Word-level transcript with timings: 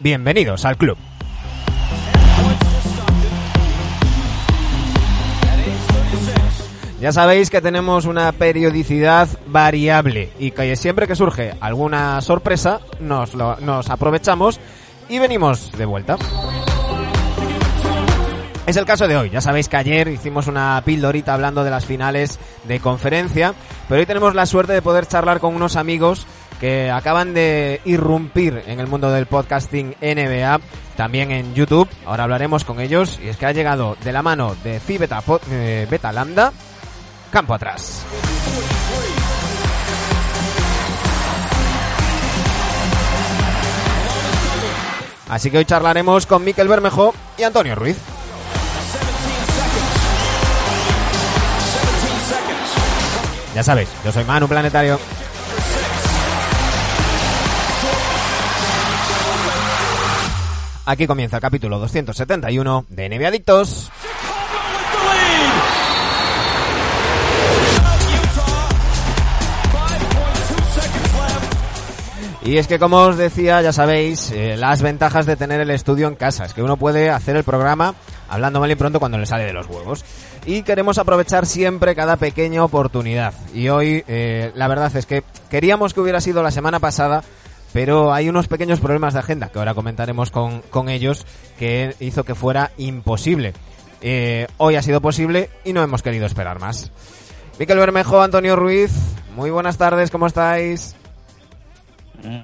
Bienvenidos 0.00 0.64
al 0.64 0.76
club. 0.76 0.96
Ya 7.00 7.12
sabéis 7.12 7.48
que 7.48 7.60
tenemos 7.60 8.06
una 8.06 8.32
periodicidad 8.32 9.28
variable 9.46 10.30
y 10.38 10.50
que 10.50 10.74
siempre 10.74 11.06
que 11.06 11.14
surge 11.14 11.54
alguna 11.60 12.20
sorpresa 12.22 12.80
nos, 12.98 13.34
lo- 13.34 13.56
nos 13.60 13.88
aprovechamos 13.88 14.58
y 15.08 15.20
venimos 15.20 15.70
de 15.78 15.84
vuelta. 15.84 16.16
Es 18.66 18.76
el 18.76 18.84
caso 18.84 19.06
de 19.08 19.16
hoy. 19.16 19.30
Ya 19.30 19.40
sabéis 19.40 19.68
que 19.68 19.76
ayer 19.76 20.08
hicimos 20.08 20.48
una 20.48 20.82
pildorita 20.84 21.32
hablando 21.32 21.62
de 21.64 21.70
las 21.70 21.86
finales 21.86 22.38
de 22.64 22.80
conferencia, 22.80 23.54
pero 23.88 24.00
hoy 24.00 24.06
tenemos 24.06 24.34
la 24.34 24.44
suerte 24.44 24.72
de 24.72 24.82
poder 24.82 25.06
charlar 25.06 25.38
con 25.38 25.54
unos 25.54 25.76
amigos 25.76 26.26
que 26.60 26.90
acaban 26.90 27.34
de 27.34 27.80
irrumpir 27.84 28.62
en 28.66 28.80
el 28.80 28.86
mundo 28.86 29.10
del 29.10 29.26
podcasting 29.26 29.94
NBA, 30.00 30.60
también 30.96 31.30
en 31.30 31.54
YouTube. 31.54 31.88
Ahora 32.04 32.24
hablaremos 32.24 32.64
con 32.64 32.80
ellos 32.80 33.18
y 33.22 33.28
es 33.28 33.36
que 33.36 33.46
ha 33.46 33.52
llegado 33.52 33.96
de 34.02 34.12
la 34.12 34.22
mano 34.22 34.56
de 34.64 34.80
Phi 34.80 34.98
eh, 35.50 35.86
Beta 35.90 36.12
Lambda, 36.12 36.52
campo 37.30 37.54
atrás. 37.54 38.04
Así 45.28 45.50
que 45.50 45.58
hoy 45.58 45.64
charlaremos 45.64 46.26
con 46.26 46.42
Miquel 46.42 46.68
Bermejo 46.68 47.14
y 47.36 47.42
Antonio 47.42 47.74
Ruiz. 47.74 47.98
Ya 53.54 53.62
sabéis, 53.62 53.88
yo 54.04 54.12
soy 54.12 54.24
Manu 54.24 54.48
Planetario. 54.48 54.98
Aquí 60.90 61.06
comienza 61.06 61.36
el 61.36 61.42
capítulo 61.42 61.78
271 61.80 62.86
de. 62.88 63.08
Y 72.42 72.56
es 72.56 72.66
que 72.66 72.78
como 72.78 73.02
os 73.02 73.18
decía, 73.18 73.60
ya 73.60 73.74
sabéis, 73.74 74.30
eh, 74.30 74.56
las 74.56 74.80
ventajas 74.80 75.26
de 75.26 75.36
tener 75.36 75.60
el 75.60 75.68
estudio 75.68 76.08
en 76.08 76.14
casa. 76.14 76.46
Es 76.46 76.54
que 76.54 76.62
uno 76.62 76.78
puede 76.78 77.10
hacer 77.10 77.36
el 77.36 77.44
programa 77.44 77.94
hablando 78.30 78.58
mal 78.58 78.70
y 78.70 78.74
pronto 78.74 78.98
cuando 78.98 79.18
le 79.18 79.26
sale 79.26 79.44
de 79.44 79.52
los 79.52 79.66
huevos. 79.66 80.06
Y 80.46 80.62
queremos 80.62 80.96
aprovechar 80.96 81.44
siempre 81.44 81.94
cada 81.94 82.16
pequeña 82.16 82.64
oportunidad. 82.64 83.34
Y 83.52 83.68
hoy, 83.68 84.04
eh, 84.08 84.52
la 84.54 84.68
verdad 84.68 84.96
es 84.96 85.04
que 85.04 85.22
queríamos 85.50 85.92
que 85.92 86.00
hubiera 86.00 86.22
sido 86.22 86.42
la 86.42 86.50
semana 86.50 86.80
pasada, 86.80 87.24
pero 87.72 88.12
hay 88.12 88.28
unos 88.28 88.48
pequeños 88.48 88.80
problemas 88.80 89.14
de 89.14 89.20
agenda 89.20 89.48
que 89.50 89.58
ahora 89.58 89.74
comentaremos 89.74 90.30
con, 90.30 90.62
con 90.62 90.88
ellos 90.88 91.26
que 91.58 91.94
hizo 92.00 92.24
que 92.24 92.34
fuera 92.34 92.70
imposible. 92.78 93.52
Eh, 94.00 94.46
hoy 94.58 94.76
ha 94.76 94.82
sido 94.82 95.00
posible 95.00 95.50
y 95.64 95.72
no 95.72 95.82
hemos 95.82 96.02
querido 96.02 96.26
esperar 96.26 96.60
más. 96.60 96.92
Miquel 97.58 97.78
Bermejo, 97.78 98.22
Antonio 98.22 98.54
Ruiz, 98.56 98.92
muy 99.34 99.50
buenas 99.50 99.76
tardes, 99.78 100.10
¿cómo 100.10 100.26
estáis? 100.28 100.94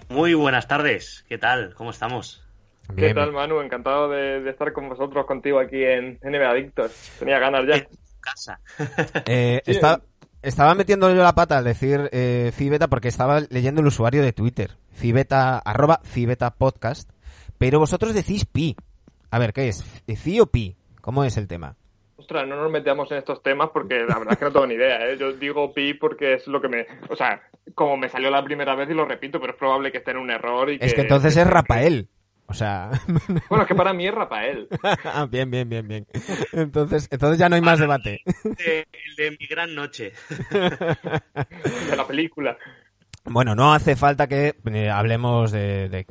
Muy 0.08 0.34
buenas 0.34 0.68
tardes, 0.68 1.24
¿qué 1.28 1.38
tal? 1.38 1.74
¿Cómo 1.74 1.90
estamos? 1.90 2.40
¿Qué 2.96 3.14
tal, 3.14 3.32
Manu? 3.32 3.60
Encantado 3.60 4.08
de, 4.10 4.40
de 4.40 4.50
estar 4.50 4.72
con 4.72 4.88
vosotros, 4.88 5.24
contigo 5.26 5.58
aquí 5.58 5.82
en 5.82 6.18
NBA 6.22 6.50
Adictos. 6.50 6.92
Tenía 7.18 7.38
ganas 7.38 7.62
ya. 7.66 7.76
En 7.76 7.86
casa. 8.20 8.60
Eh, 9.26 9.62
Sí, 9.64 9.70
está- 9.72 10.00
eh. 10.02 10.06
Estaba 10.44 10.74
metiéndole 10.74 11.16
yo 11.16 11.22
la 11.22 11.34
pata 11.34 11.58
al 11.58 11.64
decir 11.64 12.08
eh, 12.12 12.52
Fibeta 12.54 12.88
porque 12.88 13.08
estaba 13.08 13.40
leyendo 13.50 13.80
el 13.80 13.86
usuario 13.86 14.22
de 14.22 14.32
Twitter. 14.32 14.76
Fibeta, 14.92 15.58
arroba 15.58 16.00
Fibeta 16.04 16.50
Podcast. 16.54 17.10
Pero 17.58 17.78
vosotros 17.78 18.14
decís 18.14 18.44
pi. 18.44 18.76
A 19.30 19.38
ver, 19.38 19.52
¿qué 19.52 19.68
es? 19.68 19.82
¿Fi 19.82 20.40
o 20.40 20.46
pi? 20.46 20.76
¿Cómo 21.00 21.24
es 21.24 21.36
el 21.36 21.48
tema? 21.48 21.76
Ostras, 22.16 22.46
no 22.46 22.56
nos 22.56 22.70
metamos 22.70 23.10
en 23.10 23.18
estos 23.18 23.42
temas 23.42 23.70
porque 23.72 23.96
la 23.96 24.18
verdad 24.18 24.32
es 24.32 24.38
que 24.38 24.44
no 24.44 24.52
tengo 24.52 24.66
ni 24.66 24.74
idea, 24.74 25.06
¿eh? 25.06 25.16
Yo 25.18 25.32
digo 25.32 25.74
pi 25.74 25.94
porque 25.94 26.34
es 26.34 26.46
lo 26.46 26.60
que 26.60 26.68
me... 26.68 26.86
O 27.10 27.16
sea, 27.16 27.42
como 27.74 27.96
me 27.96 28.08
salió 28.08 28.30
la 28.30 28.44
primera 28.44 28.74
vez 28.74 28.88
y 28.90 28.94
lo 28.94 29.04
repito, 29.04 29.40
pero 29.40 29.52
es 29.52 29.58
probable 29.58 29.90
que 29.90 29.98
esté 29.98 30.12
en 30.12 30.18
un 30.18 30.30
error 30.30 30.70
y 30.70 30.78
que... 30.78 30.86
Es 30.86 30.94
que 30.94 31.02
entonces 31.02 31.36
es 31.36 31.46
Rafael. 31.46 32.08
O 32.46 32.54
sea, 32.54 32.90
Bueno, 33.48 33.62
es 33.62 33.68
que 33.68 33.74
para 33.74 33.92
mí 33.94 34.06
es 34.06 34.14
Rafael. 34.14 34.68
Ah, 35.04 35.26
bien, 35.30 35.50
bien, 35.50 35.68
bien, 35.68 35.88
bien. 35.88 36.06
Entonces, 36.52 37.08
entonces 37.10 37.38
ya 37.38 37.48
no 37.48 37.54
hay 37.56 37.62
más 37.62 37.78
debate. 37.78 38.22
De- 38.44 38.86
el 38.92 39.16
de 39.16 39.30
mi 39.38 39.46
gran 39.46 39.74
noche. 39.74 40.12
De 40.50 41.96
la 41.96 42.06
película. 42.06 42.56
Bueno, 43.26 43.54
no 43.54 43.72
hace 43.72 43.96
falta 43.96 44.26
que 44.26 44.54
eh, 44.66 44.90
hablemos 44.90 45.50
de, 45.50 46.04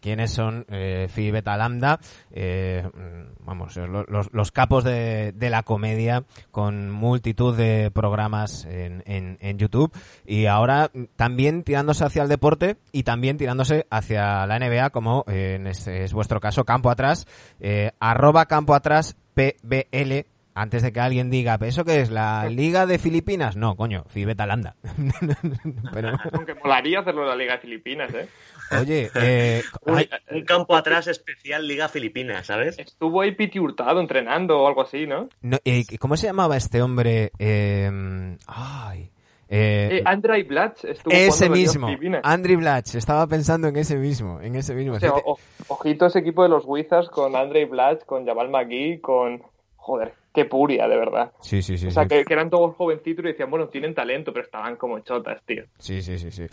quiénes 0.00 0.30
son 0.30 0.64
eh, 0.68 1.08
Phi 1.12 1.32
Beta 1.32 1.56
Lambda, 1.56 1.98
eh, 2.30 2.88
mm, 2.94 3.44
vamos, 3.44 3.76
lo- 3.76 4.04
los, 4.04 4.32
los 4.32 4.52
capos 4.52 4.84
de, 4.84 5.32
de 5.32 5.50
la 5.50 5.64
comedia 5.64 6.22
con 6.52 6.88
multitud 6.88 7.56
de 7.56 7.90
programas 7.92 8.64
en, 8.66 9.02
en, 9.06 9.38
en 9.40 9.58
YouTube. 9.58 9.92
Y 10.24 10.46
ahora 10.46 10.88
mm, 10.94 11.02
también 11.16 11.64
tirándose 11.64 12.04
hacia 12.04 12.22
el 12.22 12.28
deporte 12.28 12.76
y 12.92 13.02
también 13.02 13.38
tirándose 13.38 13.88
hacia 13.90 14.46
la 14.46 14.56
NBA 14.60 14.90
como 14.90 15.24
eh, 15.26 15.54
en 15.56 15.66
este 15.66 16.04
es 16.04 16.12
vuestro 16.12 16.38
caso, 16.38 16.64
campo 16.64 16.90
atrás, 16.90 17.26
eh, 17.58 17.90
arroba 17.98 18.46
campo 18.46 18.76
atrás 18.76 19.16
PBL 19.34 20.26
antes 20.54 20.82
de 20.82 20.92
que 20.92 21.00
alguien 21.00 21.30
diga, 21.30 21.58
¿eso 21.62 21.84
qué 21.84 22.00
es? 22.00 22.10
¿La 22.10 22.46
Liga 22.50 22.86
de 22.86 22.98
Filipinas? 22.98 23.56
No, 23.56 23.76
coño, 23.76 24.04
Phi 24.08 24.24
Beta 24.24 24.46
Lambda. 24.46 24.76
Pero, 25.92 26.10
Aunque 26.32 26.54
molaría 26.54 27.00
hacerlo 27.00 27.22
en 27.22 27.28
la 27.28 27.36
Liga 27.36 27.54
de 27.54 27.60
Filipinas, 27.60 28.12
¿eh? 28.14 28.28
Oye, 28.80 29.10
eh, 29.14 29.62
Un, 29.82 29.98
ay, 29.98 30.08
un 30.30 30.44
campo 30.44 30.74
atrás 30.76 31.06
especial 31.06 31.66
Liga 31.66 31.88
Filipina, 31.88 32.42
¿sabes? 32.42 32.78
Estuvo 32.78 33.20
ahí 33.20 33.32
Piti 33.32 33.58
Hurtado 33.58 34.00
entrenando 34.00 34.58
o 34.60 34.66
algo 34.68 34.82
así, 34.82 35.06
¿no? 35.06 35.28
no, 35.42 35.58
eh, 35.64 35.84
¿cómo 35.98 36.16
se 36.16 36.26
llamaba 36.26 36.56
este 36.56 36.80
hombre? 36.80 37.32
Eh, 37.38 38.36
ay, 38.46 39.10
eh, 39.48 39.98
Eh, 39.98 40.02
Andrei 40.06 40.44
Blatch 40.44 40.84
estuvo 40.86 41.12
ese 41.12 41.28
jugando 41.30 41.44
en 41.44 41.50
la 41.50 41.56
Liga 41.56 41.68
mismo, 41.72 41.86
Filipinas. 41.88 42.20
Andrew 42.24 42.58
Blatch. 42.58 42.94
Estaba 42.94 43.26
pensando 43.26 43.68
en 43.68 43.76
ese 43.76 43.96
mismo, 43.98 44.40
en 44.40 44.54
ese 44.56 44.74
mismo. 44.74 44.94
O 44.94 45.00
sea, 45.00 45.10
Fíjate. 45.10 45.24
o- 45.30 45.38
ojito 45.68 46.06
ese 46.06 46.20
equipo 46.20 46.42
de 46.42 46.48
los 46.48 46.64
Wizards 46.66 47.10
con 47.10 47.36
Andrei 47.36 47.66
Blatch, 47.66 48.04
con 48.06 48.24
Jabal 48.24 48.48
McGee, 48.48 49.00
con... 49.02 49.42
Joder, 49.84 50.14
qué 50.32 50.44
puria, 50.44 50.86
de 50.86 50.96
verdad. 50.96 51.32
Sí, 51.40 51.60
sí, 51.60 51.76
sí. 51.76 51.88
o 51.88 51.90
sea, 51.90 52.04
sí. 52.04 52.08
que, 52.10 52.24
que 52.24 52.34
eran 52.34 52.48
todos 52.50 52.76
jovencitos 52.76 53.24
y 53.24 53.28
decían, 53.28 53.50
bueno, 53.50 53.66
tienen 53.66 53.96
talento, 53.96 54.32
pero 54.32 54.44
estaban 54.44 54.76
como 54.76 55.00
chotas, 55.00 55.42
tío. 55.44 55.64
Sí, 55.78 56.00
sí, 56.02 56.18
sí, 56.20 56.30
sí. 56.30 56.44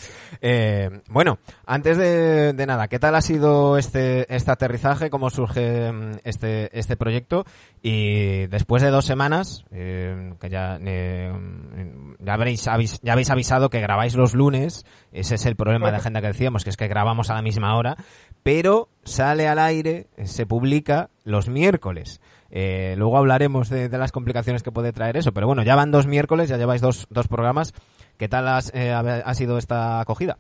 Eh, 0.42 0.90
bueno, 1.10 1.38
antes 1.68 2.00
de, 2.00 2.54
de 2.54 2.66
nada, 2.66 2.88
¿qué 2.88 2.98
tal 2.98 3.14
ha 3.14 3.22
sido 3.22 3.78
este, 3.78 4.26
este 4.36 4.50
aterrizaje? 4.52 5.12
¿Cómo 5.12 5.30
surge 5.30 5.92
mm, 5.92 6.12
este, 6.24 6.76
este 6.78 6.98
proyecto? 6.98 7.46
Y 7.84 8.48
después 8.48 8.82
de 8.82 8.90
dos 8.90 9.06
semanas, 9.06 9.64
eh, 9.70 10.34
que 10.42 10.50
ya, 10.50 10.80
eh, 10.84 11.32
mm, 11.32 12.16
ya, 12.26 12.34
habréis, 12.34 12.68
avis- 12.68 13.00
ya 13.04 13.14
habéis 13.14 13.30
avisado 13.30 13.70
que 13.70 13.80
grabáis 13.80 14.16
los 14.16 14.34
lunes, 14.34 14.88
ese 15.12 15.36
es 15.36 15.46
el 15.46 15.56
problema 15.56 15.92
de 15.92 15.98
agenda 15.98 16.20
que 16.22 16.28
decíamos, 16.30 16.64
que 16.64 16.72
es 16.72 16.78
que 16.78 16.88
grabamos 16.88 17.30
a 17.30 17.36
la 17.36 17.44
misma 17.44 17.78
hora, 17.78 17.96
pero 18.42 18.90
sale 19.04 19.48
al 19.48 19.60
aire, 19.60 20.08
se 20.24 20.48
publica 20.48 21.12
los 21.26 21.48
miércoles. 21.48 22.20
Eh, 22.52 22.96
luego 22.98 23.18
hablaremos 23.18 23.70
de, 23.70 23.90
de 23.90 23.98
las 23.98 24.12
complicaciones 24.12 24.64
que 24.64 24.72
puede 24.72 24.94
traer 24.94 25.18
eso, 25.18 25.34
pero 25.34 25.48
bueno, 25.48 25.64
ya 25.64 25.76
van 25.76 25.92
dos 25.92 26.08
miércoles, 26.08 26.50
ya 26.50 26.58
lleváis 26.58 26.82
dos, 26.82 27.08
dos 27.10 27.28
programas. 27.28 27.74
¿Qué 28.18 28.28
tal 28.28 28.48
has, 28.48 28.74
eh, 28.74 28.92
ha 28.92 29.00
ha 29.00 29.34
sido 29.34 29.58
esta 29.58 30.02
acogida? 30.02 30.38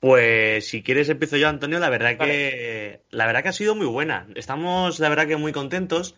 Pues 0.00 0.66
si 0.66 0.82
quieres 0.82 1.10
empiezo 1.10 1.36
yo, 1.36 1.48
Antonio. 1.48 1.78
La 1.78 1.90
verdad 1.90 2.16
que 2.16 3.02
la 3.10 3.26
verdad 3.26 3.42
que 3.42 3.50
ha 3.50 3.52
sido 3.52 3.74
muy 3.74 3.86
buena. 3.86 4.26
Estamos, 4.34 4.98
la 4.98 5.10
verdad 5.10 5.26
que 5.26 5.36
muy 5.36 5.52
contentos. 5.52 6.16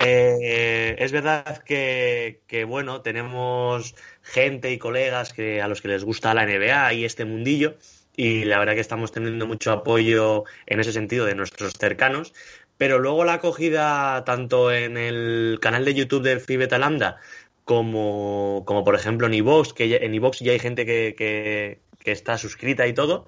Eh, 0.00 0.96
es 0.98 1.12
verdad 1.12 1.58
que, 1.58 2.40
que, 2.46 2.64
bueno, 2.64 3.02
tenemos 3.02 3.94
gente 4.22 4.72
y 4.72 4.78
colegas 4.78 5.34
que 5.34 5.60
a 5.60 5.68
los 5.68 5.82
que 5.82 5.88
les 5.88 6.04
gusta 6.04 6.32
la 6.32 6.46
NBA 6.46 6.94
y 6.94 7.04
este 7.04 7.26
mundillo. 7.26 7.76
Y 8.16 8.44
la 8.44 8.58
verdad 8.58 8.74
que 8.74 8.80
estamos 8.80 9.12
teniendo 9.12 9.46
mucho 9.46 9.72
apoyo 9.72 10.44
en 10.66 10.80
ese 10.80 10.92
sentido 10.92 11.26
de 11.26 11.34
nuestros 11.34 11.74
cercanos. 11.74 12.32
Pero 12.78 12.98
luego 12.98 13.24
la 13.24 13.34
acogida 13.34 14.24
tanto 14.24 14.72
en 14.72 14.96
el 14.96 15.58
canal 15.60 15.84
de 15.84 15.94
YouTube 15.94 16.22
del 16.22 16.40
Fibeta 16.40 16.78
Lambda 16.78 17.18
como, 17.64 18.62
como 18.66 18.84
por 18.84 18.94
ejemplo 18.94 19.26
en 19.26 19.34
iVoox, 19.34 19.72
que 19.74 19.88
ya- 19.88 19.98
en 19.98 20.14
iVoox 20.14 20.40
ya 20.40 20.52
hay 20.52 20.58
gente 20.58 20.86
que, 20.86 21.14
que, 21.18 21.80
que 22.02 22.12
está 22.12 22.38
suscrita 22.38 22.86
y 22.86 22.94
todo, 22.94 23.26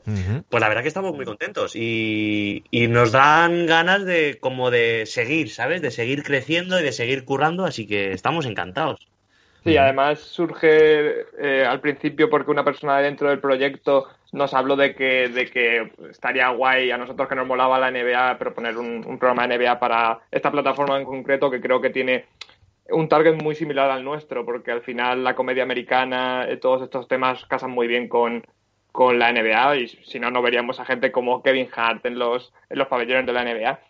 pues 0.48 0.60
la 0.60 0.68
verdad 0.68 0.82
que 0.82 0.88
estamos 0.88 1.14
muy 1.14 1.26
contentos 1.26 1.76
y, 1.76 2.64
y 2.70 2.86
nos 2.88 3.12
dan 3.12 3.66
ganas 3.66 4.04
de 4.04 4.38
como 4.40 4.70
de 4.70 5.04
seguir, 5.06 5.50
¿sabes? 5.50 5.82
De 5.82 5.90
seguir 5.90 6.22
creciendo 6.22 6.80
y 6.80 6.82
de 6.82 6.92
seguir 6.92 7.24
currando, 7.24 7.64
así 7.66 7.86
que 7.86 8.12
estamos 8.12 8.46
encantados. 8.46 9.06
Sí, 9.62 9.76
además 9.76 10.20
surge 10.20 11.26
eh, 11.38 11.66
al 11.66 11.80
principio 11.80 12.30
porque 12.30 12.50
una 12.50 12.64
persona 12.64 12.98
dentro 12.98 13.28
del 13.28 13.40
proyecto 13.40 14.06
nos 14.32 14.54
habló 14.54 14.76
de 14.76 14.94
que, 14.94 15.28
de 15.28 15.46
que 15.46 15.92
estaría 16.10 16.48
guay 16.50 16.90
a 16.90 16.98
nosotros 16.98 17.28
que 17.28 17.34
nos 17.34 17.46
molaba 17.46 17.78
la 17.78 17.90
NBA 17.90 18.38
proponer 18.38 18.76
un, 18.78 19.04
un 19.06 19.18
programa 19.18 19.46
de 19.46 19.58
NBA 19.58 19.78
para 19.78 20.20
esta 20.30 20.50
plataforma 20.50 20.98
en 20.98 21.04
concreto 21.04 21.50
que 21.50 21.60
creo 21.60 21.80
que 21.80 21.90
tiene 21.90 22.26
un 22.92 23.08
target 23.08 23.40
muy 23.42 23.54
similar 23.54 23.90
al 23.90 24.04
nuestro, 24.04 24.44
porque 24.44 24.70
al 24.70 24.82
final 24.82 25.24
la 25.24 25.34
comedia 25.34 25.62
americana, 25.62 26.46
eh, 26.48 26.56
todos 26.56 26.82
estos 26.82 27.08
temas 27.08 27.44
casan 27.46 27.70
muy 27.70 27.86
bien 27.86 28.08
con, 28.08 28.44
con 28.92 29.18
la 29.18 29.32
NBA 29.32 29.76
y 29.76 29.88
si 29.88 30.18
no, 30.18 30.30
no 30.30 30.42
veríamos 30.42 30.80
a 30.80 30.84
gente 30.84 31.12
como 31.12 31.42
Kevin 31.42 31.68
Hart 31.74 32.04
en 32.06 32.18
los, 32.18 32.52
en 32.68 32.78
los 32.78 32.88
pabellones 32.88 33.26
de 33.26 33.32
la 33.32 33.44
NBA. 33.44 33.80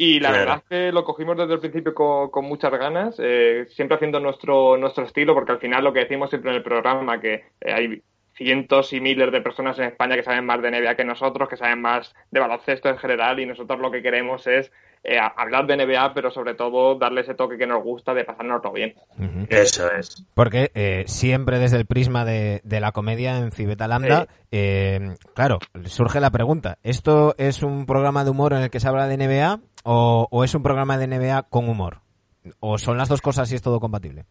Y 0.00 0.20
la 0.20 0.30
verdad 0.30 0.58
es 0.58 0.68
que 0.68 0.92
lo 0.92 1.02
cogimos 1.02 1.36
desde 1.36 1.54
el 1.54 1.60
principio 1.60 1.92
con, 1.92 2.44
muchas 2.44 2.70
ganas, 2.70 3.16
eh, 3.18 3.66
siempre 3.70 3.96
haciendo 3.96 4.20
nuestro, 4.20 4.76
nuestro 4.76 5.02
estilo, 5.04 5.34
porque 5.34 5.50
al 5.50 5.58
final 5.58 5.82
lo 5.82 5.92
que 5.92 6.00
decimos 6.00 6.30
siempre 6.30 6.52
en 6.52 6.58
el 6.58 6.62
programa, 6.62 7.20
que 7.20 7.34
eh, 7.60 7.72
hay 7.72 8.02
cientos 8.38 8.92
y 8.92 9.00
miles 9.00 9.32
de 9.32 9.40
personas 9.40 9.78
en 9.78 9.86
España 9.86 10.14
que 10.14 10.22
saben 10.22 10.46
más 10.46 10.62
de 10.62 10.70
NBA 10.70 10.94
que 10.94 11.04
nosotros, 11.04 11.48
que 11.48 11.56
saben 11.56 11.82
más 11.82 12.14
de 12.30 12.40
baloncesto 12.40 12.88
en 12.88 12.96
general, 12.96 13.40
y 13.40 13.46
nosotros 13.46 13.80
lo 13.80 13.90
que 13.90 14.00
queremos 14.00 14.46
es 14.46 14.70
eh, 15.02 15.18
hablar 15.18 15.66
de 15.66 15.76
NBA, 15.76 16.14
pero 16.14 16.30
sobre 16.30 16.54
todo 16.54 16.94
darle 16.94 17.22
ese 17.22 17.34
toque 17.34 17.58
que 17.58 17.66
nos 17.66 17.82
gusta 17.82 18.14
de 18.14 18.24
pasárnoslo 18.24 18.72
bien. 18.72 18.94
Eso 19.48 19.90
es. 19.90 20.24
Porque 20.34 20.70
eh, 20.74 21.02
siempre 21.06 21.58
desde 21.58 21.78
el 21.78 21.86
prisma 21.86 22.24
de, 22.24 22.62
la 22.64 22.92
comedia 22.92 23.38
en 23.38 23.50
Cibeta 23.50 23.88
Lambda, 23.88 24.28
eh, 24.52 25.16
claro, 25.34 25.58
surge 25.86 26.20
la 26.20 26.30
pregunta, 26.30 26.78
¿esto 26.84 27.34
es 27.38 27.64
un 27.64 27.86
programa 27.86 28.22
de 28.22 28.30
humor 28.30 28.52
en 28.52 28.62
el 28.62 28.70
que 28.70 28.78
se 28.78 28.86
habla 28.86 29.08
de 29.08 29.16
NBA 29.16 29.60
o 29.84 30.44
es 30.44 30.54
un 30.54 30.62
programa 30.62 30.96
de 30.96 31.08
NBA 31.08 31.42
con 31.50 31.68
humor? 31.68 32.02
¿O 32.60 32.78
son 32.78 32.98
las 32.98 33.08
dos 33.08 33.20
cosas 33.20 33.50
y 33.50 33.56
es 33.56 33.62
todo 33.62 33.80
compatible? 33.80 34.24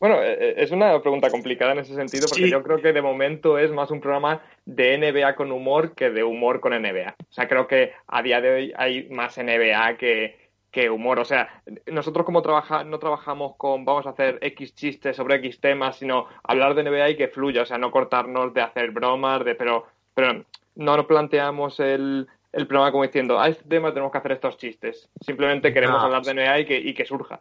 Bueno, 0.00 0.22
eh, 0.22 0.32
eh, 0.40 0.54
es 0.56 0.70
una 0.70 0.98
pregunta 1.02 1.30
complicada 1.30 1.72
en 1.72 1.80
ese 1.80 1.94
sentido, 1.94 2.26
porque 2.26 2.48
yo 2.48 2.62
creo 2.62 2.80
que 2.80 2.94
de 2.94 3.02
momento 3.02 3.58
es 3.58 3.70
más 3.70 3.90
un 3.90 4.00
programa 4.00 4.40
de 4.64 4.96
NBA 4.96 5.36
con 5.36 5.52
humor 5.52 5.94
que 5.94 6.08
de 6.08 6.24
humor 6.24 6.60
con 6.60 6.72
NBA. 6.72 7.14
O 7.18 7.32
sea, 7.32 7.46
creo 7.46 7.68
que 7.68 7.92
a 8.06 8.22
día 8.22 8.40
de 8.40 8.50
hoy 8.50 8.72
hay 8.78 9.10
más 9.10 9.36
NBA 9.36 9.98
que, 9.98 10.48
que 10.70 10.88
humor. 10.88 11.18
O 11.18 11.26
sea, 11.26 11.62
nosotros 11.84 12.24
como 12.24 12.40
trabaja, 12.40 12.82
no 12.82 12.98
trabajamos 12.98 13.56
con 13.56 13.84
vamos 13.84 14.06
a 14.06 14.10
hacer 14.10 14.38
X 14.40 14.74
chistes 14.74 15.16
sobre 15.16 15.34
X 15.36 15.60
temas, 15.60 15.96
sino 15.96 16.28
hablar 16.44 16.74
de 16.74 16.84
NBA 16.84 17.10
y 17.10 17.16
que 17.16 17.28
fluya. 17.28 17.60
O 17.60 17.66
sea, 17.66 17.76
no 17.76 17.90
cortarnos 17.90 18.54
de 18.54 18.62
hacer 18.62 18.92
bromas, 18.92 19.44
de 19.44 19.54
pero, 19.54 19.84
pero 20.14 20.46
no 20.76 20.96
nos 20.96 21.04
planteamos 21.04 21.78
el, 21.78 22.26
el 22.52 22.66
programa 22.66 22.90
como 22.90 23.04
diciendo, 23.04 23.38
a 23.38 23.48
este 23.48 23.64
tema 23.64 23.90
tenemos 23.90 24.10
que 24.10 24.18
hacer 24.18 24.32
estos 24.32 24.58
chistes. 24.58 25.08
Simplemente 25.20 25.72
queremos 25.72 26.02
hablar 26.02 26.22
de 26.22 26.34
NBA 26.34 26.60
y 26.60 26.64
que, 26.64 26.78
y 26.78 26.94
que 26.94 27.04
surja. 27.04 27.40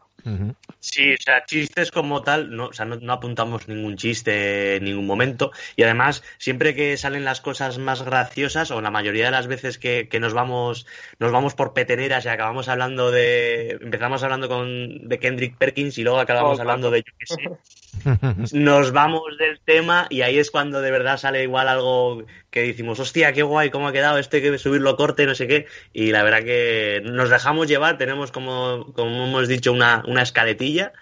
Sí, 0.80 1.14
o 1.14 1.18
sea, 1.18 1.46
chistes 1.46 1.92
como 1.92 2.22
tal, 2.22 2.56
no, 2.56 2.68
o 2.68 2.74
sea, 2.74 2.86
no, 2.86 3.14
apuntamos 3.14 3.68
ningún 3.68 3.98
chiste 3.98 4.76
en 4.76 4.84
ningún 4.84 5.08
momento. 5.08 5.52
Y 5.76 5.84
además, 5.84 6.24
siempre 6.38 6.76
que 6.76 6.96
salen 6.98 7.26
las 7.26 7.42
cosas 7.42 7.80
más 7.80 8.04
graciosas, 8.04 8.70
o 8.70 8.82
la 8.82 8.92
mayoría 8.92 9.26
de 9.26 9.32
las 9.32 9.48
veces 9.48 9.80
que, 9.80 10.08
que 10.10 10.20
nos 10.20 10.34
vamos, 10.34 10.86
nos 11.18 11.32
vamos 11.32 11.56
por 11.56 11.74
peteneras 11.74 12.26
y 12.26 12.30
acabamos 12.30 12.70
hablando 12.70 13.10
de. 13.10 13.80
Empezamos 13.82 14.22
hablando 14.24 14.48
con 14.48 15.08
de 15.08 15.20
Kendrick 15.20 15.58
Perkins 15.58 15.98
y 15.98 16.04
luego 16.04 16.20
acabamos 16.20 16.60
hablando 16.60 16.92
de 16.92 17.00
yo 17.00 17.14
que 17.18 17.26
sé. 17.26 17.36
nos 18.54 18.92
vamos 18.92 19.38
del 19.38 19.60
tema 19.60 20.08
y 20.10 20.22
ahí 20.22 20.38
es 20.38 20.52
cuando 20.52 20.82
de 20.82 20.92
verdad 20.92 21.18
sale 21.18 21.44
igual 21.44 21.68
algo 21.68 22.24
que 22.50 22.62
decimos, 22.62 23.00
hostia, 23.00 23.34
qué 23.34 23.44
guay, 23.44 23.70
cómo 23.70 23.88
ha 23.88 23.94
quedado, 23.94 24.18
este 24.18 24.38
hay 24.38 24.44
que 24.44 24.58
subirlo 24.58 24.96
corte, 24.96 25.26
no 25.26 25.36
sé 25.36 25.48
qué. 25.48 25.66
Y 25.94 26.12
la 26.12 26.24
verdad 26.24 26.44
que 26.44 27.02
nos 27.04 27.30
dejamos 27.30 27.68
llevar, 27.68 27.98
tenemos 27.98 28.32
como, 28.32 28.92
como 28.94 29.26
hemos 29.26 29.48
dicho 29.48 29.72
una, 29.72 30.04
una 30.08 30.22
escaletilla 30.22 30.94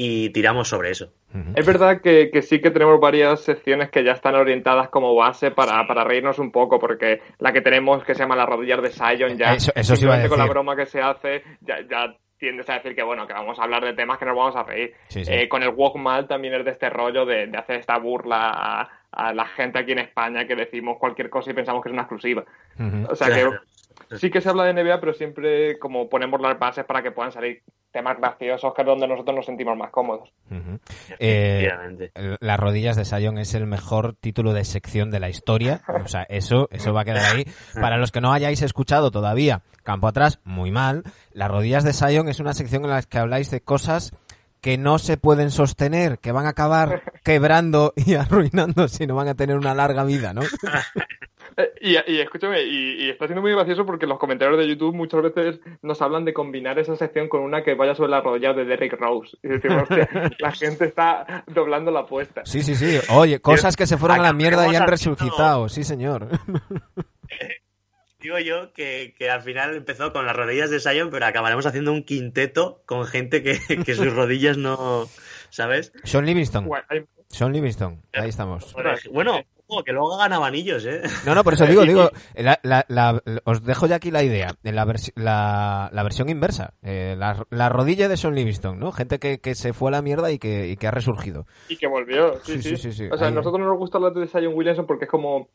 y 0.00 0.30
tiramos 0.30 0.68
sobre 0.68 0.90
eso. 0.90 1.12
Es 1.56 1.66
verdad 1.66 2.00
que, 2.00 2.30
sí 2.42 2.60
que 2.60 2.70
tenemos 2.70 3.00
varias 3.00 3.40
secciones 3.40 3.90
que 3.90 4.04
ya 4.04 4.12
están 4.12 4.36
orientadas 4.36 4.88
como 4.90 5.14
base 5.14 5.50
para, 5.50 5.82
reírnos 6.04 6.38
un 6.38 6.52
poco, 6.52 6.78
porque 6.78 7.20
la 7.38 7.52
que 7.52 7.60
tenemos 7.60 8.04
que 8.04 8.14
se 8.14 8.20
llama 8.20 8.36
las 8.36 8.48
rodillas 8.48 8.80
de 8.80 8.90
Sion 8.90 9.36
ya, 9.36 9.54
eso, 9.54 9.72
eso 9.74 9.94
con 10.28 10.38
la 10.38 10.46
broma 10.46 10.76
que 10.76 10.86
se 10.86 11.00
hace, 11.00 11.42
ya, 11.60 11.80
ya 11.90 12.16
tiendes 12.38 12.68
a 12.70 12.74
decir 12.74 12.94
que 12.94 13.02
bueno, 13.02 13.26
que 13.26 13.32
vamos 13.32 13.58
a 13.58 13.64
hablar 13.64 13.84
de 13.84 13.92
temas 13.92 14.18
que 14.18 14.24
nos 14.24 14.36
vamos 14.36 14.56
a 14.56 14.62
reír. 14.62 14.94
Eh, 15.14 15.48
con 15.48 15.62
el 15.62 15.70
Walkman 15.70 16.26
también 16.28 16.54
es 16.54 16.64
de 16.64 16.70
este 16.70 16.88
rollo 16.90 17.26
de, 17.26 17.50
hacer 17.56 17.80
esta 17.80 17.98
burla 17.98 18.88
a, 19.10 19.32
la 19.32 19.46
gente 19.46 19.78
aquí 19.78 19.92
en 19.92 19.98
España 19.98 20.46
que 20.46 20.54
decimos 20.54 20.98
cualquier 20.98 21.30
cosa 21.30 21.50
y 21.50 21.54
pensamos 21.54 21.82
que 21.82 21.88
es 21.88 21.92
una 21.92 22.02
exclusiva. 22.02 22.44
O 23.08 23.16
sea 23.16 23.28
que 23.28 23.50
sí 24.16 24.30
que 24.30 24.40
se 24.40 24.48
habla 24.48 24.64
de 24.64 24.74
NBA, 24.74 25.00
pero 25.00 25.12
siempre 25.12 25.78
como 25.78 26.08
ponemos 26.08 26.40
las 26.40 26.58
bases 26.58 26.84
para 26.84 27.02
que 27.02 27.10
puedan 27.10 27.32
salir 27.32 27.62
temas 27.90 28.18
graciosos, 28.18 28.72
que 28.74 28.82
es 28.82 28.86
donde 28.86 29.08
nosotros 29.08 29.36
nos 29.36 29.46
sentimos 29.46 29.76
más 29.76 29.90
cómodos. 29.90 30.30
Eh, 31.20 31.68
las 32.40 32.60
rodillas 32.60 32.94
de 32.96 33.04
Sion 33.04 33.38
es 33.38 33.54
el 33.54 33.66
mejor 33.66 34.14
título 34.14 34.52
de 34.52 34.64
sección 34.64 35.10
de 35.10 35.18
la 35.18 35.28
historia. 35.28 35.82
O 36.04 36.06
sea, 36.06 36.22
eso, 36.28 36.68
eso 36.70 36.92
va 36.92 37.00
a 37.00 37.04
quedar 37.04 37.34
ahí. 37.34 37.44
Para 37.74 37.96
los 37.96 38.12
que 38.12 38.20
no 38.20 38.32
hayáis 38.32 38.62
escuchado 38.62 39.10
todavía, 39.10 39.62
campo 39.82 40.06
atrás, 40.06 40.38
muy 40.44 40.70
mal. 40.70 41.02
Las 41.32 41.50
rodillas 41.50 41.82
de 41.82 41.92
Sion 41.92 42.28
es 42.28 42.38
una 42.38 42.54
sección 42.54 42.84
en 42.84 42.90
la 42.90 43.02
que 43.02 43.18
habláis 43.18 43.50
de 43.50 43.60
cosas 43.60 44.12
que 44.60 44.78
no 44.78 44.98
se 44.98 45.16
pueden 45.16 45.50
sostener, 45.50 46.18
que 46.18 46.32
van 46.32 46.46
a 46.46 46.50
acabar 46.50 47.02
quebrando 47.24 47.92
y 47.96 48.14
arruinando 48.14 48.88
si 48.88 49.06
no 49.06 49.14
van 49.14 49.28
a 49.28 49.34
tener 49.34 49.56
una 49.56 49.74
larga 49.74 50.04
vida, 50.04 50.32
¿no? 50.32 50.42
Eh, 51.80 52.04
y, 52.06 52.20
escúchame, 52.20 52.62
y, 52.62 53.10
está 53.10 53.26
siendo 53.26 53.42
muy 53.42 53.52
gracioso 53.52 53.84
porque 53.84 54.06
los 54.06 54.18
comentarios 54.18 54.58
de 54.58 54.68
YouTube 54.68 54.94
muchas 54.94 55.22
veces 55.22 55.60
nos 55.82 56.00
hablan 56.02 56.24
de 56.24 56.32
combinar 56.32 56.78
esa 56.78 56.94
sección 56.96 57.28
con 57.28 57.40
una 57.40 57.64
que 57.64 57.74
vaya 57.74 57.94
sobre 57.94 58.10
la 58.10 58.20
rodilla 58.20 58.52
de 58.52 58.64
Derrick 58.64 58.92
Rose. 58.92 59.36
Y 59.42 59.48
decimos, 59.48 59.88
la 60.38 60.52
gente 60.52 60.84
está 60.84 61.44
doblando 61.48 61.90
la 61.90 62.00
apuesta. 62.00 62.42
Sí, 62.44 62.62
sí, 62.62 62.76
sí. 62.76 62.98
Oye, 63.10 63.40
cosas 63.40 63.74
que 63.74 63.86
se 63.86 63.96
fueron 63.96 64.20
a 64.20 64.22
la 64.22 64.32
mierda 64.32 64.70
y 64.72 64.76
han 64.76 64.86
resucitado. 64.86 65.68
Sí, 65.68 65.82
señor. 65.82 66.28
Digo 68.20 68.38
yo 68.38 68.72
que, 68.72 69.14
al 69.30 69.42
final 69.42 69.76
empezó 69.76 70.12
con 70.12 70.26
las 70.26 70.36
rodillas 70.36 70.70
de 70.70 70.80
Sion, 70.80 71.10
pero 71.10 71.26
acabaremos 71.26 71.66
haciendo 71.66 71.92
un 71.92 72.04
quinteto 72.04 72.82
con 72.84 73.04
gente 73.06 73.42
que, 73.42 73.58
que 73.84 73.94
sus 73.94 74.12
rodillas 74.14 74.56
no. 74.56 75.06
¿Sabes? 75.50 75.92
Sean 76.04 76.26
Livingston. 76.26 76.68
Sean 77.28 77.52
Livingston. 77.52 78.02
Ahí 78.12 78.28
estamos. 78.28 78.74
Bueno, 79.12 79.40
que 79.84 79.92
luego 79.92 80.20
hagan 80.20 80.32
anillos, 80.42 80.84
¿eh? 80.86 81.02
No, 81.26 81.34
no, 81.34 81.44
por 81.44 81.54
eso 81.54 81.66
digo, 81.66 81.82
digo, 81.84 82.10
os 83.44 83.64
dejo 83.64 83.86
ya 83.86 83.96
aquí 83.96 84.10
la 84.10 84.22
idea, 84.22 84.54
en 84.64 84.74
la, 84.74 85.90
la, 85.92 86.02
versión 86.02 86.28
inversa, 86.28 86.74
eh, 86.82 87.16
la, 87.16 87.68
rodilla 87.68 88.08
de 88.08 88.16
Sean 88.16 88.34
Livingston, 88.34 88.78
¿no? 88.78 88.92
Gente 88.92 89.18
que, 89.18 89.40
que 89.40 89.54
se 89.54 89.72
fue 89.72 89.88
a 89.88 89.92
la 89.92 90.02
mierda 90.02 90.30
y 90.32 90.38
que, 90.38 90.68
y 90.68 90.76
que 90.76 90.86
ha 90.86 90.90
resurgido. 90.90 91.46
Y 91.68 91.76
que 91.76 91.86
volvió, 91.86 92.40
sí, 92.44 92.62
sí. 92.62 92.76
sí, 92.76 92.92
sí 92.92 93.08
o 93.10 93.16
sea, 93.16 93.28
a 93.28 93.30
nosotros 93.30 93.66
nos 93.66 93.78
gusta 93.78 93.98
la 93.98 94.10
de 94.10 94.26
Zion 94.26 94.54
Williamson 94.54 94.86
porque 94.86 95.04
es 95.04 95.10
como 95.10 95.48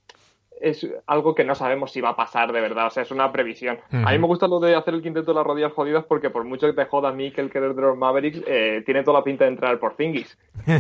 es 0.62 0.88
algo 1.08 1.36
que 1.36 1.44
no 1.44 1.56
sabemos 1.56 1.92
si 1.92 2.02
va 2.02 2.10
a 2.10 2.16
pasar 2.16 2.52
de 2.52 2.62
verdad, 2.62 2.88
o 2.88 2.90
sea, 2.90 3.04
es 3.04 3.12
una 3.12 3.32
previsión. 3.32 3.80
A 3.92 4.12
mí 4.12 4.18
me 4.18 4.28
gusta 4.28 4.48
lo 4.48 4.60
de 4.60 4.76
hacer 4.76 4.94
el 4.94 5.02
quinteto 5.02 5.32
de 5.32 5.36
las 5.36 5.46
rodillas 5.46 5.74
jodidas 5.74 6.06
porque 6.06 6.30
por 6.30 6.46
mucho 6.46 6.68
que 6.68 6.74
te 6.74 6.86
joda 6.86 7.12
Mikkel, 7.12 7.50
que 7.50 7.60
es 7.60 7.76
de 7.76 7.82
los 7.82 7.98
Mavericks, 7.98 8.42
eh, 8.48 8.82
tiene 8.86 9.04
toda 9.04 9.20
la 9.20 9.24
pinta 9.24 9.44
de 9.46 9.52
entrar 9.52 9.80
por 9.80 9.96
Zingis. 9.96 10.38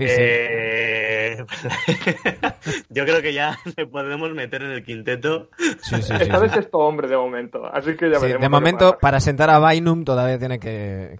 Eh, 0.00 1.36
yo 2.90 3.04
creo 3.04 3.20
que 3.20 3.32
ya 3.32 3.56
le 3.76 3.86
podemos 3.86 4.32
meter 4.32 4.62
en 4.62 4.70
el 4.70 4.84
quinteto. 4.84 5.48
Esta 5.58 6.38
vez 6.38 6.56
es 6.56 6.70
todo 6.70 6.82
hombre 6.82 7.08
de 7.08 7.16
momento, 7.16 7.66
así 7.66 7.96
que 7.96 8.10
ya 8.10 8.18
veremos. 8.18 8.42
De 8.42 8.48
momento, 8.48 8.98
para 9.00 9.20
sentar 9.20 9.50
a 9.50 9.58
Bainum 9.58 10.04
todavía 10.04 10.38
tiene 10.38 10.58
que, 10.58 11.18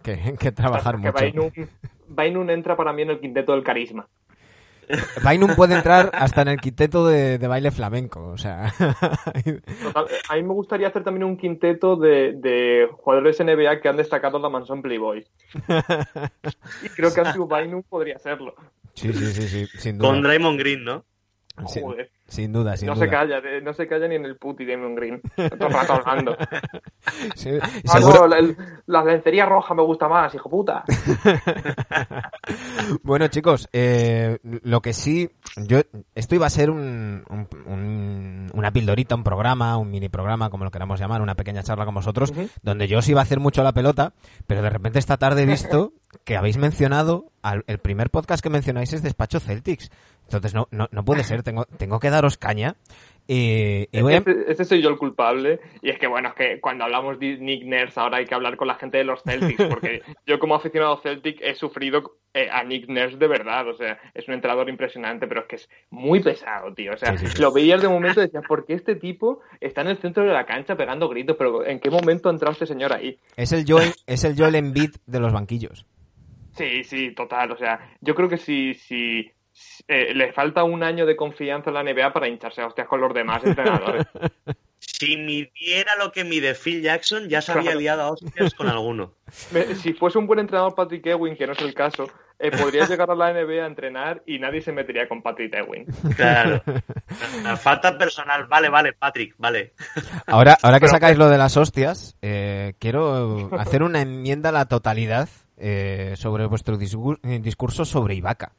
trabajar 0.54 0.98
mucho. 0.98 1.12
Bainum 2.08 2.48
entra 2.50 2.76
para 2.76 2.92
mí 2.92 3.02
en 3.02 3.10
el 3.10 3.20
quinteto 3.20 3.52
del 3.52 3.62
carisma. 3.62 4.08
Bainum 5.22 5.54
puede 5.54 5.74
entrar 5.74 6.10
hasta 6.14 6.42
en 6.42 6.48
el 6.48 6.60
quinteto 6.60 7.06
de, 7.06 7.38
baile 7.38 7.70
flamenco, 7.70 8.28
o 8.28 8.38
sea. 8.38 8.72
a 10.28 10.36
mí 10.36 10.42
me 10.42 10.52
gustaría 10.52 10.88
hacer 10.88 11.04
también 11.04 11.24
un 11.24 11.36
quinteto 11.36 11.96
de, 11.96 12.88
jugadores 12.92 13.40
NBA 13.40 13.80
que 13.80 13.88
han 13.88 13.96
destacado 13.96 14.36
en 14.36 14.42
la 14.42 14.48
mansión 14.48 14.82
Playboy. 14.82 15.26
y 16.82 16.88
creo 16.90 17.12
que 17.12 17.20
Andrew 17.20 17.46
Bainum 17.46 17.82
podría 17.82 18.16
hacerlo. 18.16 18.54
Sí, 18.94 19.12
sí, 19.12 19.26
sí, 19.26 19.66
sí, 19.66 19.98
Con 19.98 20.22
Draymond 20.22 20.58
Green, 20.58 20.84
¿no? 20.84 21.04
Joder. 21.56 22.10
Sin 22.28 22.52
duda, 22.52 22.76
sin 22.76 22.88
no 22.88 22.94
duda. 22.94 23.06
Se 23.06 23.10
calla, 23.10 23.40
no 23.62 23.72
se 23.72 23.86
calla 23.86 24.06
ni 24.06 24.16
en 24.16 24.26
el 24.26 24.36
puti 24.36 24.66
Damon 24.66 24.94
Green. 24.94 25.22
Todo 25.34 25.68
el 25.68 25.72
rato 25.72 25.94
hablando. 25.94 26.36
Sí, 27.34 27.50
ah, 27.88 28.28
la, 28.86 29.02
lencería 29.02 29.46
roja 29.46 29.72
me 29.72 29.82
gusta 29.82 30.08
más, 30.08 30.34
hijo 30.34 30.50
puta. 30.50 30.84
bueno, 33.02 33.28
chicos, 33.28 33.66
eh, 33.72 34.38
lo 34.42 34.82
que 34.82 34.92
sí, 34.92 35.30
yo 35.56 35.80
esto 36.14 36.34
iba 36.34 36.46
a 36.46 36.50
ser 36.50 36.68
un, 36.68 37.24
un, 37.30 38.50
una 38.52 38.72
pildorita, 38.72 39.14
un 39.14 39.24
programa, 39.24 39.78
un 39.78 39.90
mini 39.90 40.10
programa, 40.10 40.50
como 40.50 40.64
lo 40.64 40.70
queramos 40.70 41.00
llamar, 41.00 41.22
una 41.22 41.34
pequeña 41.34 41.62
charla 41.62 41.86
con 41.86 41.94
vosotros, 41.94 42.34
donde 42.62 42.88
yo 42.88 42.98
os 42.98 43.08
iba 43.08 43.20
a 43.20 43.22
hacer 43.22 43.40
mucho 43.40 43.62
la 43.62 43.72
pelota, 43.72 44.12
pero 44.46 44.60
de 44.60 44.68
repente 44.68 44.98
esta 44.98 45.16
tarde 45.16 45.44
he 45.44 45.46
visto 45.46 45.94
que 46.24 46.36
habéis 46.36 46.58
mencionado, 46.58 47.32
el 47.66 47.78
primer 47.78 48.10
podcast 48.10 48.42
que 48.42 48.50
mencionáis 48.50 48.92
es 48.92 49.02
Despacho 49.02 49.40
Celtics. 49.40 49.90
Entonces 50.28 50.54
no, 50.54 50.68
no, 50.70 50.88
no 50.90 51.04
puede 51.04 51.24
ser, 51.24 51.42
tengo, 51.42 51.64
tengo 51.64 51.98
que 52.00 52.10
daros 52.10 52.36
caña. 52.36 52.76
Y, 53.30 53.88
ese, 53.92 54.64
soy 54.64 54.80
yo 54.80 54.88
el 54.88 54.96
culpable. 54.96 55.60
Y 55.82 55.90
es 55.90 55.98
que, 55.98 56.06
bueno, 56.06 56.30
es 56.30 56.34
que 56.34 56.60
cuando 56.60 56.84
hablamos 56.84 57.18
de 57.18 57.36
Nick 57.36 57.62
Nurse 57.64 58.00
ahora 58.00 58.18
hay 58.18 58.24
que 58.24 58.34
hablar 58.34 58.56
con 58.56 58.68
la 58.68 58.76
gente 58.76 58.96
de 58.96 59.04
los 59.04 59.22
Celtics, 59.22 59.64
porque 59.64 60.00
yo 60.26 60.38
como 60.38 60.54
aficionado 60.54 60.98
Celtic 61.02 61.38
he 61.42 61.54
sufrido 61.54 62.16
eh, 62.32 62.48
a 62.50 62.64
Nick 62.64 62.88
Nurse 62.88 63.18
de 63.18 63.26
verdad. 63.26 63.68
O 63.68 63.74
sea, 63.74 63.98
es 64.14 64.26
un 64.28 64.34
entrenador 64.34 64.70
impresionante, 64.70 65.26
pero 65.26 65.42
es 65.42 65.46
que 65.46 65.56
es 65.56 65.68
muy 65.90 66.22
pesado, 66.22 66.72
tío. 66.72 66.92
O 66.94 66.96
sea, 66.96 67.14
lo 67.38 67.52
veías 67.52 67.82
de 67.82 67.88
momento 67.88 68.20
y 68.20 68.24
decías, 68.24 68.44
¿por 68.48 68.64
qué 68.64 68.72
este 68.72 68.96
tipo 68.96 69.40
está 69.60 69.82
en 69.82 69.88
el 69.88 69.98
centro 69.98 70.24
de 70.24 70.32
la 70.32 70.46
cancha 70.46 70.74
pegando 70.74 71.06
gritos? 71.08 71.36
Pero 71.36 71.66
¿en 71.66 71.80
qué 71.80 71.90
momento 71.90 72.30
ha 72.30 72.32
entrado 72.32 72.52
este 72.52 72.66
señor 72.66 72.94
ahí? 72.94 73.18
Es 73.36 73.52
el 73.52 73.64
Joel, 73.68 73.92
es 74.06 74.24
el 74.24 74.38
Joel 74.38 74.54
Embiid 74.54 74.92
de 75.06 75.20
los 75.20 75.34
banquillos. 75.34 75.84
Sí, 76.58 76.82
sí, 76.82 77.12
total. 77.14 77.52
O 77.52 77.56
sea, 77.56 77.78
yo 78.00 78.14
creo 78.14 78.28
que 78.28 78.38
si, 78.38 78.74
si 78.74 79.30
eh, 79.86 80.12
le 80.14 80.32
falta 80.32 80.64
un 80.64 80.82
año 80.82 81.06
de 81.06 81.16
confianza 81.16 81.70
en 81.70 81.74
la 81.74 81.82
NBA 81.82 82.12
para 82.12 82.28
hincharse 82.28 82.60
a 82.60 82.66
hostias 82.66 82.88
con 82.88 83.00
los 83.00 83.12
demás 83.14 83.42
entrenadores. 83.44 84.06
Si 84.80 85.16
midiera 85.16 85.96
lo 85.96 86.12
que 86.12 86.24
mide 86.24 86.54
Phil 86.54 86.82
Jackson, 86.82 87.28
ya 87.28 87.42
se 87.42 87.52
había 87.52 87.74
liado 87.74 88.02
a 88.02 88.10
hostias 88.10 88.54
con 88.54 88.68
alguno. 88.68 89.12
Si 89.82 89.92
fuese 89.92 90.18
un 90.18 90.26
buen 90.26 90.38
entrenador 90.38 90.74
Patrick 90.74 91.04
Ewing, 91.04 91.36
que 91.36 91.46
no 91.46 91.52
es 91.52 91.60
el 91.60 91.74
caso, 91.74 92.08
eh, 92.38 92.50
podría 92.50 92.86
llegar 92.88 93.10
a 93.10 93.14
la 93.14 93.32
NBA 93.32 93.64
a 93.64 93.66
entrenar 93.66 94.22
y 94.24 94.38
nadie 94.38 94.62
se 94.62 94.72
metería 94.72 95.08
con 95.08 95.22
Patrick 95.22 95.54
Ewing. 95.54 95.84
Claro. 96.16 96.62
Falta 97.60 97.98
personal. 97.98 98.46
Vale, 98.46 98.68
vale, 98.68 98.92
Patrick, 98.92 99.34
vale. 99.38 99.72
Ahora, 100.26 100.56
ahora 100.62 100.80
que 100.80 100.88
sacáis 100.88 101.18
lo 101.18 101.28
de 101.28 101.38
las 101.38 101.56
hostias, 101.56 102.16
eh, 102.22 102.74
quiero 102.78 103.50
hacer 103.58 103.82
una 103.82 104.00
enmienda 104.00 104.50
a 104.50 104.52
la 104.52 104.66
totalidad 104.66 105.28
eh, 105.56 106.14
sobre 106.16 106.46
vuestro 106.46 106.76
discurso 106.76 107.84
sobre 107.84 108.14
Ibaka. 108.14 108.52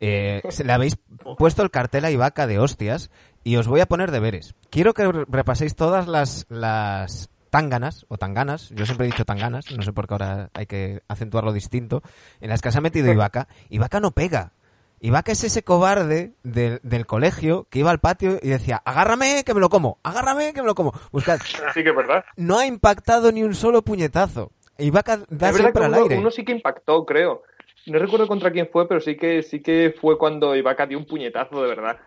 Eh, 0.00 0.42
le 0.64 0.72
habéis 0.72 0.96
puesto 1.38 1.62
el 1.62 1.70
cartel 1.70 2.04
a 2.04 2.10
Ibaka 2.10 2.46
de 2.46 2.58
hostias 2.58 3.10
y 3.44 3.56
os 3.56 3.68
voy 3.68 3.80
a 3.80 3.86
poner 3.86 4.10
deberes. 4.10 4.54
Quiero 4.70 4.94
que 4.94 5.10
repaséis 5.28 5.76
todas 5.76 6.08
las, 6.08 6.46
las 6.48 7.30
tanganas 7.50 8.04
o 8.08 8.18
tanganas, 8.18 8.70
yo 8.70 8.84
siempre 8.84 9.06
he 9.06 9.10
dicho 9.10 9.24
tanganas, 9.24 9.70
no 9.70 9.82
sé 9.82 9.92
por 9.92 10.06
qué 10.06 10.14
ahora 10.14 10.50
hay 10.52 10.66
que 10.66 11.02
acentuarlo 11.08 11.52
distinto, 11.52 12.02
en 12.40 12.50
las 12.50 12.60
que 12.60 12.70
se 12.70 12.78
ha 12.78 12.80
metido 12.80 13.12
Ibaka. 13.12 13.48
Ibaka 13.70 14.00
no 14.00 14.10
pega. 14.10 14.52
Ibaka 15.00 15.32
es 15.32 15.44
ese 15.44 15.62
cobarde 15.62 16.32
del, 16.42 16.80
del, 16.82 17.06
colegio 17.06 17.66
que 17.70 17.78
iba 17.80 17.90
al 17.90 18.00
patio 18.00 18.38
y 18.42 18.48
decía, 18.48 18.82
agárrame 18.84 19.44
que 19.44 19.54
me 19.54 19.60
lo 19.60 19.68
como, 19.68 19.98
agárrame 20.02 20.52
que 20.54 20.62
me 20.62 20.66
lo 20.66 20.74
como. 20.74 20.92
Buscad. 21.12 21.38
Que 21.74 21.92
verdad. 21.92 22.24
No 22.36 22.58
ha 22.58 22.66
impactado 22.66 23.30
ni 23.30 23.42
un 23.42 23.54
solo 23.54 23.82
puñetazo. 23.82 24.52
Ibaka 24.78 25.20
da 25.28 25.52
siempre 25.52 25.84
al 25.84 25.92
uno, 25.92 26.02
aire. 26.02 26.18
Uno 26.18 26.30
sí 26.30 26.44
que 26.44 26.52
impactó, 26.52 27.04
creo. 27.04 27.42
No 27.86 27.98
recuerdo 27.98 28.26
contra 28.26 28.50
quién 28.50 28.68
fue, 28.70 28.88
pero 28.88 29.00
sí 29.00 29.16
que 29.16 29.42
sí 29.42 29.60
que 29.60 29.94
fue 29.98 30.18
cuando 30.18 30.56
Ibaka 30.56 30.86
dio 30.86 30.98
un 30.98 31.06
puñetazo 31.06 31.62
de 31.62 31.68
verdad. 31.68 31.98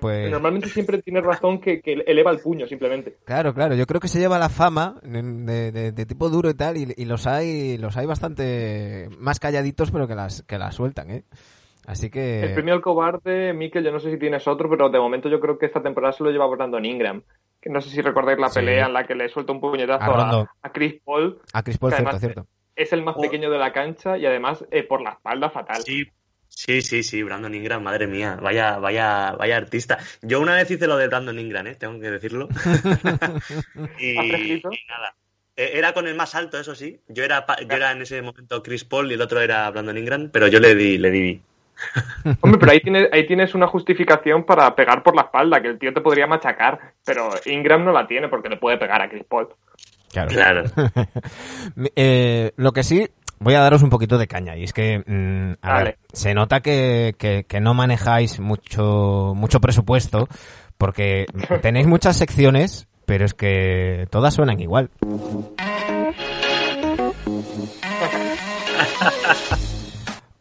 Pues... 0.00 0.30
Normalmente 0.30 0.68
siempre 0.68 1.02
tiene 1.02 1.20
razón 1.20 1.60
que, 1.60 1.80
que, 1.80 1.94
eleva 2.06 2.30
el 2.30 2.38
puño, 2.38 2.66
simplemente. 2.66 3.16
Claro, 3.24 3.52
claro. 3.52 3.74
Yo 3.74 3.86
creo 3.86 4.00
que 4.00 4.08
se 4.08 4.20
lleva 4.20 4.38
la 4.38 4.48
fama 4.48 5.00
de, 5.02 5.72
de, 5.72 5.92
de 5.92 6.06
tipo 6.06 6.28
duro 6.30 6.48
y 6.48 6.54
tal, 6.54 6.76
y, 6.76 6.94
y, 6.96 7.04
los 7.04 7.26
hay 7.26 7.76
los 7.78 7.96
hay 7.96 8.06
bastante 8.06 9.08
más 9.18 9.40
calladitos, 9.40 9.90
pero 9.90 10.06
que 10.06 10.14
las 10.14 10.42
que 10.42 10.58
las 10.58 10.74
sueltan, 10.76 11.10
¿eh? 11.10 11.24
Así 11.86 12.10
que... 12.10 12.42
El 12.42 12.54
premio 12.54 12.74
al 12.74 12.80
cobarde, 12.80 13.52
Mikel, 13.52 13.84
yo 13.84 13.92
no 13.92 14.00
sé 14.00 14.10
si 14.10 14.18
tienes 14.18 14.46
otro, 14.48 14.68
pero 14.68 14.90
de 14.90 14.98
momento 14.98 15.28
yo 15.28 15.38
creo 15.38 15.56
que 15.56 15.66
esta 15.66 15.82
temporada 15.82 16.12
se 16.12 16.24
lo 16.24 16.30
lleva 16.30 16.46
Brandon 16.48 16.84
Ingram. 16.84 17.22
Que 17.60 17.70
no 17.70 17.80
sé 17.80 17.90
si 17.90 18.00
recordáis 18.02 18.38
la 18.38 18.48
sí. 18.48 18.58
pelea 18.58 18.86
en 18.86 18.92
la 18.92 19.06
que 19.06 19.14
le 19.14 19.28
suelta 19.28 19.52
un 19.52 19.60
puñetazo 19.60 20.04
a, 20.04 20.48
a, 20.62 20.72
Chris 20.72 21.00
Paul. 21.04 21.38
A 21.52 21.62
Chris 21.62 21.78
Paul, 21.78 21.92
cierto, 21.92 22.18
cierto. 22.18 22.46
Es 22.76 22.92
el 22.92 23.02
más 23.02 23.16
pequeño 23.16 23.50
de 23.50 23.58
la 23.58 23.72
cancha 23.72 24.18
y 24.18 24.26
además 24.26 24.64
eh, 24.70 24.82
por 24.82 25.00
la 25.00 25.10
espalda 25.10 25.50
fatal. 25.50 25.82
Sí, 25.82 26.04
Sí, 26.48 26.80
sí, 26.80 27.02
sí, 27.02 27.22
Brandon 27.22 27.54
Ingram, 27.54 27.82
madre 27.82 28.06
mía, 28.06 28.38
vaya, 28.40 28.78
vaya, 28.78 29.32
vaya 29.32 29.58
artista. 29.58 29.98
Yo 30.22 30.40
una 30.40 30.54
vez 30.54 30.70
hice 30.70 30.86
lo 30.86 30.96
de 30.96 31.06
Brandon 31.06 31.38
Ingram, 31.38 31.66
¿eh? 31.66 31.74
tengo 31.74 32.00
que 32.00 32.10
decirlo. 32.10 32.48
y, 33.98 34.12
y, 34.18 34.62
nada. 34.88 35.14
Era 35.54 35.92
con 35.92 36.06
el 36.06 36.14
más 36.14 36.34
alto, 36.34 36.58
eso 36.58 36.74
sí. 36.74 37.00
Yo 37.08 37.24
era, 37.24 37.44
yo 37.60 37.76
era 37.76 37.92
en 37.92 38.00
ese 38.00 38.22
momento 38.22 38.62
Chris 38.62 38.84
Paul 38.84 39.10
y 39.10 39.14
el 39.14 39.20
otro 39.20 39.40
era 39.40 39.70
Brandon 39.70 39.98
Ingram, 39.98 40.30
pero 40.30 40.48
yo 40.48 40.58
le 40.58 40.74
di, 40.74 40.96
le 40.96 41.10
di. 41.10 41.42
Hombre, 42.40 42.58
pero 42.58 42.72
ahí 42.72 42.80
tienes, 42.80 43.08
ahí 43.12 43.26
tienes 43.26 43.54
una 43.54 43.66
justificación 43.66 44.44
para 44.44 44.74
pegar 44.74 45.02
por 45.02 45.14
la 45.14 45.22
espalda, 45.22 45.60
que 45.60 45.68
el 45.68 45.78
tío 45.78 45.92
te 45.92 46.00
podría 46.00 46.26
machacar, 46.26 46.94
pero 47.04 47.30
Ingram 47.44 47.84
no 47.84 47.92
la 47.92 48.06
tiene 48.06 48.28
porque 48.28 48.48
le 48.48 48.56
puede 48.56 48.78
pegar 48.78 49.02
a 49.02 49.10
Chris 49.10 49.24
Paul. 49.24 49.48
Claro. 50.12 50.30
claro. 50.30 50.64
eh, 51.96 52.52
lo 52.56 52.72
que 52.72 52.82
sí, 52.82 53.08
voy 53.38 53.54
a 53.54 53.60
daros 53.60 53.82
un 53.82 53.90
poquito 53.90 54.18
de 54.18 54.26
caña 54.26 54.56
y 54.56 54.64
es 54.64 54.72
que 54.72 55.02
mmm, 55.06 55.52
a 55.62 55.72
vale. 55.72 55.84
ver, 55.84 55.98
se 56.12 56.34
nota 56.34 56.60
que, 56.60 57.14
que, 57.18 57.44
que, 57.44 57.60
no 57.60 57.74
manejáis 57.74 58.40
mucho 58.40 59.32
mucho 59.36 59.60
presupuesto 59.60 60.28
porque 60.78 61.26
tenéis 61.62 61.86
muchas 61.86 62.16
secciones 62.16 62.88
pero 63.04 63.24
es 63.24 63.34
que 63.34 64.08
todas 64.10 64.34
suenan 64.34 64.60
igual 64.60 64.90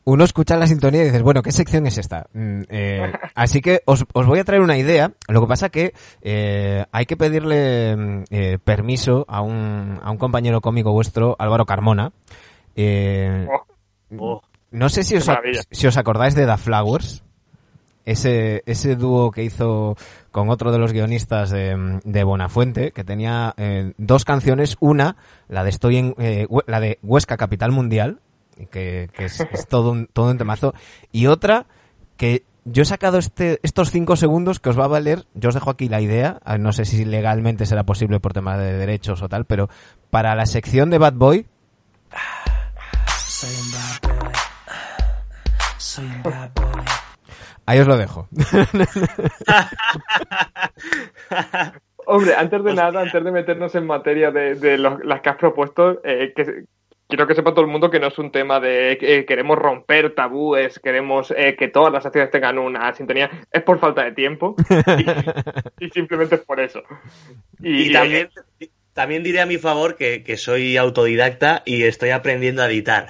uno 0.05 0.23
escucha 0.23 0.55
la 0.55 0.67
sintonía 0.67 1.01
y 1.01 1.05
dices, 1.05 1.23
bueno, 1.23 1.41
¿qué 1.41 1.51
sección 1.51 1.85
es 1.87 1.97
esta? 1.97 2.27
Mm, 2.33 2.61
eh, 2.69 3.11
así 3.35 3.61
que 3.61 3.81
os, 3.85 4.05
os, 4.13 4.25
voy 4.25 4.39
a 4.39 4.43
traer 4.43 4.61
una 4.61 4.77
idea. 4.77 5.11
Lo 5.27 5.41
que 5.41 5.47
pasa 5.47 5.69
que 5.69 5.93
eh, 6.21 6.85
hay 6.91 7.05
que 7.05 7.17
pedirle 7.17 8.23
eh, 8.29 8.57
permiso 8.63 9.25
a 9.27 9.41
un, 9.41 9.99
a 10.01 10.11
un 10.11 10.17
compañero 10.17 10.61
cómico 10.61 10.91
vuestro, 10.91 11.35
Álvaro 11.39 11.65
Carmona, 11.65 12.13
eh, 12.75 13.47
oh. 13.49 13.65
Oh. 14.17 14.41
No 14.71 14.89
sé 14.89 15.03
si 15.03 15.15
os, 15.15 15.29
si 15.71 15.87
os 15.87 15.97
acordáis 15.97 16.35
de 16.35 16.45
The 16.45 16.57
Flowers, 16.57 17.23
ese, 18.05 18.61
ese 18.65 18.95
dúo 18.95 19.31
que 19.31 19.43
hizo 19.43 19.95
con 20.31 20.49
otro 20.49 20.71
de 20.71 20.79
los 20.79 20.91
guionistas 20.91 21.49
de, 21.49 21.99
de 22.03 22.23
Bonafuente, 22.23 22.91
que 22.91 23.03
tenía 23.03 23.53
eh, 23.57 23.93
dos 23.97 24.25
canciones, 24.25 24.77
una, 24.79 25.17
la 25.47 25.63
de 25.63 25.69
Estoy 25.69 25.97
en, 25.97 26.15
eh, 26.17 26.47
la 26.67 26.79
de 26.79 26.99
Huesca 27.01 27.37
Capital 27.37 27.71
Mundial, 27.71 28.19
que, 28.71 29.09
que 29.13 29.25
es, 29.25 29.39
es, 29.39 29.67
todo, 29.67 29.91
un, 29.91 30.07
todo 30.07 30.31
un 30.31 30.37
temazo, 30.37 30.73
y 31.11 31.27
otra 31.27 31.65
que 32.17 32.43
yo 32.63 32.81
he 32.81 32.85
sacado 32.85 33.17
este, 33.17 33.59
estos 33.63 33.91
cinco 33.91 34.15
segundos 34.15 34.59
que 34.59 34.69
os 34.69 34.79
va 34.79 34.85
a 34.85 34.89
valer, 34.89 35.25
yo 35.33 35.49
os 35.49 35.55
dejo 35.55 35.69
aquí 35.69 35.89
la 35.89 36.01
idea, 36.01 36.39
no 36.59 36.73
sé 36.73 36.85
si 36.85 37.05
legalmente 37.05 37.65
será 37.65 37.83
posible 37.83 38.19
por 38.19 38.33
tema 38.33 38.57
de 38.57 38.73
derechos 38.73 39.21
o 39.21 39.29
tal, 39.29 39.45
pero 39.45 39.69
para 40.09 40.35
la 40.35 40.45
sección 40.45 40.89
de 40.89 40.97
Bad 40.97 41.13
Boy, 41.13 41.45
soy 43.35 43.49
un 43.49 43.71
bad 43.71 43.99
boy. 44.01 44.31
Soy 45.77 46.05
un 46.05 46.23
bad 46.23 46.51
boy. 46.55 46.85
Ahí 47.65 47.79
os 47.79 47.87
lo 47.87 47.97
dejo. 47.97 48.29
Hombre, 52.07 52.35
antes 52.35 52.63
de 52.63 52.73
nada, 52.73 53.01
antes 53.01 53.23
de 53.23 53.31
meternos 53.31 53.73
en 53.75 53.85
materia 53.85 54.31
de, 54.31 54.55
de 54.55 54.77
los, 54.77 55.03
las 55.03 55.19
que 55.21 55.29
has 55.29 55.35
propuesto, 55.35 55.99
eh, 56.05 56.31
que, 56.35 56.65
quiero 57.07 57.27
que 57.27 57.35
sepa 57.35 57.51
todo 57.51 57.61
el 57.61 57.71
mundo 57.71 57.89
que 57.89 57.99
no 57.99 58.07
es 58.07 58.17
un 58.17 58.31
tema 58.31 58.59
de 58.59 58.93
eh, 58.93 59.25
queremos 59.25 59.57
romper 59.57 60.15
tabúes, 60.15 60.79
queremos 60.79 61.31
eh, 61.35 61.55
que 61.57 61.67
todas 61.67 61.91
las 61.91 62.05
acciones 62.05 62.31
tengan 62.31 62.57
una 62.57 62.93
sintonía, 62.93 63.29
es 63.51 63.63
por 63.63 63.79
falta 63.79 64.03
de 64.03 64.11
tiempo 64.11 64.55
y, 65.79 65.85
y 65.85 65.89
simplemente 65.89 66.35
es 66.35 66.41
por 66.41 66.59
eso. 66.59 66.83
Y, 67.59 67.89
y 67.89 67.91
también, 67.91 68.29
también 68.95 69.23
diré 69.23 69.41
a 69.41 69.45
mi 69.45 69.57
favor 69.57 69.97
que, 69.97 70.23
que, 70.23 70.37
soy 70.37 70.77
autodidacta 70.77 71.63
y 71.65 71.83
estoy 71.83 72.11
aprendiendo 72.11 72.61
a 72.61 72.67
editar. 72.67 73.07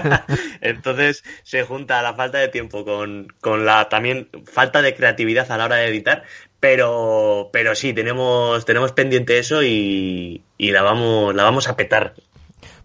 Entonces 0.62 1.22
se 1.42 1.64
junta 1.64 2.00
la 2.00 2.14
falta 2.14 2.38
de 2.38 2.48
tiempo 2.48 2.82
con, 2.86 3.28
con, 3.42 3.66
la 3.66 3.90
también 3.90 4.30
falta 4.50 4.80
de 4.80 4.94
creatividad 4.94 5.52
a 5.52 5.58
la 5.58 5.66
hora 5.66 5.76
de 5.76 5.88
editar. 5.88 6.22
Pero, 6.60 7.50
pero 7.52 7.74
sí, 7.74 7.92
tenemos, 7.92 8.64
tenemos 8.64 8.92
pendiente 8.92 9.38
eso 9.38 9.62
y, 9.62 10.44
y 10.56 10.70
la 10.72 10.80
vamos, 10.80 11.34
la 11.34 11.44
vamos 11.44 11.68
a 11.68 11.76
petar. 11.76 12.14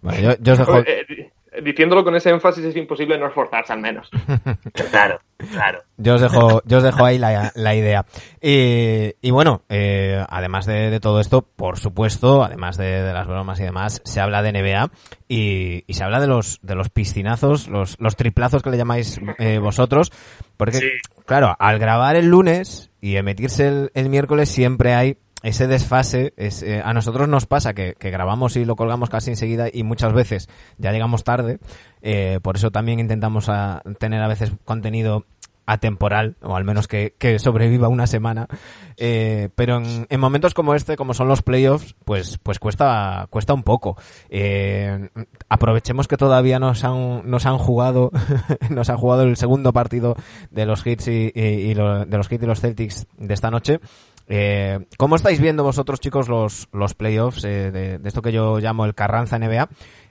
Bueno, 0.04 0.20
yo, 0.20 0.36
yo 0.38 0.52
os 0.52 0.58
dejo... 0.58 0.78
Eh, 0.80 1.32
diciéndolo 1.62 2.04
con 2.04 2.14
ese 2.14 2.28
énfasis 2.28 2.64
es 2.64 2.76
imposible 2.76 3.18
no 3.18 3.28
esforzarse 3.28 3.72
al 3.72 3.80
menos. 3.80 4.10
claro, 4.90 5.18
claro. 5.50 5.82
Yo 5.96 6.16
os 6.16 6.20
dejo, 6.20 6.60
yo 6.66 6.78
os 6.78 6.82
dejo 6.82 7.06
ahí 7.06 7.16
la, 7.16 7.52
la 7.54 7.74
idea. 7.74 8.04
Y, 8.42 9.14
y 9.22 9.30
bueno, 9.30 9.62
eh, 9.70 10.22
además 10.28 10.66
de, 10.66 10.90
de, 10.90 11.00
todo 11.00 11.20
esto, 11.20 11.40
por 11.40 11.78
supuesto, 11.78 12.44
además 12.44 12.76
de, 12.76 13.02
de, 13.02 13.12
las 13.14 13.26
bromas 13.26 13.58
y 13.60 13.64
demás, 13.64 14.02
se 14.04 14.20
habla 14.20 14.42
de 14.42 14.52
NBA 14.52 14.90
y, 15.26 15.84
y, 15.86 15.94
se 15.94 16.04
habla 16.04 16.20
de 16.20 16.26
los, 16.26 16.58
de 16.60 16.74
los 16.74 16.90
piscinazos, 16.90 17.68
los, 17.68 17.98
los 17.98 18.16
triplazos 18.16 18.62
que 18.62 18.70
le 18.70 18.76
llamáis 18.76 19.18
eh, 19.38 19.58
vosotros, 19.58 20.12
porque, 20.58 20.78
sí. 20.78 20.90
claro, 21.24 21.56
al 21.58 21.78
grabar 21.78 22.16
el 22.16 22.26
lunes 22.26 22.90
y 23.00 23.16
emitirse 23.16 23.68
el, 23.68 23.90
el 23.94 24.10
miércoles 24.10 24.50
siempre 24.50 24.92
hay 24.92 25.16
ese 25.44 25.66
desfase 25.66 26.32
es, 26.38 26.62
eh, 26.62 26.80
a 26.82 26.94
nosotros 26.94 27.28
nos 27.28 27.44
pasa 27.44 27.74
que, 27.74 27.94
que, 27.98 28.10
grabamos 28.10 28.56
y 28.56 28.64
lo 28.64 28.76
colgamos 28.76 29.10
casi 29.10 29.30
enseguida 29.30 29.68
y 29.70 29.82
muchas 29.82 30.14
veces 30.14 30.48
ya 30.78 30.90
llegamos 30.90 31.22
tarde. 31.22 31.58
Eh, 32.00 32.40
por 32.42 32.56
eso 32.56 32.70
también 32.70 32.98
intentamos 32.98 33.50
a, 33.50 33.82
tener 33.98 34.22
a 34.22 34.28
veces 34.28 34.52
contenido 34.64 35.26
atemporal, 35.66 36.36
o 36.42 36.56
al 36.56 36.64
menos 36.64 36.88
que, 36.88 37.14
que 37.18 37.38
sobreviva 37.38 37.88
una 37.88 38.06
semana. 38.06 38.48
Eh, 38.96 39.50
pero 39.54 39.76
en, 39.78 40.06
en, 40.08 40.20
momentos 40.20 40.54
como 40.54 40.74
este, 40.74 40.96
como 40.96 41.12
son 41.12 41.28
los 41.28 41.42
playoffs, 41.42 41.94
pues, 42.06 42.38
pues 42.42 42.58
cuesta, 42.58 43.26
cuesta 43.28 43.52
un 43.52 43.64
poco. 43.64 43.98
Eh, 44.30 45.10
aprovechemos 45.50 46.08
que 46.08 46.16
todavía 46.16 46.58
nos 46.58 46.84
han, 46.84 47.28
nos 47.30 47.44
han 47.44 47.58
jugado, 47.58 48.10
nos 48.70 48.88
han 48.88 48.96
jugado 48.96 49.24
el 49.24 49.36
segundo 49.36 49.74
partido 49.74 50.16
de 50.50 50.64
los 50.64 50.86
hits 50.86 51.08
y, 51.08 51.32
y, 51.34 51.40
y 51.40 51.74
lo, 51.74 52.06
de 52.06 52.16
los 52.16 52.32
hits 52.32 52.44
y 52.44 52.46
los 52.46 52.60
Celtics 52.60 53.06
de 53.18 53.34
esta 53.34 53.50
noche. 53.50 53.80
Eh, 54.28 54.86
¿Cómo 54.96 55.16
estáis 55.16 55.40
viendo 55.40 55.62
vosotros, 55.62 56.00
chicos, 56.00 56.28
los, 56.28 56.68
los 56.72 56.94
playoffs 56.94 57.44
eh, 57.44 57.70
de, 57.70 57.98
de, 57.98 58.08
esto 58.08 58.22
que 58.22 58.32
yo 58.32 58.58
llamo 58.58 58.84
el 58.86 58.94
Carranza 58.94 59.38
NBA? 59.38 59.68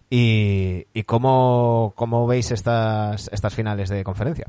¿Y, 0.09 0.85
y 0.93 1.03
cómo, 1.03 1.93
cómo 1.95 2.27
veis 2.27 2.51
estas, 2.51 3.29
estas 3.33 3.55
finales 3.55 3.89
de 3.89 4.03
conferencia? 4.03 4.47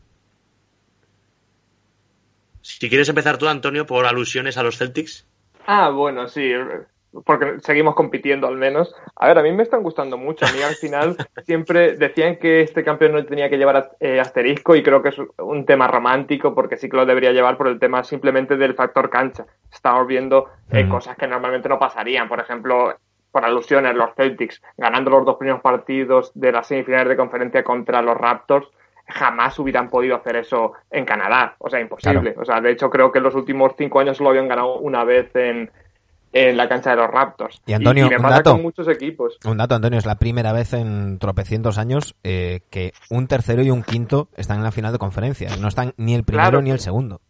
Si 2.61 2.89
quieres 2.89 3.09
empezar 3.09 3.39
tú, 3.39 3.49
Antonio, 3.49 3.87
por 3.87 4.07
alusiones 4.07 4.57
a 4.57 4.63
los 4.63 4.79
Celtics. 4.79 5.27
Ah, 5.67 5.91
bueno, 5.91 6.29
sí. 6.29 6.51
Porque 7.25 7.61
seguimos 7.61 7.95
compitiendo 7.95 8.47
al 8.47 8.57
menos. 8.57 8.95
A 9.17 9.29
ver, 9.29 9.39
a 9.39 9.43
mí 9.43 9.53
me 9.53 9.63
están 9.63 9.83
gustando 9.83 10.19
mucho. 10.19 10.45
A 10.47 10.53
mí 10.53 10.63
al 10.63 10.75
final 10.75 11.17
siempre 11.47 11.97
decían 11.97 12.37
que 12.37 12.63
este 12.63 12.83
campeón 12.83 13.13
no 13.13 13.25
tenía 13.25 13.49
que 13.49 13.59
llevar 13.59 13.93
eh, 14.01 14.21
asterisco 14.21 14.75
y 14.75 14.83
creo 14.83 15.03
que 15.03 15.11
es 15.11 15.17
un 15.39 15.65
tema 15.67 15.87
romántico 15.87 16.55
porque 16.55 16.77
sí 16.77 16.89
que 16.89 16.97
lo 16.97 17.07
debería 17.07 17.33
llevar 17.33 17.57
por 17.57 17.69
el 17.69 17.79
tema 17.79 18.03
simplemente 18.05 18.57
del 18.57 18.75
factor 18.75 19.11
cancha. 19.11 19.47
Estamos 19.73 20.07
viendo 20.07 20.51
eh, 20.71 20.85
mm. 20.85 20.89
cosas 20.89 21.17
que 21.17 21.27
normalmente 21.27 21.69
no 21.69 21.79
pasarían. 21.79 22.29
Por 22.29 22.41
ejemplo, 22.41 22.97
por 23.31 23.45
alusiones, 23.45 23.95
los 23.95 24.15
Celtics 24.15 24.63
ganando 24.77 25.11
los 25.11 25.25
dos 25.25 25.37
primeros 25.37 25.61
partidos 25.61 26.33
de 26.35 26.53
las 26.53 26.67
semifinales 26.67 27.09
de 27.09 27.17
conferencia 27.17 27.65
contra 27.65 28.03
los 28.03 28.17
Raptors 28.17 28.69
jamás 29.07 29.59
hubieran 29.59 29.91
podido 29.91 30.17
hacer 30.17 30.37
eso 30.37 30.73
en 30.91 31.05
Canadá. 31.05 31.57
O 31.59 31.69
sea, 31.69 31.81
imposible. 31.81 32.35
O 32.39 32.45
sea, 32.45 32.61
de 32.61 32.71
hecho, 32.71 32.89
creo 32.91 33.13
que 33.13 33.19
en 33.19 33.25
los 33.25 33.35
últimos 33.35 33.73
cinco 33.77 34.01
años 34.01 34.17
solo 34.17 34.31
habían 34.31 34.49
ganado 34.49 34.79
una 34.79 35.05
vez 35.05 35.35
en, 35.35 35.71
en 36.35 36.57
la 36.57 36.69
cancha 36.69 36.91
de 36.91 36.97
los 36.97 37.09
Raptors. 37.09 37.63
Y 37.65 37.73
Antonio, 37.73 38.09
me 38.09 38.17
un 38.17 38.23
dato, 38.23 38.53
con 38.53 38.63
muchos 38.63 38.89
equipos. 38.89 39.39
Un 39.45 39.57
dato, 39.57 39.77
Antonio, 39.77 39.99
es 39.99 40.05
la 40.05 40.17
primera 40.17 40.53
vez 40.53 40.75
en 40.75 41.19
tropecientos 41.19 41.79
años 41.79 42.17
eh, 42.25 42.61
que 42.71 42.93
un 43.09 43.29
tercero 43.29 43.63
y 43.63 43.71
un 43.71 43.85
quinto 43.85 44.29
están 44.37 44.59
en 44.59 44.65
la 44.65 44.73
final 44.73 44.93
de 44.93 44.99
conferencia. 44.99 45.57
No 45.61 45.69
están 45.69 45.95
ni 45.97 46.15
el 46.15 46.25
primero 46.25 46.61
ni 46.61 46.73
el 46.73 46.81
segundo. 46.81 47.21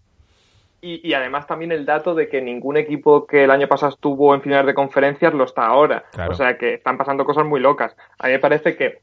Y, 0.80 1.14
además 1.14 1.46
también 1.46 1.72
el 1.72 1.86
dato 1.86 2.14
de 2.14 2.28
que 2.28 2.42
ningún 2.42 2.76
equipo 2.76 3.26
que 3.26 3.44
el 3.44 3.50
año 3.50 3.68
pasado 3.68 3.92
estuvo 3.92 4.34
en 4.34 4.42
final 4.42 4.66
de 4.66 4.74
conferencias 4.74 5.32
lo 5.32 5.44
está 5.44 5.66
ahora. 5.66 6.04
O 6.28 6.34
sea 6.34 6.58
que 6.58 6.74
están 6.74 6.98
pasando 6.98 7.24
cosas 7.24 7.46
muy 7.46 7.60
locas. 7.60 7.96
A 8.18 8.26
mí 8.26 8.34
me 8.34 8.38
parece 8.38 8.76
que 8.76 9.00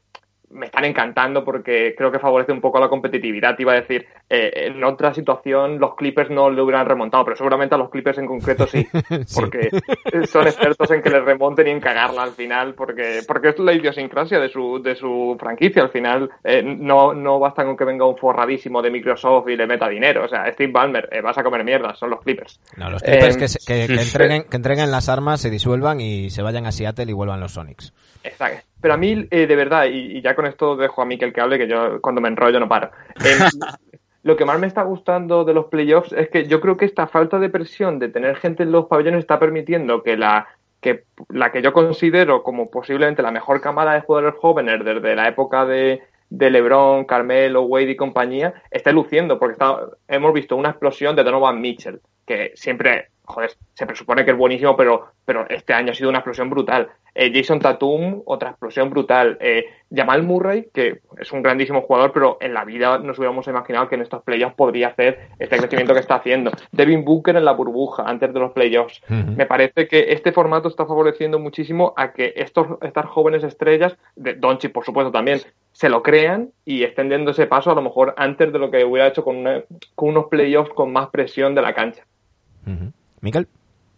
me 0.52 0.66
están 0.66 0.84
encantando 0.84 1.44
porque 1.44 1.94
creo 1.96 2.12
que 2.12 2.18
favorece 2.18 2.52
un 2.52 2.60
poco 2.60 2.78
la 2.78 2.88
competitividad. 2.88 3.58
Iba 3.58 3.72
a 3.72 3.80
decir, 3.80 4.06
eh, 4.28 4.50
en 4.54 4.82
otra 4.84 5.14
situación 5.14 5.78
los 5.78 5.94
Clippers 5.94 6.30
no 6.30 6.50
le 6.50 6.62
hubieran 6.62 6.86
remontado, 6.86 7.24
pero 7.24 7.36
seguramente 7.36 7.74
a 7.74 7.78
los 7.78 7.90
Clippers 7.90 8.18
en 8.18 8.26
concreto 8.26 8.66
sí, 8.66 8.86
porque 9.34 9.70
son 10.26 10.46
expertos 10.46 10.90
en 10.90 11.02
que 11.02 11.10
les 11.10 11.24
remonten 11.24 11.66
y 11.66 11.70
en 11.70 11.80
cagarla 11.80 12.22
al 12.22 12.32
final, 12.32 12.74
porque, 12.74 13.20
porque 13.26 13.50
es 13.50 13.58
la 13.58 13.72
idiosincrasia 13.72 14.38
de 14.38 14.48
su, 14.48 14.80
de 14.82 14.94
su 14.94 15.36
franquicia. 15.38 15.82
Al 15.82 15.90
final 15.90 16.30
eh, 16.44 16.62
no, 16.62 17.14
no 17.14 17.38
basta 17.38 17.64
con 17.64 17.76
que 17.76 17.84
venga 17.84 18.06
un 18.06 18.16
forradísimo 18.16 18.82
de 18.82 18.90
Microsoft 18.90 19.48
y 19.48 19.56
le 19.56 19.66
meta 19.66 19.88
dinero. 19.88 20.24
O 20.24 20.28
sea, 20.28 20.50
Steve 20.52 20.72
Ballmer, 20.72 21.08
eh, 21.10 21.20
vas 21.20 21.38
a 21.38 21.42
comer 21.42 21.64
mierda, 21.64 21.94
son 21.94 22.10
los 22.10 22.20
Clippers. 22.20 22.60
No, 22.76 22.90
los 22.90 23.02
Clippers 23.02 23.36
que, 23.36 23.86
que, 23.86 23.94
entreguen, 23.94 24.44
que 24.44 24.56
entreguen 24.56 24.90
las 24.90 25.08
armas, 25.08 25.40
se 25.40 25.50
disuelvan 25.50 26.00
y 26.00 26.30
se 26.30 26.42
vayan 26.42 26.66
a 26.66 26.72
Seattle 26.72 27.10
y 27.10 27.12
vuelvan 27.14 27.40
los 27.40 27.52
Sonics. 27.52 27.92
Exacto. 28.24 28.66
Pero 28.80 28.94
a 28.94 28.96
mí, 28.96 29.26
eh, 29.30 29.46
de 29.46 29.56
verdad, 29.56 29.86
y, 29.86 30.20
ya 30.20 30.34
con 30.34 30.46
esto 30.46 30.76
dejo 30.76 31.02
a 31.02 31.04
mí 31.04 31.18
que 31.18 31.40
hable, 31.40 31.58
que 31.58 31.68
yo 31.68 32.00
cuando 32.00 32.20
me 32.20 32.28
enrollo 32.28 32.58
no 32.60 32.68
paro. 32.68 32.90
Em, 33.24 33.38
lo 34.22 34.36
que 34.36 34.44
más 34.44 34.58
me 34.58 34.66
está 34.66 34.82
gustando 34.82 35.44
de 35.44 35.54
los 35.54 35.66
playoffs 35.66 36.12
es 36.12 36.28
que 36.30 36.46
yo 36.46 36.60
creo 36.60 36.76
que 36.76 36.84
esta 36.84 37.06
falta 37.06 37.38
de 37.38 37.48
presión 37.48 37.98
de 37.98 38.08
tener 38.08 38.36
gente 38.36 38.62
en 38.62 38.72
los 38.72 38.86
pabellones 38.86 39.20
está 39.20 39.38
permitiendo 39.38 40.02
que 40.02 40.16
la 40.16 40.48
que 40.80 41.04
la 41.28 41.52
que 41.52 41.62
yo 41.62 41.72
considero 41.72 42.42
como 42.42 42.68
posiblemente 42.68 43.22
la 43.22 43.30
mejor 43.30 43.60
camada 43.60 43.94
de 43.94 44.00
jugadores 44.00 44.34
jóvenes 44.40 44.84
desde 44.84 45.14
la 45.14 45.28
época 45.28 45.64
de, 45.64 46.02
de 46.28 46.50
LeBron, 46.50 47.04
Carmelo, 47.04 47.62
Wade 47.62 47.92
y 47.92 47.96
compañía 47.96 48.54
esté 48.70 48.92
luciendo, 48.92 49.38
porque 49.38 49.64
hemos 50.08 50.32
visto 50.32 50.56
una 50.56 50.70
explosión 50.70 51.14
de 51.14 51.22
Donovan 51.22 51.60
Mitchell, 51.60 52.00
que 52.26 52.50
siempre 52.56 53.11
joder, 53.32 53.52
se 53.74 53.86
presupone 53.86 54.24
que 54.24 54.30
es 54.30 54.36
buenísimo, 54.36 54.76
pero, 54.76 55.08
pero 55.24 55.48
este 55.48 55.72
año 55.72 55.92
ha 55.92 55.94
sido 55.94 56.10
una 56.10 56.18
explosión 56.18 56.50
brutal. 56.50 56.88
Eh, 57.14 57.30
Jason 57.34 57.58
Tatum, 57.58 58.22
otra 58.24 58.50
explosión 58.50 58.88
brutal. 58.88 59.36
Eh, 59.40 59.66
Jamal 59.94 60.22
Murray, 60.22 60.68
que 60.72 61.00
es 61.18 61.32
un 61.32 61.42
grandísimo 61.42 61.82
jugador, 61.82 62.12
pero 62.12 62.38
en 62.40 62.54
la 62.54 62.64
vida 62.64 62.98
nos 62.98 63.18
hubiéramos 63.18 63.46
imaginado 63.46 63.88
que 63.88 63.96
en 63.96 64.02
estos 64.02 64.22
playoffs 64.22 64.54
podría 64.54 64.88
hacer 64.88 65.28
este 65.38 65.58
crecimiento 65.58 65.92
que 65.92 66.00
está 66.00 66.16
haciendo. 66.16 66.50
Devin 66.70 67.04
Booker 67.04 67.36
en 67.36 67.44
la 67.44 67.52
burbuja, 67.52 68.04
antes 68.04 68.32
de 68.32 68.40
los 68.40 68.52
playoffs. 68.52 69.02
Me 69.08 69.46
parece 69.46 69.88
que 69.88 70.12
este 70.12 70.32
formato 70.32 70.68
está 70.68 70.86
favoreciendo 70.86 71.38
muchísimo 71.38 71.92
a 71.96 72.12
que 72.12 72.32
estos, 72.36 72.66
estas 72.80 73.06
jóvenes 73.06 73.44
estrellas, 73.44 73.96
de 74.16 74.34
Donchi 74.34 74.68
por 74.68 74.84
supuesto 74.84 75.12
también, 75.12 75.40
se 75.72 75.88
lo 75.88 76.02
crean 76.02 76.50
y 76.64 76.84
estén 76.84 77.08
dando 77.08 77.32
ese 77.32 77.46
paso 77.46 77.70
a 77.70 77.74
lo 77.74 77.82
mejor 77.82 78.14
antes 78.16 78.52
de 78.52 78.58
lo 78.58 78.70
que 78.70 78.84
hubiera 78.84 79.08
hecho 79.08 79.24
con, 79.24 79.44
con 79.94 80.08
unos 80.08 80.26
playoffs 80.26 80.72
con 80.72 80.92
más 80.92 81.08
presión 81.08 81.54
de 81.54 81.62
la 81.62 81.74
cancha. 81.74 82.04
Miquel. 83.22 83.48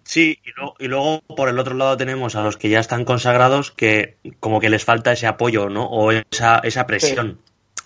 Sí, 0.05 0.39
y, 0.79 0.87
luego 0.87 1.23
por 1.23 1.49
el 1.49 1.59
otro 1.59 1.75
lado 1.75 1.97
tenemos 1.97 2.37
a 2.37 2.43
los 2.43 2.59
que 2.59 2.69
ya 2.69 2.79
están 2.79 3.05
consagrados 3.05 3.73
que 3.73 4.19
como 4.39 4.61
que 4.61 4.69
les 4.69 4.85
falta 4.85 5.13
ese 5.13 5.27
apoyo, 5.27 5.71
¿no? 5.71 5.87
O 5.87 6.13
esa, 6.13 6.59
esa 6.59 6.87
presión. 6.87 7.41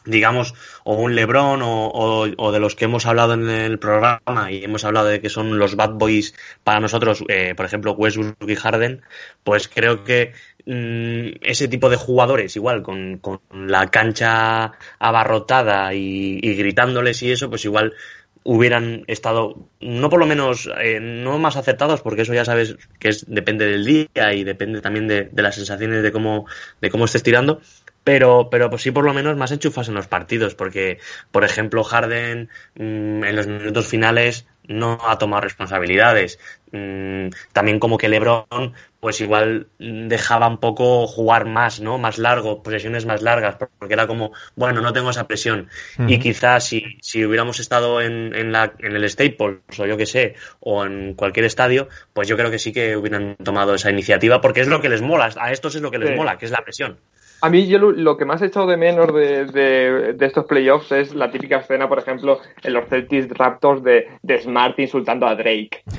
digamos, 0.05 0.55
o 0.85 0.94
un 0.94 1.14
Lebron 1.14 1.61
o, 1.62 2.53
de 2.53 2.61
los 2.61 2.74
que 2.74 2.87
hemos 2.87 3.07
hablado 3.07 3.35
en 3.35 3.48
el 3.48 3.79
programa 3.79 4.51
y 4.51 4.64
hemos 4.64 4.85
hablado 4.85 5.07
de 5.07 5.20
que 5.20 5.29
son 5.29 5.59
los 5.59 5.77
bad 5.77 5.92
boys 5.92 6.35
para 6.64 6.81
nosotros, 6.81 7.22
eh, 7.29 7.55
por 7.55 7.66
ejemplo, 7.66 7.92
Westbrook 7.92 8.48
y 8.48 8.57
Harden, 8.57 9.03
pues 9.44 9.68
creo 9.68 10.05
que 10.05 10.33
mm, 10.66 11.38
ese 11.42 11.68
tipo 11.68 11.88
de 11.90 11.96
jugadores, 11.96 12.57
igual, 12.57 12.83
con, 12.83 13.18
con 13.18 13.40
la 13.53 13.88
cancha 13.88 14.72
abarrotada 14.98 15.94
y, 15.94 16.38
y, 16.42 16.55
gritándoles 16.55 17.22
y 17.22 17.31
eso, 17.31 17.51
pues 17.51 17.64
igual 17.64 17.92
hubieran 18.50 19.04
estado, 19.08 19.68
no 19.78 20.08
por 20.08 20.18
lo 20.18 20.24
menos, 20.24 20.70
eh, 20.80 21.00
no 21.00 21.38
más 21.38 21.58
acertados, 21.58 22.00
porque 22.00 22.22
eso 22.22 22.32
ya 22.32 22.46
sabes 22.46 22.78
que 22.98 23.11
es, 23.11 23.26
depende 23.28 23.66
del 23.66 23.84
día 23.84 24.32
y 24.32 24.42
depende 24.42 24.80
también 24.80 25.06
de, 25.06 25.28
las 25.34 25.56
sensaciones 25.56 26.02
de 26.02 26.12
cómo, 26.12 26.46
de 26.80 26.88
cómo 26.88 27.04
estés 27.04 27.22
tirando, 27.22 27.61
pero, 28.04 28.48
pero 28.50 28.70
pues 28.70 28.80
sí 28.80 28.90
por 28.90 29.04
lo 29.04 29.12
menos 29.12 29.37
más 29.37 29.52
enchufas 29.52 29.88
en 29.88 29.94
los 29.94 30.06
partidos, 30.06 30.54
porque, 30.54 30.98
por 31.30 31.44
ejemplo, 31.44 31.84
Harden 31.84 32.48
mm, 32.74 33.24
en 33.24 33.37
los 33.37 33.46
minutos 33.46 33.87
finales 33.87 34.46
no 34.68 34.98
ha 35.07 35.18
tomado 35.18 35.42
responsabilidades. 35.42 36.38
Mm, 36.70 37.28
también 37.52 37.78
como 37.81 37.96
que 37.96 38.09
LeBron, 38.09 38.74
pues 39.00 39.20
igual 39.20 39.68
dejaba 39.78 40.46
un 40.46 40.59
poco 40.59 41.07
jugar 41.07 41.46
más, 41.46 41.81
¿no? 41.81 41.98
Más 41.98 42.18
largo, 42.18 42.62
posesiones 42.62 43.07
más 43.07 43.22
largas, 43.22 43.57
porque 43.78 43.94
era 43.94 44.07
como, 44.07 44.33
bueno, 44.54 44.81
no 44.81 44.92
tengo 44.92 45.11
esa 45.11 45.26
presión. 45.26 45.68
Y 46.07 46.18
quizás 46.18 46.64
si, 46.64 46.98
si 47.00 47.24
hubiéramos 47.24 47.59
estado 47.59 48.00
en, 48.02 48.35
en, 48.35 48.52
la, 48.52 48.74
en 48.78 48.94
el 48.94 49.09
Staples, 49.09 49.59
o 49.78 49.87
yo 49.87 49.96
que 49.96 50.07
sé, 50.07 50.35
o 50.61 50.85
en 50.85 51.14
cualquier 51.14 51.46
estadio, 51.46 51.88
pues 52.12 52.28
yo 52.28 52.37
creo 52.37 52.50
que 52.50 52.59
sí 52.59 52.72
que 52.72 52.96
hubieran 52.96 53.37
tomado 53.37 53.74
esa 53.74 53.90
iniciativa, 53.90 54.40
porque 54.40 54.61
es 54.61 54.68
lo 54.68 54.81
que 54.81 54.90
les 54.90 55.00
mola, 55.00 55.31
a 55.40 55.52
estos 55.52 55.74
es 55.74 55.83
lo 55.83 55.90
que 55.90 55.98
les 55.98 56.14
mola, 56.16 56.37
que 56.38 56.44
es 56.44 56.52
la 56.52 56.62
presión. 56.62 56.98
A 57.40 57.51
mí 57.51 57.66
yo 57.68 57.79
lo, 57.79 58.16
que 58.16 58.24
más 58.24 58.42
he 58.42 58.46
echado 58.46 58.66
de 58.66 58.77
menos 58.77 59.14
de, 59.14 59.44
de, 59.46 60.27
estos 60.27 60.46
playoffs 60.46 60.90
es 60.90 61.14
la 61.14 61.31
típica 61.31 61.59
escena, 61.59 61.88
por 61.88 61.98
ejemplo, 61.98 62.40
en 62.62 62.72
los 62.72 62.88
Celtics 62.88 63.29
Raptors 63.31 63.83
de, 63.85 64.09
de 64.22 64.42
Smart 64.42 64.79
insultando 64.79 65.27
a 65.27 65.37
Drake. 65.37 65.83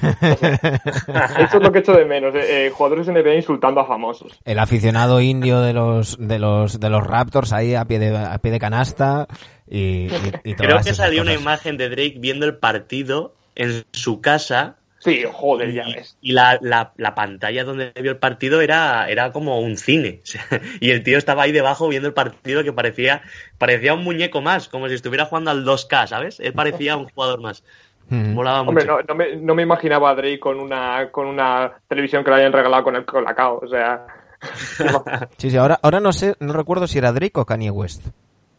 eso 1.40 1.58
es 1.58 1.64
lo 1.64 1.72
que 1.72 1.80
he 1.80 1.82
hecho 1.82 1.94
de 1.94 2.06
menos, 2.06 2.36
eh, 2.36 2.68
eh 2.68 2.72
jugadores 2.72 3.08
NBA 3.08 3.36
insultando 3.36 3.80
a 3.80 3.86
famosos. 3.86 4.38
El 4.44 4.60
aficionado 4.60 5.22
indio 5.22 5.62
de 5.62 5.74
los 5.74 6.18
de 6.20 6.40
los 6.40 6.80
de 6.80 6.90
los 6.90 7.06
Raptors 7.06 7.54
ahí 7.54 7.74
a 7.74 7.86
pie 7.86 8.00
de, 8.00 8.18
a 8.18 8.38
pie 8.40 8.52
de 8.52 8.60
canasta 8.60 9.28
y, 9.68 10.08
y, 10.44 10.56
Creo 10.56 10.80
que 10.80 10.94
salió 10.94 11.22
una 11.22 11.34
imagen 11.34 11.78
de 11.78 11.90
Drake 11.90 12.16
viendo 12.18 12.46
el 12.46 12.58
partido 12.58 13.34
en 13.56 13.86
su 13.92 14.20
casa 14.20 14.79
Sí, 15.00 15.24
joder, 15.32 15.72
ya 15.72 15.86
ves. 15.86 16.18
Y 16.22 16.34
la, 16.34 16.60
la, 16.62 16.92
la, 16.98 17.16
pantalla 17.16 17.64
donde 17.64 17.94
vio 18.02 18.12
el 18.12 18.18
partido 18.18 18.60
era, 18.60 19.10
era 19.10 19.32
como 19.32 19.60
un 19.60 19.78
cine. 19.78 20.22
y 20.82 20.92
el 20.92 21.04
tío 21.04 21.18
estaba 21.18 21.44
ahí 21.44 21.54
debajo 21.54 21.88
viendo 21.88 22.08
el 22.08 22.14
partido 22.14 22.64
que 22.64 22.74
parecía, 22.74 23.22
parecía 23.58 23.94
un 23.94 24.04
muñeco 24.04 24.42
más, 24.42 24.68
como 24.68 24.90
si 24.90 24.96
estuviera 24.96 25.26
jugando 25.26 25.52
al 25.52 25.66
2K, 25.66 26.08
¿sabes? 26.08 26.40
Él 26.42 26.54
parecía 26.54 26.98
un 26.98 27.08
jugador 27.08 27.42
más. 27.42 27.64
Molaba 28.10 28.62
Hombre, 28.62 28.86
No, 28.86 29.02
no, 29.02 29.16
me, 29.16 29.36
no 29.36 29.56
me 29.56 29.64
imaginaba 29.64 30.10
a 30.10 30.16
Drake 30.16 30.40
con 30.40 30.60
una, 30.60 31.12
con 31.12 31.28
una 31.28 31.74
televisión 31.88 32.24
que 32.24 32.32
le 32.32 32.38
hayan 32.38 32.54
regalado 32.54 32.84
con 32.84 32.96
el 32.96 33.06
colacao, 33.06 33.60
o 33.64 33.68
sea... 33.68 34.06
sí, 35.38 35.52
sí, 35.52 35.58
ahora, 35.58 35.80
ahora 35.82 36.00
no 36.00 36.12
sé, 36.12 36.36
no 36.40 36.54
recuerdo 36.54 36.88
si 36.88 36.98
era 36.98 37.12
Drake 37.12 37.40
o 37.40 37.46
Kanye 37.46 37.72
West. 37.72 38.08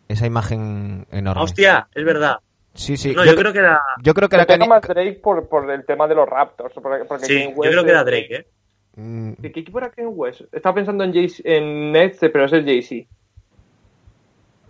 Esa 0.08 0.26
imagen 0.26 1.06
enorme. 1.10 1.42
Hostia, 1.42 1.88
es 1.94 2.04
verdad. 2.04 2.38
Sí, 2.74 2.96
sí. 2.96 3.14
No, 3.14 3.24
yo, 3.24 3.34
creo 3.34 3.52
que 3.52 3.58
era. 3.58 3.82
Yo 4.02 4.14
creo 4.14 4.28
que 4.28 4.36
era 4.36 4.46
Kanye... 4.46 4.68
más 4.68 4.82
Drake 4.82 5.20
por, 5.22 5.48
por 5.48 5.70
el 5.70 5.84
tema 5.84 6.06
de 6.06 6.14
los 6.14 6.28
Raptors. 6.28 6.74
Porque, 6.74 7.04
sí, 7.26 7.48
yo 7.48 7.60
creo 7.60 7.84
que 7.84 7.90
era 7.90 8.04
Drake, 8.04 8.36
¿eh? 8.36 8.46
Mm. 8.96 9.32
¿De 9.38 9.52
qué 9.52 9.60
equipo 9.60 9.78
era 9.78 9.90
Ken 9.90 10.08
West? 10.10 10.42
Estaba 10.52 10.74
pensando 10.74 11.04
en, 11.04 11.12
Jay 11.12 11.32
en 11.44 11.92
Nets, 11.92 12.18
pero 12.20 12.44
es 12.44 12.52
el 12.52 12.64
Jay-Z. 12.64 13.08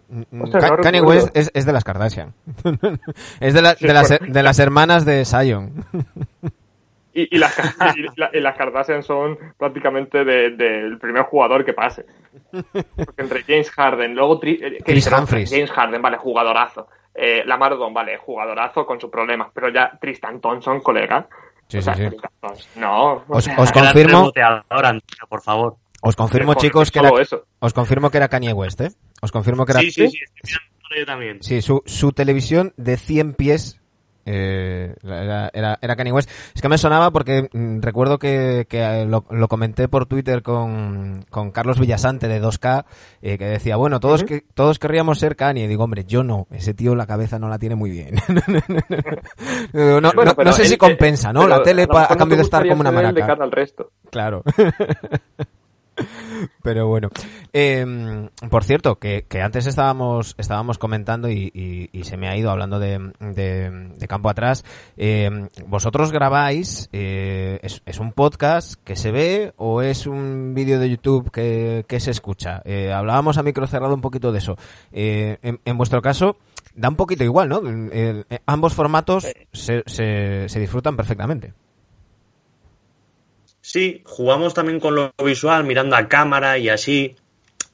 Mm, 0.08 0.50
Kanye 0.82 1.00
West 1.02 1.30
es, 1.34 1.50
es, 1.54 1.66
de 1.66 1.72
las 1.72 1.84
Kardashian. 1.84 2.34
es 3.40 3.54
de, 3.54 3.62
la, 3.62 3.74
de, 3.74 3.92
las, 3.92 4.08
de, 4.08 4.42
las, 4.42 4.58
hermanas 4.58 5.04
de 5.04 5.24
Sion. 5.24 5.84
y, 7.14 7.36
y, 7.36 7.38
las, 7.38 7.56
y, 8.32 8.40
las 8.40 8.56
Kardashian 8.56 9.02
son 9.02 9.38
prácticamente 9.56 10.24
del 10.24 10.56
de, 10.56 10.96
primer 11.00 11.22
jugador 11.22 11.64
que 11.64 11.72
pase. 11.72 12.06
Porque 12.52 13.22
entre 13.22 13.44
James 13.44 13.70
Harden, 13.70 14.14
luego 14.14 14.40
eh, 14.42 14.78
Chris 14.84 15.06
Humphries. 15.06 15.50
James 15.50 15.70
Harden, 15.70 16.02
vale, 16.02 16.16
jugadorazo 16.16 16.88
eh, 17.14 17.42
Lamar 17.44 17.73
Odom, 17.75 17.92
vale, 17.92 18.16
jugadorazo 18.18 18.87
con 18.87 19.01
sus 19.01 19.11
problemas, 19.11 19.49
pero 19.53 19.68
ya 19.68 19.96
Tristan 20.01 20.40
Thompson, 20.40 20.81
colega. 20.81 21.29
Sí, 21.68 21.81
sí, 21.81 21.90
sí. 21.94 22.09
No, 22.77 23.25
os, 23.29 23.49
os 23.57 23.73
confirmo. 23.73 24.33
por 25.29 25.42
favor. 25.42 25.77
Os 26.03 26.16
confirmo, 26.16 26.55
chicos, 26.55 26.90
que 26.90 26.99
era, 26.99 27.11
os 27.61 27.75
confirmo 27.75 28.11
que 28.11 28.16
era 28.16 28.29
Kanye 28.29 28.53
West, 28.53 28.81
¿eh? 28.81 28.90
Os 29.20 29.31
confirmo 29.31 29.66
que 29.66 29.73
era. 29.73 29.81
Sí, 29.81 29.90
sí, 29.90 30.09
sí, 30.09 30.57
yo 30.99 31.07
también. 31.07 31.42
Sí, 31.42 31.61
su, 31.62 31.83
su 31.85 32.12
televisión 32.12 32.73
de 32.77 32.96
100 32.96 33.35
pies 33.35 33.79
eh, 34.32 34.94
era, 35.02 35.50
era, 35.52 35.78
era, 35.80 35.96
Kanye 35.96 36.12
West. 36.12 36.30
Es 36.54 36.62
que 36.62 36.68
me 36.68 36.78
sonaba 36.78 37.10
porque 37.10 37.48
mm, 37.52 37.80
recuerdo 37.80 38.18
que, 38.18 38.66
que 38.68 38.80
eh, 38.80 39.04
lo, 39.04 39.24
lo, 39.28 39.48
comenté 39.48 39.88
por 39.88 40.06
Twitter 40.06 40.42
con, 40.42 41.24
con 41.30 41.50
Carlos 41.50 41.80
Villasante 41.80 42.28
de 42.28 42.40
2K, 42.40 42.84
eh, 43.22 43.38
que 43.38 43.46
decía, 43.46 43.76
bueno, 43.76 43.98
todos, 43.98 44.22
que, 44.22 44.44
todos 44.54 44.78
querríamos 44.78 45.18
ser 45.18 45.34
Kanye. 45.34 45.64
Y 45.64 45.66
digo, 45.66 45.82
hombre, 45.82 46.04
yo 46.04 46.22
no, 46.22 46.46
ese 46.50 46.74
tío 46.74 46.94
la 46.94 47.06
cabeza 47.06 47.38
no 47.40 47.48
la 47.48 47.58
tiene 47.58 47.74
muy 47.74 47.90
bien. 47.90 48.14
no, 49.72 50.00
no, 50.00 50.12
bueno, 50.14 50.34
no, 50.44 50.52
sé 50.52 50.66
si 50.66 50.76
compensa, 50.76 51.32
¿no? 51.32 51.48
La 51.48 51.62
tele 51.62 51.88
a, 51.90 52.12
a 52.12 52.16
cambio 52.16 52.36
de 52.36 52.44
estar 52.44 52.66
como 52.68 52.80
una 52.80 52.92
maraca. 52.92 53.32
Al 53.40 53.50
resto. 53.50 53.90
Claro. 54.10 54.42
Pero 56.62 56.88
bueno. 56.88 57.09
Eh, 57.53 58.29
por 58.50 58.64
cierto, 58.64 58.98
que, 58.98 59.24
que, 59.29 59.40
antes 59.40 59.66
estábamos, 59.66 60.35
estábamos 60.38 60.79
comentando 60.79 61.29
y, 61.29 61.50
y, 61.55 61.90
y, 61.92 62.05
se 62.05 62.16
me 62.16 62.29
ha 62.29 62.37
ido 62.37 62.50
hablando 62.50 62.79
de, 62.79 63.12
de, 63.20 63.90
de 63.96 64.09
campo 64.09 64.29
atrás. 64.29 64.64
Eh, 64.96 65.48
¿Vosotros 65.66 66.12
grabáis? 66.12 66.88
Eh, 66.92 67.59
es, 67.62 67.83
es, 67.87 67.98
un 67.98 68.12
podcast 68.12 68.74
que 68.85 68.96
se 68.96 69.11
ve 69.11 69.53
o 69.57 69.83
es 69.83 70.07
un 70.07 70.55
vídeo 70.55 70.79
de 70.79 70.90
YouTube 70.90 71.31
que, 71.31 71.85
que 71.88 72.00
se 72.00 72.11
escucha? 72.11 72.62
Eh, 72.64 72.92
hablábamos 72.92 73.38
a 73.38 73.42
micro 73.42 73.66
cerrado 73.66 73.94
un 73.94 74.00
poquito 74.00 74.33
de 74.33 74.38
eso. 74.38 74.57
Eh, 74.92 75.38
en, 75.42 75.61
en, 75.64 75.79
vuestro 75.79 76.03
caso, 76.03 76.37
da 76.74 76.88
un 76.88 76.96
poquito 76.96 77.24
igual, 77.24 77.48
¿no? 77.48 77.61
ambos 78.46 78.74
formatos 78.74 79.26
se, 79.53 79.83
se, 79.87 80.48
se 80.48 80.61
disfrutan 80.61 80.96
perfectamente. 80.96 81.53
Sí, 83.72 84.02
jugamos 84.04 84.52
también 84.52 84.80
con 84.80 84.96
lo 84.96 85.14
visual, 85.24 85.62
mirando 85.62 85.94
a 85.94 86.09
cámara 86.09 86.59
y 86.59 86.68
así, 86.68 87.14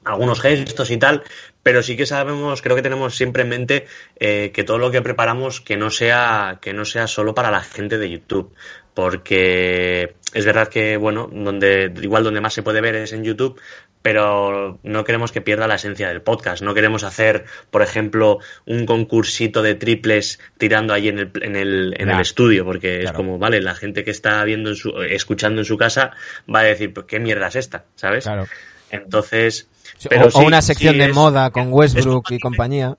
algunos 0.05 0.39
gestos 0.39 0.91
y 0.91 0.97
tal, 0.97 1.23
pero 1.63 1.81
sí 1.81 1.97
que 1.97 2.05
sabemos, 2.05 2.61
creo 2.61 2.75
que 2.75 2.83
tenemos 2.83 3.15
siempre 3.15 3.41
en 3.41 3.49
mente 3.49 3.87
eh, 4.19 4.51
que 4.53 4.63
todo 4.63 4.77
lo 4.77 4.91
que 4.91 5.01
preparamos 5.01 5.59
que 5.59 5.75
no 5.75 5.89
sea, 5.89 6.59
que 6.61 6.71
no 6.71 6.85
sea 6.85 7.07
solo 7.07 7.33
para 7.33 7.49
la 7.49 7.61
gente 7.61 7.97
de 7.97 8.11
YouTube. 8.11 8.53
Porque 8.93 10.13
es 10.35 10.45
verdad 10.45 10.67
que, 10.67 10.97
bueno, 10.97 11.31
donde, 11.33 11.91
igual 11.99 12.23
donde 12.23 12.41
más 12.41 12.53
se 12.53 12.61
puede 12.61 12.79
ver 12.79 12.93
es 12.93 13.11
en 13.13 13.23
YouTube, 13.23 13.59
pero 14.01 14.79
no 14.83 15.03
queremos 15.03 15.31
que 15.31 15.41
pierda 15.41 15.67
la 15.67 15.75
esencia 15.75 16.07
del 16.07 16.21
podcast. 16.21 16.63
No 16.63 16.73
queremos 16.73 17.03
hacer, 17.03 17.45
por 17.71 17.81
ejemplo, 17.81 18.39
un 18.65 18.85
concursito 18.85 19.61
de 19.61 19.75
triples 19.75 20.39
tirando 20.57 20.93
ahí 20.93 21.09
en 21.09 21.19
el, 21.19 21.31
en 21.41 21.55
el, 21.55 21.93
en 21.97 22.09
el 22.09 22.19
estudio, 22.19 22.63
porque 22.63 22.99
claro. 22.99 23.05
es 23.05 23.11
como, 23.13 23.37
vale, 23.37 23.61
la 23.61 23.75
gente 23.75 24.03
que 24.03 24.11
está 24.11 24.43
viendo 24.43 24.69
en 24.69 24.75
su, 24.75 24.89
escuchando 25.01 25.61
en 25.61 25.65
su 25.65 25.77
casa 25.77 26.11
va 26.53 26.59
a 26.59 26.63
decir, 26.63 26.93
pues, 26.93 27.05
¿qué 27.05 27.19
mierda 27.19 27.47
es 27.47 27.57
esta? 27.57 27.85
¿Sabes? 27.95 28.23
Claro. 28.23 28.47
Entonces. 28.91 29.67
Pero 30.09 30.27
o, 30.27 30.31
sí, 30.31 30.43
una 30.43 30.61
sección 30.61 30.93
sí 30.93 30.99
de 30.99 31.05
es, 31.07 31.15
moda 31.15 31.49
con 31.51 31.67
Westbrook 31.73 32.31
y 32.31 32.39
compañía. 32.39 32.97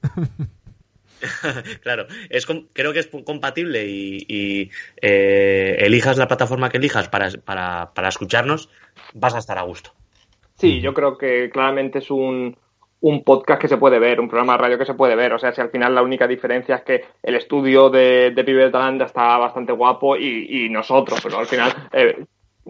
claro, 1.82 2.06
es 2.28 2.46
creo 2.72 2.92
que 2.92 3.00
es 3.00 3.08
compatible 3.24 3.86
y, 3.86 4.24
y 4.28 4.70
eh, 5.00 5.76
elijas 5.80 6.16
la 6.16 6.28
plataforma 6.28 6.68
que 6.68 6.78
elijas 6.78 7.08
para, 7.08 7.30
para, 7.30 7.92
para 7.94 8.08
escucharnos, 8.08 8.68
vas 9.14 9.34
a 9.34 9.38
estar 9.38 9.58
a 9.58 9.62
gusto. 9.62 9.94
Sí, 10.58 10.80
yo 10.80 10.92
creo 10.92 11.16
que 11.16 11.50
claramente 11.50 11.98
es 11.98 12.10
un, 12.10 12.56
un 13.00 13.22
podcast 13.22 13.60
que 13.60 13.68
se 13.68 13.76
puede 13.76 13.98
ver, 13.98 14.20
un 14.20 14.28
programa 14.28 14.54
de 14.54 14.58
radio 14.58 14.78
que 14.78 14.86
se 14.86 14.94
puede 14.94 15.14
ver. 15.14 15.32
O 15.32 15.38
sea, 15.38 15.52
si 15.52 15.60
al 15.60 15.70
final 15.70 15.94
la 15.94 16.02
única 16.02 16.26
diferencia 16.26 16.76
es 16.76 16.82
que 16.82 17.04
el 17.22 17.36
estudio 17.36 17.90
de, 17.90 18.32
de 18.32 18.44
Pibe 18.44 18.70
Talanda 18.70 19.06
está 19.06 19.38
bastante 19.38 19.72
guapo 19.72 20.16
y, 20.16 20.64
y, 20.66 20.68
nosotros, 20.68 21.20
pero 21.22 21.38
al 21.38 21.46
final 21.46 21.72
eh, 21.92 22.24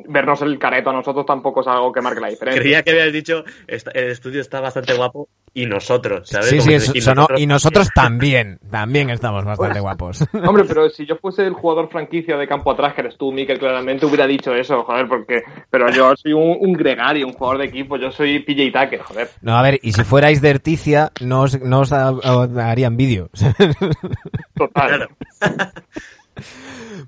vernos 0.07 0.43
el 0.43 0.59
careto 0.59 0.91
a 0.91 0.93
nosotros 0.93 1.27
tampoco 1.27 1.61
es 1.61 1.67
algo 1.67 1.93
que 1.93 2.01
marque 2.01 2.21
la 2.21 2.29
diferencia. 2.29 2.61
Creía 2.61 2.83
que 2.83 2.91
habías 2.91 3.13
dicho 3.13 3.45
el 3.67 4.11
estudio 4.11 4.41
está 4.41 4.61
bastante 4.61 4.95
guapo 4.95 5.29
y 5.55 5.67
nosotros, 5.67 6.29
¿sabes? 6.29 6.51
Sí, 6.51 6.61
sí, 6.61 6.75
es, 6.75 6.95
y, 6.95 7.01
sonó, 7.01 7.23
nosotros... 7.23 7.41
y, 7.41 7.47
nosotros... 7.47 7.89
también, 7.95 8.61
también 8.71 9.11
estamos 9.11 9.45
bastante 9.45 9.81
guapos. 9.81 10.25
Hombre, 10.47 10.65
pero 10.67 10.89
si 10.91 11.07
yo 11.07 11.17
fuese 11.17 11.45
el 11.47 11.55
jugador 11.55 11.89
franquicia 11.91 12.37
de 12.37 12.47
campo 12.47 12.71
atrás, 12.71 12.95
que 12.95 13.01
eres 13.01 13.17
tú, 13.17 13.33
Mikel, 13.33 13.59
claramente 13.59 14.07
hubiera 14.07 14.27
dicho 14.27 14.55
eso, 14.55 14.85
joder, 14.85 15.09
porque... 15.09 15.43
Pero 15.71 15.91
yo 15.91 16.15
soy 16.17 16.33
un, 16.33 16.59
un 16.61 16.73
gregario, 16.75 17.27
un 17.27 17.33
jugador 17.33 17.59
de 17.59 17.67
equipo, 17.67 17.97
yo 17.97 18.11
soy 18.11 18.41
PJ 18.41 18.71
Tucker, 18.73 19.01
joder. 19.01 19.29
No, 19.41 19.57
a 19.57 19.63
ver, 19.63 19.81
y 19.83 19.93
si 19.93 20.05
fuerais 20.05 20.41
de 20.41 20.51
Erticia, 20.51 21.11
no 21.21 21.43
os, 21.43 21.61
no 21.61 21.81
os 21.81 21.93
harían 21.93 22.97
vídeo. 22.97 23.31
Total. 24.55 25.09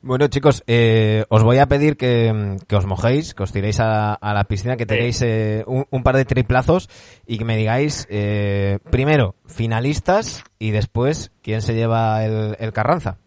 Bueno, 0.02 0.28
chicos, 0.28 0.62
eh, 0.66 1.24
os 1.28 1.42
voy 1.42 1.58
a 1.58 1.66
pedir 1.66 1.96
que, 1.96 2.56
que, 2.68 2.76
os 2.76 2.86
mojéis, 2.86 3.34
que 3.34 3.42
os 3.42 3.52
tiréis 3.52 3.80
a, 3.80 4.14
a 4.14 4.34
la 4.34 4.44
piscina, 4.44 4.76
que 4.76 4.86
tenéis 4.86 5.20
eh, 5.22 5.64
un, 5.66 5.84
un, 5.90 6.02
par 6.02 6.16
de 6.16 6.24
triplazos 6.24 6.88
y 7.26 7.38
que 7.38 7.44
me 7.44 7.56
digáis, 7.56 8.06
eh, 8.10 8.78
primero, 8.90 9.34
finalistas 9.46 10.44
y 10.58 10.70
después, 10.70 11.32
quién 11.42 11.60
se 11.60 11.74
lleva 11.74 12.24
el, 12.24 12.56
el 12.60 12.72
Carranza. 12.72 13.18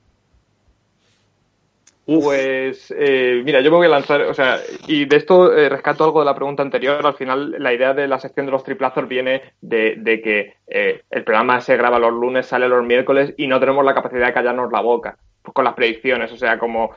Pues, 2.06 2.94
eh, 2.98 3.42
mira, 3.46 3.62
yo 3.62 3.72
me 3.72 3.78
voy 3.78 3.88
a 3.88 3.92
lanzar, 3.92 4.24
o 4.24 4.34
sea, 4.34 4.60
y 4.88 5.06
de 5.06 5.16
esto 5.16 5.56
eh, 5.56 5.70
rescato 5.70 6.04
algo 6.04 6.20
de 6.20 6.26
la 6.26 6.36
pregunta 6.36 6.62
anterior. 6.62 7.06
Al 7.06 7.16
final, 7.16 7.56
la 7.60 7.74
idea 7.74 7.94
de 7.94 8.08
la 8.08 8.20
sección 8.20 8.46
de 8.46 8.52
los 8.52 8.64
triplazos 8.64 9.08
viene 9.08 9.54
de, 9.62 9.96
de 9.98 10.22
que 10.22 10.56
eh, 10.68 11.04
el 11.10 11.24
programa 11.24 11.62
se 11.62 11.78
graba 11.78 12.00
los 12.00 12.12
lunes, 12.12 12.46
sale 12.46 12.68
los 12.68 12.84
miércoles 12.84 13.34
y 13.38 13.48
no 13.48 13.60
tenemos 13.60 13.86
la 13.86 13.94
capacidad 13.94 14.28
de 14.28 14.34
callarnos 14.34 14.72
la 14.72 14.82
boca 14.82 15.18
con 15.52 15.66
las 15.66 15.74
predicciones. 15.74 16.32
O 16.32 16.38
sea, 16.38 16.58
como 16.58 16.92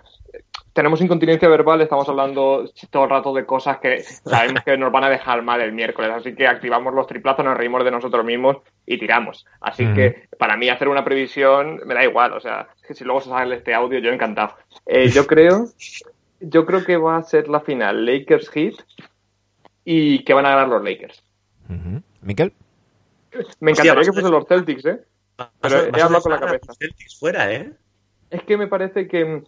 tenemos 0.73 1.01
incontinencia 1.01 1.49
verbal, 1.49 1.81
estamos 1.81 2.09
hablando 2.09 2.71
todo 2.91 3.05
el 3.05 3.11
rato 3.11 3.33
de 3.33 3.47
cosas 3.47 3.79
que 3.79 4.03
sabemos 4.03 4.63
que 4.63 4.77
nos 4.77 4.93
van 4.93 5.05
a 5.05 5.09
dejar 5.09 5.43
mal 5.43 5.61
el 5.61 5.73
miércoles. 5.73 6.11
Así 6.15 6.35
que 6.35 6.47
activamos 6.47 6.95
los 6.95 7.07
triplazos, 7.07 7.45
nos 7.45 7.57
reímos 7.57 7.83
de 7.83 7.91
nosotros 7.91 8.25
mismos 8.25 8.59
y 8.85 8.99
tiramos. 8.99 9.47
Así 9.61 9.87
mm. 9.87 9.95
que 9.95 10.29
para 10.39 10.57
mí 10.57 10.69
hacer 10.69 10.89
una 10.89 11.05
previsión 11.05 11.81
me 11.87 11.95
da 11.95 12.05
igual. 12.05 12.35
O 12.35 12.41
sea, 12.41 12.69
que 12.87 12.95
si 12.95 13.05
luego 13.05 13.23
se 13.23 13.31
sale 13.31 13.57
este 13.57 13.75
audio, 13.75 13.99
yo 13.99 14.11
encantado. 14.11 14.55
Eh, 14.85 15.09
yo 15.09 15.27
creo, 15.27 15.67
yo 16.41 16.67
creo 16.67 16.85
que 16.85 16.97
va 16.97 17.17
a 17.17 17.23
ser 17.23 17.49
la 17.49 17.61
final 17.61 18.05
Lakers 18.05 18.51
Heat 18.51 18.75
y 19.85 20.25
que 20.25 20.35
van 20.35 20.47
a 20.47 20.51
ganar 20.51 20.69
los 20.69 20.85
Lakers. 20.85 21.23
-huh. 21.69 22.03
¿Miquel? 22.21 22.53
Me 23.61 23.71
encantaría 23.71 24.01
Hostia, 24.01 24.13
que 24.13 24.13
fuesen 24.13 24.33
los 24.33 24.47
Celtics, 24.47 24.85
¿eh? 24.85 25.01
Pero 25.61 25.85
he 25.85 26.03
hablado 26.03 26.23
con 26.23 26.33
la 26.33 26.41
cabeza. 26.41 26.73
Celtics 26.79 27.19
fuera, 27.19 27.53
¿eh? 27.53 27.73
Es 28.31 28.43
que 28.43 28.57
me 28.57 28.67
parece 28.67 29.07
que 29.09 29.43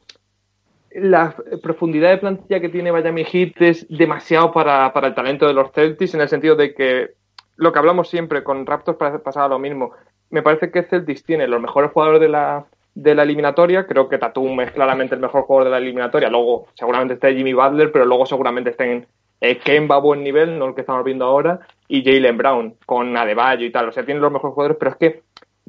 la 0.92 1.34
profundidad 1.62 2.10
de 2.10 2.18
plantilla 2.18 2.60
que 2.60 2.68
tiene 2.68 2.92
Miami 2.92 3.24
Heat 3.24 3.60
es 3.60 3.86
demasiado 3.88 4.52
para, 4.52 4.92
para, 4.92 5.08
el 5.08 5.14
talento 5.14 5.46
de 5.46 5.54
los 5.54 5.72
Celtics 5.72 6.14
en 6.14 6.20
el 6.20 6.28
sentido 6.28 6.56
de 6.56 6.74
que 6.74 7.10
lo 7.56 7.72
que 7.72 7.78
hablamos 7.78 8.08
siempre 8.08 8.42
con 8.42 8.64
Raptors 8.66 8.98
pasaba 9.22 9.48
lo 9.48 9.58
mismo. 9.58 9.92
Me 10.30 10.42
parece 10.42 10.70
que 10.70 10.84
Celtics 10.84 11.24
tiene 11.24 11.48
los 11.48 11.60
mejores 11.60 11.90
jugadores 11.90 12.20
de 12.20 12.28
la, 12.28 12.66
de 12.94 13.14
la 13.14 13.24
eliminatoria. 13.24 13.86
Creo 13.86 14.08
que 14.08 14.18
Tatum 14.18 14.60
es 14.60 14.70
claramente 14.70 15.14
el 15.14 15.20
mejor 15.20 15.42
jugador 15.42 15.64
de 15.64 15.70
la 15.72 15.78
eliminatoria. 15.78 16.30
Luego 16.30 16.68
seguramente 16.74 17.14
esté 17.14 17.34
Jimmy 17.34 17.52
Butler, 17.52 17.90
pero 17.90 18.04
luego 18.04 18.26
seguramente 18.26 18.70
estén 18.70 19.06
eh, 19.40 19.58
Kemba 19.58 19.96
a 19.96 20.00
buen 20.00 20.22
nivel, 20.22 20.58
no 20.58 20.66
el 20.66 20.74
que 20.74 20.82
estamos 20.82 21.04
viendo 21.04 21.24
ahora, 21.24 21.60
y 21.86 22.04
Jalen 22.04 22.36
Brown 22.36 22.74
con 22.86 23.16
Adebayo 23.16 23.66
y 23.66 23.70
tal. 23.70 23.88
O 23.88 23.92
sea, 23.92 24.04
tienen 24.04 24.22
los 24.22 24.32
mejores 24.32 24.54
jugadores, 24.54 24.76
pero 24.78 24.90
es 24.92 24.96
que 24.96 25.22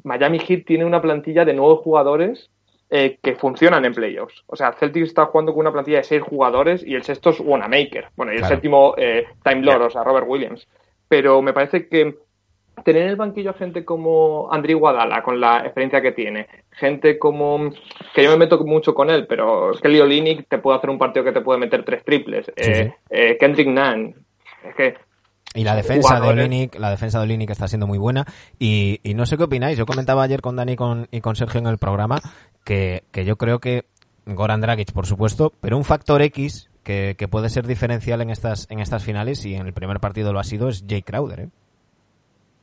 Miami 0.04 0.38
Heat 0.38 0.64
tiene 0.64 0.84
una 0.84 1.02
plantilla 1.02 1.44
de 1.44 1.54
nuevos 1.54 1.80
jugadores 1.80 2.50
eh, 2.90 3.18
que 3.22 3.36
funcionan 3.36 3.84
en 3.84 3.94
playoffs. 3.94 4.42
O 4.46 4.56
sea, 4.56 4.72
Celtic 4.72 5.04
está 5.04 5.26
jugando 5.26 5.52
con 5.52 5.60
una 5.60 5.72
plantilla 5.72 5.98
de 5.98 6.04
seis 6.04 6.22
jugadores 6.22 6.84
y 6.84 6.94
el 6.94 7.04
sexto 7.04 7.30
es 7.30 7.40
Wanamaker. 7.40 8.08
Bueno, 8.16 8.32
y 8.32 8.36
el 8.36 8.40
claro. 8.40 8.54
séptimo 8.54 8.94
eh, 8.96 9.26
Time 9.44 9.62
Lord, 9.62 9.82
o 9.82 9.90
sea, 9.90 10.02
Robert 10.02 10.26
Williams. 10.28 10.66
Pero 11.08 11.40
me 11.40 11.52
parece 11.52 11.88
que 11.88 12.16
tener 12.84 13.02
en 13.02 13.08
el 13.10 13.16
banquillo 13.16 13.50
a 13.50 13.54
gente 13.54 13.84
como 13.84 14.48
Andrew 14.50 14.78
Guadala, 14.78 15.22
con 15.22 15.40
la 15.40 15.60
experiencia 15.60 16.00
que 16.00 16.12
tiene, 16.12 16.46
gente 16.70 17.18
como 17.18 17.70
que 18.14 18.24
yo 18.24 18.30
me 18.30 18.38
meto 18.38 18.58
mucho 18.64 18.94
con 18.94 19.10
él, 19.10 19.26
pero 19.26 19.72
Kelly 19.82 20.00
Olynyk 20.00 20.48
te 20.48 20.58
puede 20.58 20.78
hacer 20.78 20.90
un 20.90 20.98
partido 20.98 21.24
que 21.24 21.32
te 21.32 21.42
puede 21.42 21.58
meter 21.58 21.84
tres 21.84 22.04
triples. 22.04 22.46
Sí, 22.46 22.52
eh, 22.56 22.74
sí. 22.74 22.92
Eh, 23.10 23.36
Kendrick 23.38 23.68
Nunn. 23.68 24.14
Es 24.64 24.74
que 24.74 24.94
y 25.54 25.64
la 25.64 25.74
defensa 25.74 26.08
jugadores. 26.08 26.36
de 26.36 26.44
Olinic, 26.44 26.78
la 26.78 26.90
defensa 26.90 27.18
de 27.18 27.24
Olinic 27.24 27.50
está 27.50 27.66
siendo 27.66 27.86
muy 27.86 27.98
buena. 27.98 28.24
Y, 28.58 29.00
y, 29.02 29.14
no 29.14 29.26
sé 29.26 29.36
qué 29.36 29.44
opináis. 29.44 29.76
Yo 29.76 29.86
comentaba 29.86 30.22
ayer 30.22 30.40
con 30.40 30.56
Dani 30.56 30.72
y 30.72 30.76
con, 30.76 31.08
y 31.10 31.20
con 31.20 31.36
Sergio 31.36 31.60
en 31.60 31.66
el 31.66 31.78
programa 31.78 32.20
que, 32.64 33.02
que, 33.10 33.24
yo 33.24 33.36
creo 33.36 33.58
que 33.58 33.84
Goran 34.26 34.60
Dragic, 34.60 34.92
por 34.92 35.06
supuesto, 35.06 35.52
pero 35.60 35.76
un 35.76 35.84
factor 35.84 36.22
X 36.22 36.70
que, 36.84 37.16
que, 37.18 37.28
puede 37.28 37.48
ser 37.48 37.66
diferencial 37.66 38.20
en 38.20 38.30
estas, 38.30 38.70
en 38.70 38.78
estas 38.78 39.04
finales 39.04 39.44
y 39.44 39.54
en 39.54 39.66
el 39.66 39.72
primer 39.72 39.98
partido 39.98 40.32
lo 40.32 40.38
ha 40.38 40.44
sido 40.44 40.68
es 40.68 40.86
Jake 40.86 41.04
Crowder. 41.04 41.40
¿eh? 41.40 41.48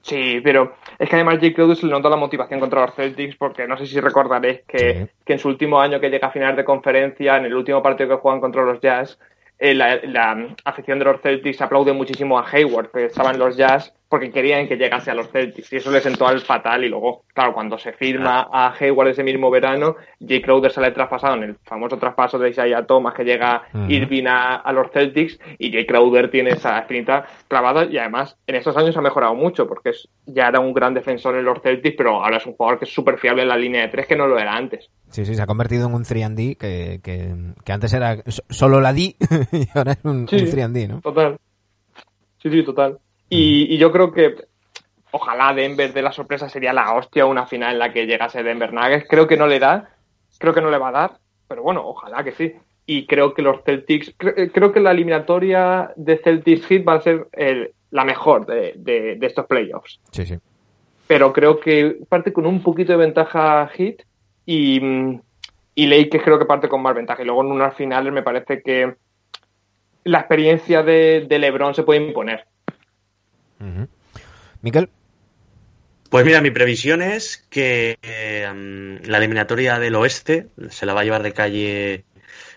Sí, 0.02 0.40
pero 0.42 0.76
es 0.98 1.10
que 1.10 1.16
además 1.18 1.36
Jake 1.36 1.54
Crowder 1.54 1.76
se 1.76 1.86
le 1.86 1.92
nota 1.92 2.10
la 2.10 2.16
motivación 2.16 2.62
contra 2.62 2.82
los 2.86 2.96
Celtics 2.96 3.36
porque 3.36 3.68
no 3.68 3.78
sé 3.78 3.86
si 3.86 4.00
recordaréis 4.00 4.62
que, 4.66 4.78
sí. 4.78 5.12
que 5.26 5.34
en 5.34 5.40
su 5.40 5.50
último 5.50 5.82
año 5.82 6.00
que 6.00 6.10
llega 6.10 6.30
a 6.30 6.32
finales 6.32 6.56
de 6.56 6.64
conferencia, 6.64 7.36
en 7.36 7.46
el 7.46 7.54
último 7.54 7.84
partido 7.84 8.10
que 8.10 8.22
juegan 8.22 8.40
contra 8.40 8.64
los 8.64 8.80
Jazz, 8.80 9.20
la, 9.60 9.96
la, 10.04 10.56
afición 10.66 11.00
de 11.00 11.06
los 11.06 11.22
Celtics 11.22 11.62
aplaude 11.62 11.94
muchísimo 11.94 12.38
a 12.38 12.48
Hayward, 12.50 12.92
que 12.92 13.06
estaba 13.06 13.32
en 13.32 13.40
los 13.40 13.58
Jazz, 13.58 13.94
porque 14.10 14.32
querían 14.32 14.68
que 14.68 14.78
llegase 14.78 15.12
a 15.12 15.14
los 15.14 15.30
Celtics 15.30 15.72
y 15.74 15.78
eso 15.78 15.92
les 15.92 16.04
sentó 16.04 16.28
al 16.28 16.40
fatal 16.42 16.84
y 16.84 16.90
luego, 16.90 17.24
claro, 17.34 17.54
cuando 17.54 17.78
se 17.78 17.92
firma 17.94 18.48
a 18.52 18.74
Hayward 18.80 19.10
ese 19.10 19.24
mismo 19.24 19.50
verano, 19.50 19.96
Jay 20.26 20.42
Crowder 20.42 20.72
sale 20.72 20.92
traspasado 20.92 21.36
en 21.36 21.44
el 21.44 21.56
famoso 21.64 21.98
traspaso 21.98 22.40
de 22.40 22.50
Isaiah 22.50 22.86
Thomas 22.86 23.14
que 23.14 23.24
llega 23.24 23.64
Irving 23.90 24.26
a, 24.28 24.72
los 24.72 24.92
Celtics 24.92 25.40
y 25.58 25.72
Jay 25.72 25.86
Crowder 25.86 26.30
tiene 26.30 26.52
esa 26.52 26.80
espinita 26.80 27.26
clavada 27.48 27.86
y 27.86 27.98
además 27.98 28.38
en 28.48 28.56
estos 28.56 28.78
años 28.78 28.96
ha 28.96 29.02
mejorado 29.02 29.36
mucho 29.36 29.68
porque 29.68 29.90
es, 29.90 30.08
ya 30.26 30.48
era 30.48 30.60
un 30.60 30.74
gran 30.74 30.94
defensor 30.94 31.36
en 31.36 31.46
los 31.46 31.62
Celtics, 31.62 31.96
pero 31.98 32.24
ahora 32.24 32.38
es 32.38 32.46
un 32.46 32.54
jugador 32.54 32.80
que 32.80 32.86
es 32.86 32.94
súper 32.94 33.18
fiable 33.18 33.42
en 33.42 33.50
la 33.50 33.58
línea 33.58 33.82
de 33.82 33.90
tres 33.90 34.08
que 34.08 34.16
no 34.16 34.28
lo 34.28 34.38
era 34.38 34.56
antes. 34.56 34.90
Sí, 35.10 35.26
sí, 35.26 35.36
se 35.36 35.42
ha 35.42 35.48
convertido 35.48 35.88
en 35.88 35.94
un 35.94 36.04
3D 36.04 36.58
que, 36.58 37.00
que, 37.02 37.72
antes 37.72 37.94
era 37.94 38.18
solo 38.50 38.80
la 38.80 38.94
D 38.94 39.16
y 39.52 39.68
ahora 39.74 39.94
es 39.94 40.00
un, 40.04 40.28
3D, 40.28 40.88
¿no? 40.88 41.02
Total. 41.02 41.38
Sí, 42.42 42.50
sí, 42.50 42.64
total. 42.64 43.00
Y, 43.30 43.78
yo 43.78 43.92
creo 43.92 44.12
que 44.12 44.36
ojalá 45.12 45.54
Denver 45.54 45.94
de 45.94 46.02
la 46.02 46.12
sorpresa 46.12 46.50
sería 46.50 46.74
la 46.74 46.94
hostia 46.94 47.26
una 47.26 47.46
final 47.46 47.74
en 47.74 47.80
la 47.80 47.92
que 47.92 48.06
llegase 48.06 48.44
Denver 48.44 48.74
Nuggets. 48.74 49.08
Creo 49.10 49.28
que 49.28 49.38
no 49.38 49.48
le 49.48 49.60
da, 49.60 49.90
creo 50.38 50.54
que 50.54 50.62
no 50.62 50.72
le 50.72 50.78
va 50.78 50.90
a 50.90 50.94
dar, 50.94 51.12
pero 51.48 51.64
bueno, 51.64 51.86
ojalá 51.86 52.24
que 52.24 52.32
sí. 52.32 52.54
Y 52.86 53.06
creo 53.06 53.34
que 53.34 53.42
los 53.42 53.64
Celtics, 53.66 54.16
eh, 54.38 54.50
creo 54.54 54.72
que 54.72 54.80
la 54.80 54.92
eliminatoria 54.92 55.92
de 55.98 56.18
Celtics 56.18 56.66
Heat 56.68 56.88
va 56.88 56.94
a 56.94 57.02
ser 57.02 57.28
la 57.92 58.06
mejor 58.06 58.46
de, 58.46 59.18
estos 59.22 59.46
playoffs. 59.46 60.00
Sí, 60.12 60.26
sí. 60.26 60.38
Pero 61.06 61.34
creo 61.34 61.60
que 61.60 61.98
parte 62.08 62.32
con 62.32 62.46
un 62.46 62.62
poquito 62.62 62.94
de 62.94 62.98
ventaja 62.98 63.68
Heat 63.68 64.04
y, 64.46 64.82
y 65.76 65.88
Lakers 65.88 66.24
creo 66.24 66.40
que 66.40 66.46
parte 66.46 66.70
con 66.70 66.82
más 66.82 66.96
ventaja. 66.96 67.22
Y 67.22 67.26
luego 67.26 67.42
en 67.42 67.52
unas 67.52 67.76
finales 67.76 68.14
me 68.14 68.24
parece 68.24 68.62
que 68.62 68.96
la 70.04 70.20
experiencia 70.20 70.84
de, 70.84 71.26
de 71.28 71.40
LeBron 71.40 71.76
se 71.76 71.84
puede 71.84 72.06
imponer. 72.06 72.46
Miquel. 74.62 74.90
Pues 76.10 76.26
mira, 76.26 76.42
mi 76.42 76.52
previsión 76.52 77.02
es 77.02 77.46
que 77.50 77.98
em, 78.02 79.02
la 79.04 79.18
eliminatoria 79.18 79.78
del 79.78 79.96
oeste 79.96 80.48
se 80.70 80.86
la 80.86 80.94
va 80.94 81.02
a 81.02 81.04
llevar 81.04 81.22
de 81.22 81.34
calle 81.34 82.06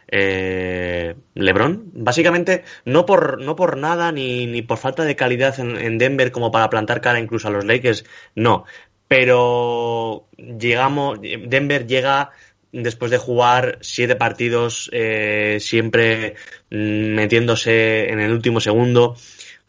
eh, 0.07 1.17
LeBron. 1.35 1.91
Básicamente, 1.93 2.65
no 2.85 3.07
por, 3.07 3.41
no 3.41 3.57
por 3.57 3.77
nada 3.77 4.13
ni, 4.13 4.47
ni 4.47 4.63
por 4.63 4.79
falta 4.79 5.05
de 5.05 5.17
calidad 5.17 5.59
en, 5.59 5.99
Denver 5.99 6.31
como 6.31 6.53
para 6.53 6.71
plantar 6.71 7.01
cara 7.01 7.19
incluso 7.19 7.49
a 7.49 7.51
los 7.51 7.65
Lakers, 7.65 8.05
no. 8.37 8.65
Pero 9.09 10.29
llegamos, 10.37 11.19
Denver 11.21 11.87
llega 11.87 12.31
después 12.73 13.11
de 13.11 13.19
jugar 13.19 13.79
siete 13.81 14.15
partidos 14.15 14.89
eh, 14.93 15.59
siempre 15.61 16.37
mm, 16.71 17.15
metiéndose 17.15 18.11
en 18.11 18.21
el 18.21 18.31
último 18.31 18.61
segundo 18.61 19.17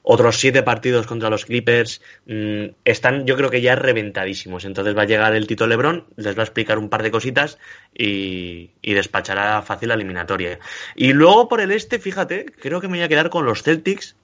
otros 0.04 0.40
siete 0.40 0.64
partidos 0.64 1.06
contra 1.06 1.30
los 1.30 1.46
Clippers 1.46 2.02
mm, 2.26 2.66
están, 2.86 3.26
yo 3.26 3.38
creo 3.38 3.50
que 3.50 3.62
ya 3.62 3.76
reventadísimos. 3.76 4.66
Entonces 4.66 4.98
va 4.98 5.04
a 5.04 5.06
llegar 5.06 5.36
el 5.36 5.48
Tito 5.48 5.68
Lebron, 5.68 6.06
les 6.16 6.36
va 6.36 6.42
a 6.42 6.46
explicar 6.46 6.78
un 6.78 6.90
par 6.90 7.04
de 7.04 7.12
cositas 7.12 7.58
y, 7.94 8.72
despachará 8.82 9.62
fácil 9.62 9.90
la 9.90 9.96
eliminatoria. 9.96 10.60
Y 10.96 11.14
luego 11.14 11.48
por 11.48 11.62
el 11.62 11.72
este, 11.72 12.00
fíjate, 12.00 12.46
creo 12.46 12.82
que 12.82 12.88
me 12.88 12.98
voy 12.98 13.04
a 13.04 13.10
quedar 13.10 13.30
con 13.30 13.46
los 13.46 13.64
Celtics. 13.64 14.16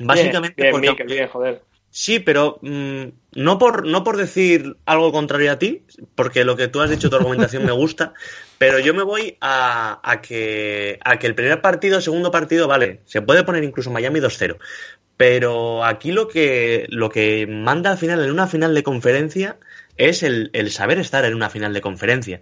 Básicamente 0.00 0.70
porque, 0.70 1.28
joder. 1.30 1.62
Sí, 1.94 2.20
pero 2.20 2.58
mm, 2.62 3.04
no, 3.34 3.58
por, 3.58 3.86
no 3.86 4.02
por 4.02 4.16
decir 4.16 4.76
algo 4.86 5.12
contrario 5.12 5.52
a 5.52 5.58
ti, 5.58 5.82
porque 6.14 6.42
lo 6.42 6.56
que 6.56 6.68
tú 6.68 6.80
has 6.80 6.88
dicho, 6.88 7.10
tu 7.10 7.16
argumentación 7.16 7.66
me 7.66 7.72
gusta, 7.72 8.14
pero 8.62 8.78
yo 8.78 8.94
me 8.94 9.02
voy 9.02 9.36
a, 9.40 9.98
a, 10.08 10.22
que, 10.22 11.00
a 11.04 11.18
que 11.18 11.26
el 11.26 11.34
primer 11.34 11.60
partido, 11.60 11.96
el 11.96 12.02
segundo 12.04 12.30
partido, 12.30 12.68
vale, 12.68 13.00
se 13.06 13.20
puede 13.20 13.42
poner 13.42 13.64
incluso 13.64 13.90
Miami 13.90 14.20
2-0, 14.20 14.58
pero 15.16 15.84
aquí 15.84 16.12
lo 16.12 16.28
que, 16.28 16.86
lo 16.88 17.08
que 17.08 17.48
manda 17.48 17.90
al 17.90 17.98
final 17.98 18.22
en 18.22 18.30
una 18.30 18.46
final 18.46 18.72
de 18.72 18.84
conferencia 18.84 19.56
es 19.96 20.22
el, 20.22 20.50
el 20.52 20.70
saber 20.70 21.00
estar 21.00 21.24
en 21.24 21.34
una 21.34 21.50
final 21.50 21.72
de 21.72 21.80
conferencia. 21.80 22.40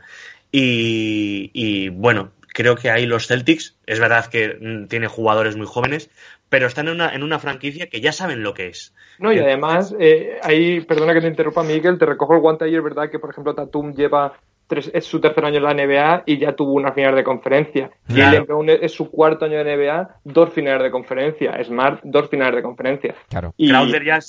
Y, 0.52 1.50
y 1.54 1.88
bueno, 1.88 2.32
creo 2.52 2.76
que 2.76 2.90
ahí 2.90 3.06
los 3.06 3.26
Celtics, 3.26 3.78
es 3.86 3.98
verdad 3.98 4.26
que 4.26 4.58
mm, 4.60 4.88
tiene 4.88 5.06
jugadores 5.06 5.56
muy 5.56 5.66
jóvenes, 5.66 6.10
pero 6.50 6.66
están 6.66 6.88
en 6.88 6.96
una, 6.96 7.14
en 7.14 7.22
una 7.22 7.38
franquicia 7.38 7.88
que 7.88 8.02
ya 8.02 8.12
saben 8.12 8.42
lo 8.42 8.52
que 8.52 8.66
es. 8.66 8.92
No, 9.18 9.32
y 9.32 9.38
además, 9.38 9.94
eh, 9.98 10.38
ahí, 10.42 10.80
perdona 10.82 11.14
que 11.14 11.22
te 11.22 11.28
interrumpa, 11.28 11.62
Miguel, 11.62 11.98
te 11.98 12.04
recojo 12.04 12.34
el 12.34 12.40
guante 12.40 12.66
ayer, 12.66 12.82
¿verdad? 12.82 13.08
Que, 13.10 13.18
por 13.18 13.30
ejemplo, 13.30 13.54
Tatum 13.54 13.94
lleva 13.94 14.34
es 14.78 15.04
su 15.04 15.20
tercer 15.20 15.44
año 15.44 15.56
en 15.56 15.62
la 15.62 15.74
NBA 15.74 16.22
y 16.26 16.38
ya 16.38 16.52
tuvo 16.52 16.72
una 16.72 16.92
final 16.92 17.14
de 17.14 17.24
conferencia. 17.24 17.90
Y 18.08 18.20
el 18.20 18.46
es 18.80 18.92
su 18.92 19.10
cuarto 19.10 19.44
año 19.44 19.62
de 19.62 19.76
NBA, 19.76 20.20
dos 20.24 20.52
finales 20.52 20.82
de 20.82 20.90
conferencia. 20.90 21.62
Smart, 21.64 22.00
dos 22.04 22.28
finales 22.28 22.56
de 22.56 22.62
conferencia. 22.62 23.14
Claro. 23.28 23.54
Y... 23.56 23.70
Crowder, 23.70 24.04
ya 24.04 24.20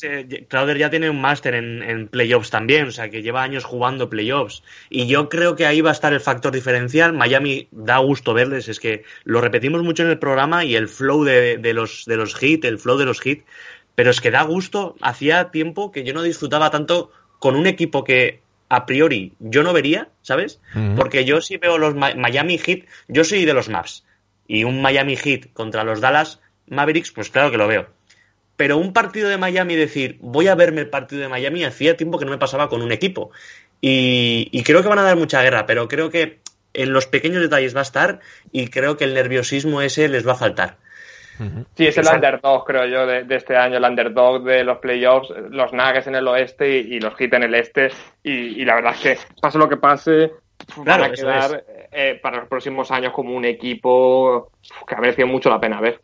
ya 0.78 0.90
tiene 0.90 1.10
un 1.10 1.22
máster 1.22 1.56
en, 1.56 1.84
en, 1.84 2.08
playoffs 2.08 2.50
también, 2.50 2.88
o 2.88 2.92
sea 2.92 3.10
que 3.10 3.22
lleva 3.22 3.44
años 3.44 3.64
jugando 3.64 4.10
playoffs. 4.10 4.64
Y 4.90 5.08
yo 5.08 5.30
creo 5.30 5.56
que 5.56 5.66
ahí 5.66 5.82
va 5.82 5.90
a 5.90 5.94
estar 5.94 6.14
el 6.14 6.20
factor 6.20 6.52
diferencial. 6.52 7.14
Miami 7.14 7.68
da 7.72 7.98
gusto 7.98 8.34
verles, 8.34 8.68
es 8.68 8.80
que 8.80 9.04
lo 9.24 9.42
repetimos 9.42 9.84
mucho 9.84 10.04
en 10.04 10.10
el 10.10 10.20
programa 10.20 10.66
y 10.66 10.76
el 10.76 10.88
flow 10.88 11.24
de, 11.24 11.58
de 11.58 11.74
los, 11.74 12.06
de 12.06 12.18
los 12.18 12.42
hits, 12.42 12.66
el 12.66 12.80
flow 12.80 12.98
de 12.98 13.06
los 13.06 13.26
hits. 13.26 13.46
Pero 13.96 14.10
es 14.10 14.22
que 14.22 14.32
da 14.32 14.44
gusto, 14.44 14.96
hacía 15.02 15.52
tiempo 15.52 15.92
que 15.92 16.04
yo 16.04 16.14
no 16.14 16.24
disfrutaba 16.24 16.72
tanto 16.72 17.12
con 17.40 17.56
un 17.56 17.68
equipo 17.68 18.04
que 18.04 18.42
a 18.72 18.86
priori 18.86 19.34
yo 19.40 19.64
no 19.64 19.74
vería, 19.74 20.08
¿sabes? 20.22 20.62
Porque 20.96 21.26
yo 21.26 21.42
sí 21.42 21.58
veo 21.58 21.78
los 21.78 21.94
Miami 21.94 22.58
Heat, 22.58 22.86
yo 23.10 23.26
soy 23.26 23.44
de 23.44 23.54
los 23.54 23.68
Maps. 23.68 24.06
Y 24.48 24.64
un 24.64 24.82
Miami 24.82 25.18
Heat 25.18 25.52
contra 25.52 25.84
los 25.84 26.00
Dallas 26.00 26.40
Mavericks, 26.68 27.12
pues 27.12 27.30
claro 27.30 27.52
que 27.52 27.58
lo 27.58 27.68
veo. 27.68 27.90
Pero 28.56 28.78
un 28.78 28.94
partido 28.94 29.28
de 29.28 29.38
Miami, 29.38 29.76
decir, 29.76 30.20
voy 30.22 30.48
a 30.48 30.56
verme 30.56 30.80
el 30.80 30.90
partido 30.90 31.22
de 31.22 31.28
Miami, 31.28 31.66
hacía 31.66 31.98
tiempo 31.98 32.18
que 32.18 32.24
no 32.24 32.32
me 32.32 32.38
pasaba 32.38 32.70
con 32.70 32.82
un 32.82 32.94
equipo. 32.94 33.32
Y, 33.82 34.48
y 34.54 34.64
creo 34.64 34.82
que 34.82 34.88
van 34.88 35.00
a 35.00 35.04
dar 35.04 35.18
mucha 35.18 35.42
guerra, 35.42 35.66
pero 35.66 35.90
creo 35.90 36.10
que 36.10 36.40
en 36.74 36.94
los 36.94 37.08
pequeños 37.08 37.42
detalles 37.42 37.76
va 37.76 37.82
a 37.82 37.84
estar 37.84 38.22
y 38.54 38.68
creo 38.70 38.96
que 38.96 39.04
el 39.04 39.14
nerviosismo 39.14 39.82
ese 39.82 40.08
les 40.08 40.26
va 40.26 40.32
a 40.32 40.36
faltar. 40.36 40.78
Sí, 41.76 41.88
es 41.88 41.98
el 41.98 42.08
underdog, 42.08 42.66
creo 42.66 42.86
yo, 42.86 43.06
de, 43.06 43.36
este 43.36 43.56
año, 43.56 43.78
el 43.78 43.84
underdog 43.84 44.44
de 44.44 44.64
los 44.64 44.78
playoffs, 44.78 45.30
los 45.50 45.74
Nuggets 45.74 46.08
en 46.08 46.16
el 46.16 46.28
oeste 46.28 46.70
y, 46.70 47.00
los 47.00 47.16
Heat 47.16 47.34
en 47.34 47.44
el 47.44 47.56
este. 47.56 47.90
Y, 48.24 48.64
la 48.66 48.76
verdad 48.76 48.94
es 48.94 49.02
que, 49.02 49.18
pase 49.42 49.58
lo 49.58 49.68
que 49.68 49.78
pase, 49.78 50.32
van 50.78 51.04
a 51.04 51.12
quedar 51.12 51.64
eh, 51.92 52.20
para 52.22 52.40
los 52.40 52.48
próximos 52.48 52.92
años 52.92 53.14
como 53.14 53.36
un 53.36 53.46
equipo 53.46 54.52
que 54.88 54.96
ha 54.96 55.00
merecido 55.00 55.28
mucho 55.28 55.50
la 55.50 55.60
pena 55.60 55.82
ver. 55.82 56.00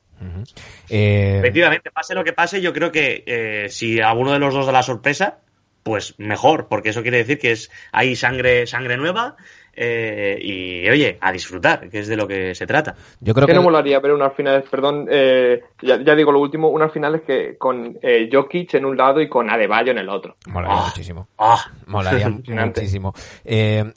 Eh, 0.89 1.35
Efectivamente, 1.39 1.91
pase 1.91 2.15
lo 2.15 2.23
que 2.23 2.33
pase, 2.33 2.61
yo 2.61 2.73
creo 2.73 2.91
que 2.91 3.23
eh, 3.27 3.69
si 3.69 4.01
alguno 4.01 4.33
de 4.33 4.39
los 4.39 4.53
dos 4.53 4.65
da 4.65 4.71
la 4.71 4.83
sorpresa, 4.83 5.39
pues 5.83 6.15
mejor, 6.17 6.67
porque 6.67 6.89
eso 6.89 7.01
quiere 7.01 7.17
decir 7.17 7.37
que 7.37 7.51
es 7.51 7.71
hay 7.91 8.15
sangre, 8.15 8.65
sangre 8.65 8.97
nueva 8.97 9.35
eh, 9.79 10.39
y 10.41 10.89
oye, 10.89 11.19
a 11.21 11.31
disfrutar, 11.31 11.87
que 11.87 11.99
es 11.99 12.07
de 12.07 12.17
lo 12.17 12.27
que 12.27 12.55
se 12.55 12.65
trata. 12.65 12.95
Yo 13.21 13.35
creo 13.35 13.45
que, 13.45 13.53
no 13.53 13.61
molaría 13.61 13.99
ver 13.99 14.11
unas 14.11 14.33
finales, 14.35 14.65
perdón, 14.69 15.07
eh, 15.09 15.61
ya, 15.83 16.15
digo 16.15 16.31
lo 16.31 16.39
último, 16.39 16.69
unas 16.69 16.91
finales 16.91 17.21
que 17.21 17.57
con 17.59 17.95
eh, 18.01 18.27
Jokic 18.31 18.73
en 18.73 18.85
un 18.85 18.97
lado 18.97 19.21
y 19.21 19.29
con 19.29 19.51
Adebayo 19.51 19.91
en 19.91 19.99
el 19.99 20.09
otro. 20.09 20.35
Molaría 20.47 20.77
ah. 20.77 20.85
muchísimo. 20.87 21.27
Ah. 21.37 21.63
Molaría 21.85 22.27
muchísimo. 22.65 23.13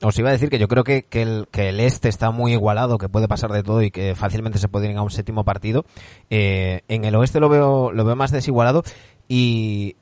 os 0.03 0.19
iba 0.19 0.29
a 0.29 0.33
decir 0.33 0.51
que 0.51 0.59
yo 0.59 0.69
creo 0.69 0.85
que, 0.85 1.07
el, 1.13 1.49
que 1.51 1.71
el 1.71 1.81
este 1.81 2.11
está 2.11 2.31
muy 2.31 2.53
igualado, 2.53 2.99
que 2.99 3.09
puede 3.09 3.27
pasar 3.27 3.51
de 3.51 3.63
todo 3.63 3.81
y 3.83 3.91
que 3.91 4.15
fácilmente 4.15 4.59
se 4.59 4.69
puede 4.69 4.91
ir 4.91 4.97
a 4.99 5.03
un 5.03 5.11
séptimo 5.11 5.45
partido. 5.45 5.87
en 6.29 7.05
el 7.05 7.15
oeste 7.15 7.41
lo 7.41 7.49
veo, 7.49 7.91
lo 7.91 8.05
veo 8.05 8.17
más 8.17 8.33
desigualado 8.33 8.83
y 9.29 9.97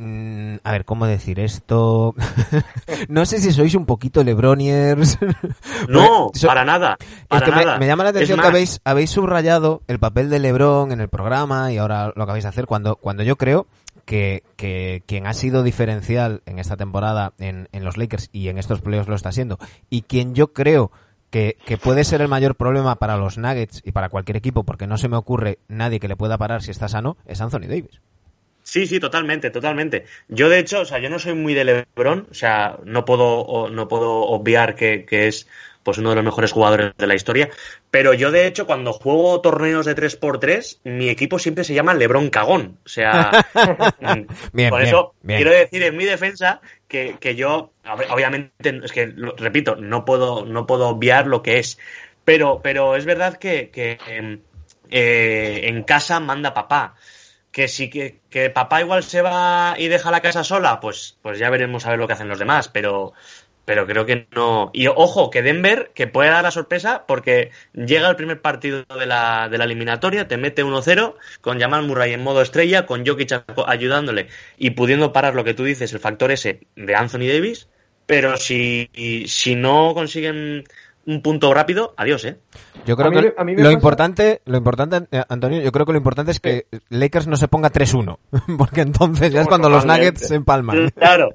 Mm, 0.00 0.58
a 0.62 0.70
ver, 0.70 0.84
¿cómo 0.84 1.08
decir 1.08 1.40
esto? 1.40 2.14
no 3.08 3.26
sé 3.26 3.40
si 3.40 3.50
sois 3.50 3.74
un 3.74 3.84
poquito 3.84 4.22
Lebroniers. 4.22 5.18
no, 5.88 6.30
para 6.46 6.64
nada. 6.64 6.96
es 7.28 7.42
que 7.42 7.50
Me, 7.50 7.86
llama 7.86 8.04
la 8.04 8.10
atención 8.10 8.38
que 8.38 8.46
habéis, 8.46 8.80
habéis 8.84 9.10
subrayado 9.10 9.82
el 9.88 9.98
papel 9.98 10.30
de 10.30 10.38
Lebron 10.38 10.92
en 10.92 11.00
el 11.00 11.08
programa 11.08 11.72
y 11.72 11.78
ahora 11.78 12.12
lo 12.14 12.22
acabáis 12.22 12.44
de 12.44 12.48
hacer 12.48 12.66
cuando, 12.66 12.94
cuando 12.94 13.24
yo 13.24 13.34
creo 13.34 13.66
que, 14.04 14.44
que 14.54 15.02
quien 15.04 15.26
ha 15.26 15.34
sido 15.34 15.64
diferencial 15.64 16.42
en 16.46 16.60
esta 16.60 16.76
temporada 16.76 17.32
en, 17.40 17.68
en 17.72 17.84
los 17.84 17.96
Lakers 17.96 18.30
y 18.30 18.50
en 18.50 18.58
estos 18.58 18.80
playoffs 18.80 19.08
lo 19.08 19.16
está 19.16 19.32
siendo 19.32 19.58
y 19.90 20.02
quien 20.02 20.32
yo 20.32 20.52
creo 20.52 20.92
que, 21.30 21.56
que, 21.66 21.76
puede 21.76 22.04
ser 22.04 22.22
el 22.22 22.28
mayor 22.28 22.54
problema 22.54 22.94
para 23.00 23.16
los 23.16 23.36
Nuggets 23.36 23.82
y 23.84 23.90
para 23.92 24.08
cualquier 24.08 24.36
equipo, 24.36 24.62
porque 24.62 24.86
no 24.86 24.96
se 24.96 25.08
me 25.08 25.16
ocurre 25.16 25.58
nadie 25.66 26.00
que 26.00 26.08
le 26.08 26.16
pueda 26.16 26.38
parar 26.38 26.62
si 26.62 26.70
está 26.70 26.88
sano, 26.88 27.18
es 27.26 27.40
Anthony 27.40 27.66
Davis. 27.68 28.00
Sí, 28.68 28.86
sí, 28.86 29.00
totalmente, 29.00 29.48
totalmente. 29.50 30.04
Yo, 30.28 30.50
de 30.50 30.58
hecho, 30.58 30.80
o 30.80 30.84
sea, 30.84 30.98
yo 30.98 31.08
no 31.08 31.18
soy 31.18 31.32
muy 31.32 31.54
de 31.54 31.64
LeBron, 31.64 32.28
o 32.30 32.34
sea, 32.34 32.76
no 32.84 33.06
puedo, 33.06 33.70
no 33.70 33.88
puedo 33.88 34.24
obviar 34.24 34.74
que, 34.74 35.06
es 35.08 35.48
pues 35.82 35.96
uno 35.96 36.10
de 36.10 36.16
los 36.16 36.24
mejores 36.26 36.52
jugadores 36.52 36.92
de 36.98 37.06
la 37.06 37.14
historia. 37.14 37.48
Pero 37.90 38.12
yo, 38.12 38.30
de 38.30 38.46
hecho, 38.46 38.66
cuando 38.66 38.92
juego 38.92 39.40
torneos 39.40 39.86
de 39.86 39.96
3x3, 39.96 40.80
mi 40.84 41.08
equipo 41.08 41.38
siempre 41.38 41.64
se 41.64 41.72
llama 41.72 41.94
Lebron 41.94 42.28
Cagón. 42.28 42.78
O 42.84 42.88
sea, 42.90 43.30
bien, 44.52 44.68
por 44.68 44.82
eso 44.82 45.14
quiero 45.24 45.50
decir 45.50 45.82
en 45.84 45.96
mi 45.96 46.04
defensa 46.04 46.60
que, 46.88 47.16
que, 47.18 47.36
yo, 47.36 47.72
obviamente, 48.10 48.82
es 48.84 48.92
que, 48.92 49.06
repito, 49.38 49.76
no 49.76 50.04
puedo, 50.04 50.44
no 50.44 50.66
puedo 50.66 50.88
obviar 50.88 51.26
lo 51.26 51.40
que 51.40 51.58
es. 51.58 51.78
Pero, 52.26 52.60
pero 52.62 52.96
es 52.96 53.06
verdad 53.06 53.38
que, 53.38 53.70
que 53.70 53.98
eh, 54.90 55.60
en 55.64 55.82
casa 55.84 56.20
manda 56.20 56.52
papá 56.52 56.96
que 57.58 57.66
si 57.66 57.90
que, 57.90 58.20
que 58.30 58.50
papá 58.50 58.82
igual 58.82 59.02
se 59.02 59.20
va 59.20 59.74
y 59.76 59.88
deja 59.88 60.12
la 60.12 60.20
casa 60.20 60.44
sola, 60.44 60.78
pues, 60.78 61.18
pues 61.22 61.40
ya 61.40 61.50
veremos 61.50 61.84
a 61.84 61.90
ver 61.90 61.98
lo 61.98 62.06
que 62.06 62.12
hacen 62.12 62.28
los 62.28 62.38
demás, 62.38 62.68
pero 62.68 63.14
pero 63.64 63.84
creo 63.84 64.06
que 64.06 64.28
no. 64.30 64.70
Y 64.72 64.86
ojo, 64.86 65.28
que 65.28 65.42
Denver, 65.42 65.90
que 65.92 66.06
puede 66.06 66.30
dar 66.30 66.44
la 66.44 66.52
sorpresa, 66.52 67.04
porque 67.08 67.50
llega 67.74 68.08
el 68.08 68.14
primer 68.14 68.40
partido 68.40 68.84
de 68.96 69.06
la, 69.06 69.48
de 69.48 69.58
la 69.58 69.64
eliminatoria, 69.64 70.28
te 70.28 70.36
mete 70.36 70.64
1-0, 70.64 71.16
con 71.40 71.58
Jamal 71.58 71.82
Murray 71.82 72.12
en 72.12 72.22
modo 72.22 72.42
estrella, 72.42 72.86
con 72.86 73.04
Jokic 73.04 73.42
ayudándole 73.66 74.28
y 74.56 74.70
pudiendo 74.70 75.12
parar 75.12 75.34
lo 75.34 75.42
que 75.42 75.54
tú 75.54 75.64
dices, 75.64 75.92
el 75.92 75.98
factor 75.98 76.30
ese 76.30 76.60
de 76.76 76.94
Anthony 76.94 77.26
Davis, 77.26 77.68
pero 78.06 78.36
si, 78.36 78.88
si 79.26 79.56
no 79.56 79.94
consiguen 79.94 80.62
un 81.08 81.22
punto 81.22 81.54
rápido, 81.54 81.94
adiós, 81.96 82.22
¿eh? 82.26 82.36
Yo 82.84 82.94
creo 82.94 83.10
que 83.10 83.34
lo 83.56 83.70
importante, 83.70 84.42
lo 84.44 84.58
importante, 84.58 85.08
eh, 85.10 85.22
Antonio, 85.30 85.62
yo 85.62 85.72
creo 85.72 85.86
que 85.86 85.92
lo 85.92 85.98
importante 85.98 86.32
es 86.32 86.38
que 86.38 86.66
Lakers 86.90 87.26
no 87.26 87.36
se 87.36 87.48
ponga 87.48 87.72
3-1, 87.72 88.18
porque 88.58 88.82
entonces 88.82 89.32
ya 89.32 89.40
es 89.40 89.48
cuando 89.48 89.70
los 89.70 89.86
Nuggets 89.86 90.28
se 90.28 90.34
empalman. 90.34 90.90
Claro. 90.90 91.30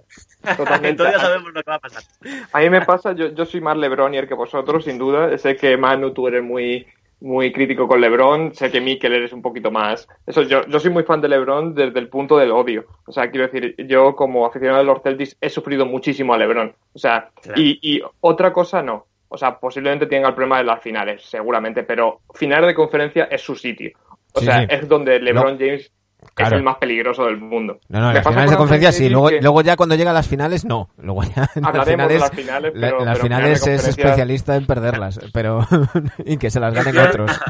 Totalmente. 0.57 1.03
ya 1.03 1.19
sabemos 1.19 1.53
lo 1.53 1.63
que 1.63 1.71
va 1.71 1.77
a 1.77 1.79
pasar. 1.79 2.03
A 2.51 2.59
mí 2.59 2.69
me 2.69 2.81
pasa, 2.81 3.13
yo, 3.13 3.33
yo 3.33 3.45
soy 3.45 3.61
más 3.61 3.77
Lebronier 3.77 4.27
que 4.27 4.35
vosotros, 4.35 4.83
sin 4.83 4.97
duda. 4.99 5.35
Sé 5.37 5.55
que 5.55 5.75
Manu, 5.75 6.11
tú 6.11 6.27
eres 6.27 6.43
muy, 6.43 6.85
muy 7.21 7.51
crítico 7.51 7.87
con 7.87 8.01
LeBron. 8.01 8.53
Sé 8.53 8.69
que 8.69 8.81
Mikel 8.81 9.13
eres 9.13 9.33
un 9.33 9.41
poquito 9.41 9.71
más. 9.71 10.07
Eso, 10.27 10.43
yo, 10.43 10.67
yo 10.67 10.79
soy 10.79 10.91
muy 10.91 11.03
fan 11.03 11.21
de 11.21 11.29
LeBron 11.29 11.73
desde 11.73 11.97
el 11.97 12.09
punto 12.09 12.37
del 12.37 12.51
odio. 12.51 12.85
O 13.07 13.11
sea, 13.11 13.31
quiero 13.31 13.47
decir, 13.47 13.75
yo 13.87 14.15
como 14.15 14.45
aficionado 14.45 14.79
de 14.79 14.85
los 14.85 15.01
Celtics 15.01 15.37
he 15.39 15.49
sufrido 15.49 15.85
muchísimo 15.85 16.33
a 16.33 16.37
LeBron. 16.37 16.75
O 16.93 16.99
sea, 16.99 17.31
y, 17.55 17.79
y 17.81 18.01
otra 18.19 18.51
cosa 18.51 18.83
no. 18.83 19.05
O 19.33 19.37
sea, 19.37 19.57
posiblemente 19.57 20.05
tenga 20.05 20.29
el 20.29 20.35
problema 20.35 20.59
de 20.59 20.63
las 20.63 20.79
finales, 20.79 21.23
seguramente, 21.25 21.81
pero 21.81 22.19
finales 22.35 22.67
de 22.67 22.75
conferencia 22.75 23.23
es 23.31 23.41
su 23.41 23.55
sitio. 23.55 23.89
O 24.31 24.41
sea, 24.41 24.61
es 24.61 24.87
donde 24.87 25.19
LeBron 25.19 25.57
James 25.57 25.91
es 26.37 26.51
el 26.51 26.61
más 26.61 26.77
peligroso 26.77 27.25
del 27.25 27.39
mundo. 27.39 27.79
No, 27.89 27.99
no, 27.99 28.13
las 28.13 28.23
finales 28.23 28.51
de 28.51 28.57
conferencia 28.57 28.91
sí, 28.91 29.09
luego, 29.09 29.31
luego 29.41 29.61
ya 29.63 29.75
cuando 29.75 29.95
llega 29.95 30.11
a 30.11 30.13
las 30.13 30.27
finales 30.27 30.65
no. 30.65 30.89
Luego 30.97 31.23
ya 31.23 31.49
las 31.55 31.87
finales, 31.87 32.13
de 32.13 32.19
las 32.19 32.31
finales, 32.31 32.73
pero, 32.79 33.03
las 33.03 33.19
finales 33.19 33.67
es 33.67 33.87
especialista 33.87 34.55
en 34.55 34.67
perderlas, 34.67 35.19
pero 35.33 35.61
y 36.25 36.37
que 36.37 36.51
se 36.51 36.59
las 36.59 36.71
ganen 36.71 36.95
otros. 36.99 37.31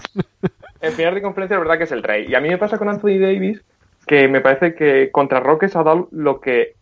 En 0.79 0.91
finales 0.91 1.15
de 1.15 1.21
conferencia 1.21 1.55
es 1.55 1.61
verdad 1.61 1.77
que 1.77 1.85
es 1.85 1.91
el 1.93 2.03
rey. 2.03 2.25
Y 2.27 2.35
a 2.35 2.41
mí 2.41 2.49
me 2.49 2.57
pasa 2.57 2.77
con 2.77 2.89
Anthony 2.89 3.17
Davis 3.17 3.61
que 4.05 4.27
me 4.27 4.41
parece 4.41 4.75
que 4.75 5.11
contra 5.11 5.39
Rockets 5.39 5.77
ha 5.77 5.83
dado 5.83 6.09
lo 6.11 6.41
que 6.41 6.75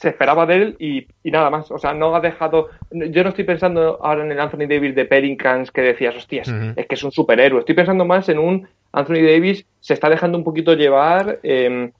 se 0.00 0.08
esperaba 0.08 0.46
de 0.46 0.56
él 0.56 0.76
y, 0.78 1.30
nada 1.30 1.50
más. 1.50 1.70
O 1.70 1.78
sea, 1.78 1.92
no 1.92 2.16
ha 2.16 2.20
dejado. 2.20 2.70
Yo 2.90 3.22
no 3.22 3.28
estoy 3.28 3.44
pensando 3.44 3.98
ahora 4.02 4.24
en 4.24 4.32
el 4.32 4.40
Anthony 4.40 4.66
Davis 4.66 4.94
de 4.94 5.04
Pelicans 5.04 5.70
que 5.70 5.82
decías, 5.82 6.16
hostias, 6.16 6.48
es 6.48 6.86
que 6.86 6.94
es 6.94 7.04
un 7.04 7.12
superhéroe. 7.12 7.60
Estoy 7.60 7.74
pensando 7.74 8.06
más 8.06 8.30
en 8.30 8.38
un 8.38 8.66
Anthony 8.92 9.22
Davis 9.22 9.66
se 9.80 9.92
está 9.92 10.08
dejando 10.08 10.38
un 10.38 10.44
poquito 10.44 10.72
llevar. 10.72 11.40
Eh, 11.42 11.92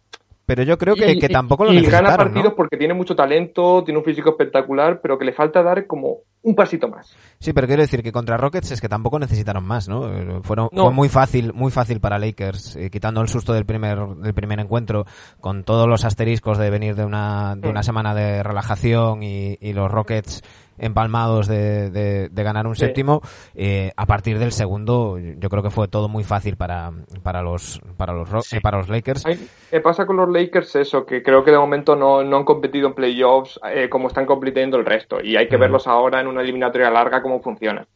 pero 0.50 0.64
yo 0.64 0.76
creo 0.78 0.96
que, 0.96 1.16
que 1.16 1.28
tampoco 1.28 1.64
lo 1.64 1.72
y 1.72 1.80
gana 1.82 2.16
partidos 2.16 2.54
porque 2.54 2.76
tiene 2.76 2.92
mucho 2.92 3.14
talento, 3.14 3.84
tiene 3.84 3.98
un 3.98 4.04
físico 4.04 4.30
espectacular, 4.30 5.00
pero 5.00 5.16
que 5.16 5.24
le 5.24 5.32
falta 5.32 5.62
dar 5.62 5.86
como 5.86 6.22
un 6.42 6.56
pasito 6.56 6.88
más. 6.88 7.14
Sí, 7.38 7.52
pero 7.52 7.68
quiero 7.68 7.82
decir 7.82 8.02
que 8.02 8.10
contra 8.10 8.36
Rockets 8.36 8.72
es 8.72 8.80
que 8.80 8.88
tampoco 8.88 9.20
necesitaron 9.20 9.62
más, 9.62 9.88
¿no? 9.88 10.42
Fueron, 10.42 10.68
Fue 10.72 10.90
muy 10.90 11.08
fácil, 11.08 11.52
muy 11.54 11.70
fácil 11.70 12.00
para 12.00 12.18
Lakers, 12.18 12.74
eh, 12.74 12.90
quitando 12.90 13.20
el 13.20 13.28
susto 13.28 13.52
del 13.52 13.64
primer, 13.64 13.96
del 14.00 14.34
primer 14.34 14.58
encuentro, 14.58 15.06
con 15.38 15.62
todos 15.62 15.86
los 15.86 16.04
asteriscos 16.04 16.58
de 16.58 16.68
venir 16.68 16.96
de 16.96 17.04
una, 17.04 17.54
de 17.54 17.68
una 17.68 17.84
semana 17.84 18.12
de 18.12 18.42
relajación 18.42 19.22
y, 19.22 19.56
y 19.60 19.72
los 19.72 19.88
Rockets 19.88 20.42
empalmados 20.80 21.46
de, 21.46 21.90
de, 21.90 22.42
ganar 22.42 22.66
un 22.66 22.74
séptimo. 22.74 23.20
Eh, 23.54 23.92
a 23.96 24.06
partir 24.06 24.38
del 24.38 24.52
segundo, 24.52 25.18
yo 25.18 25.48
creo 25.48 25.62
que 25.62 25.70
fue 25.70 25.88
todo 25.88 26.08
muy 26.08 26.24
fácil 26.24 26.56
para, 26.56 26.90
para 27.22 27.42
los 27.42 27.80
para 27.96 28.12
los 28.12 28.52
eh, 28.52 28.60
para 28.60 28.78
los 28.78 28.88
Lakers. 28.88 29.24
¿Qué 29.70 29.80
pasa 29.80 30.06
con 30.06 30.16
los 30.16 30.28
Lakers 30.28 30.76
eso? 30.76 31.04
Que 31.04 31.22
creo 31.22 31.44
que 31.44 31.50
de 31.50 31.58
momento 31.58 31.96
no, 31.96 32.24
no 32.24 32.38
han 32.38 32.44
competido 32.44 32.88
en 32.88 32.94
playoffs 32.94 33.60
eh, 33.72 33.88
como 33.88 34.08
están 34.08 34.26
compitiendo 34.26 34.76
el 34.76 34.84
resto. 34.84 35.22
Y 35.22 35.36
hay 35.36 35.48
que 35.48 35.56
verlos 35.56 35.86
ahora 35.86 36.20
en 36.20 36.26
una 36.26 36.42
eliminatoria 36.42 36.90
larga 36.90 37.22
cómo 37.22 37.40
funciona. 37.40 37.86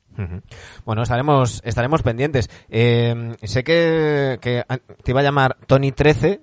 Bueno, 0.85 1.03
estaremos, 1.03 1.61
estaremos 1.64 2.03
pendientes. 2.03 2.50
Eh, 2.68 3.35
sé 3.42 3.64
que, 3.64 4.38
que, 4.40 4.62
te 5.03 5.11
iba 5.11 5.20
a 5.20 5.24
llamar 5.24 5.57
Tony 5.66 5.92
13, 5.92 6.40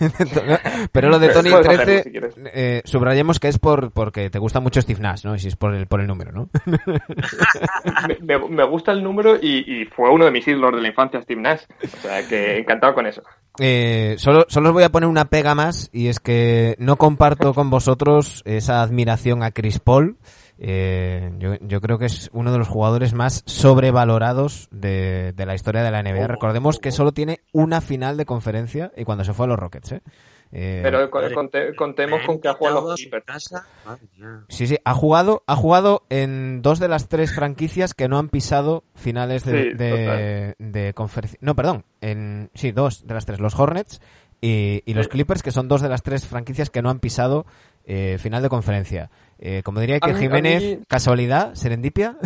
pero 0.92 1.08
lo 1.08 1.18
de 1.18 1.28
Tony 1.28 1.50
13, 1.50 2.04
eh, 2.52 2.82
subrayemos 2.84 3.38
que 3.38 3.48
es 3.48 3.58
por 3.58 3.92
porque 3.92 4.30
te 4.30 4.38
gusta 4.38 4.60
mucho 4.60 4.80
Steve 4.80 5.00
Nash, 5.00 5.24
¿no? 5.24 5.34
Y 5.34 5.38
si 5.38 5.48
es 5.48 5.56
por 5.56 5.74
el, 5.74 5.86
por 5.86 6.00
el 6.00 6.06
número, 6.06 6.32
¿no? 6.32 6.48
me, 8.20 8.64
gusta 8.64 8.92
el 8.92 9.02
número 9.02 9.36
y, 9.40 9.84
fue 9.94 10.10
uno 10.10 10.24
de 10.24 10.30
mis 10.30 10.46
ídolos 10.46 10.74
de 10.74 10.82
la 10.82 10.88
infancia, 10.88 11.20
Steve 11.22 11.40
Nash. 11.40 11.62
O 11.82 12.00
sea, 12.00 12.26
que 12.26 12.58
encantado 12.58 12.94
con 12.94 13.06
eso. 13.06 13.22
Eh, 13.60 14.14
solo, 14.18 14.46
solo 14.48 14.70
os 14.70 14.74
voy 14.74 14.82
a 14.82 14.90
poner 14.90 15.08
una 15.08 15.26
pega 15.26 15.54
más 15.54 15.90
y 15.92 16.08
es 16.08 16.18
que 16.20 16.74
no 16.78 16.96
comparto 16.96 17.54
con 17.54 17.70
vosotros 17.70 18.42
esa 18.44 18.82
admiración 18.82 19.42
a 19.42 19.50
Chris 19.50 19.78
Paul. 19.78 20.16
Eh, 20.58 21.32
yo, 21.38 21.54
yo, 21.60 21.80
creo 21.80 21.98
que 21.98 22.06
es 22.06 22.30
uno 22.32 22.52
de 22.52 22.58
los 22.58 22.68
jugadores 22.68 23.12
más 23.12 23.42
sobrevalorados 23.46 24.68
de, 24.70 25.32
de 25.32 25.46
la 25.46 25.54
historia 25.54 25.82
de 25.82 25.90
la 25.90 26.02
NBA. 26.02 26.28
Recordemos 26.28 26.78
que 26.78 26.92
solo 26.92 27.12
tiene 27.12 27.40
una 27.52 27.80
final 27.80 28.16
de 28.16 28.24
conferencia 28.24 28.92
y 28.96 29.04
cuando 29.04 29.24
se 29.24 29.32
fue 29.32 29.46
a 29.46 29.48
los 29.48 29.58
Rockets. 29.58 29.92
¿eh? 29.92 30.02
Eh, 30.56 30.80
Pero 30.84 31.10
contemos 31.10 32.22
con 32.24 32.40
que 32.40 32.48
ha 32.48 32.54
jugado 32.54 32.88
los 32.88 33.08
Sí, 34.48 34.68
sí, 34.68 34.78
ha 34.84 34.94
jugado, 34.94 35.42
ha 35.48 35.56
jugado 35.56 36.04
en 36.10 36.62
dos 36.62 36.78
de 36.78 36.86
las 36.86 37.08
tres 37.08 37.34
franquicias 37.34 37.92
que 37.92 38.06
no 38.08 38.18
han 38.18 38.28
pisado 38.28 38.84
finales 38.94 39.44
de, 39.44 39.74
de, 39.74 40.54
de 40.58 40.94
conferencia. 40.94 41.38
No, 41.42 41.56
perdón, 41.56 41.84
en 42.00 42.50
sí, 42.54 42.70
dos 42.70 43.04
de 43.04 43.14
las 43.14 43.26
tres, 43.26 43.40
los 43.40 43.58
Hornets 43.58 44.00
y, 44.40 44.82
y 44.86 44.94
los 44.94 45.08
Clippers, 45.08 45.42
que 45.42 45.50
son 45.50 45.66
dos 45.66 45.82
de 45.82 45.88
las 45.88 46.02
tres 46.02 46.24
franquicias 46.24 46.70
que 46.70 46.82
no 46.82 46.90
han 46.90 47.00
pisado 47.00 47.46
eh, 47.84 48.16
final 48.18 48.42
de 48.42 48.48
conferencia. 48.48 49.10
Eh, 49.38 49.62
como 49.62 49.80
diría 49.80 50.00
que 50.00 50.14
Jiménez, 50.14 50.78
casualidad, 50.88 51.54
serendipia. 51.54 52.16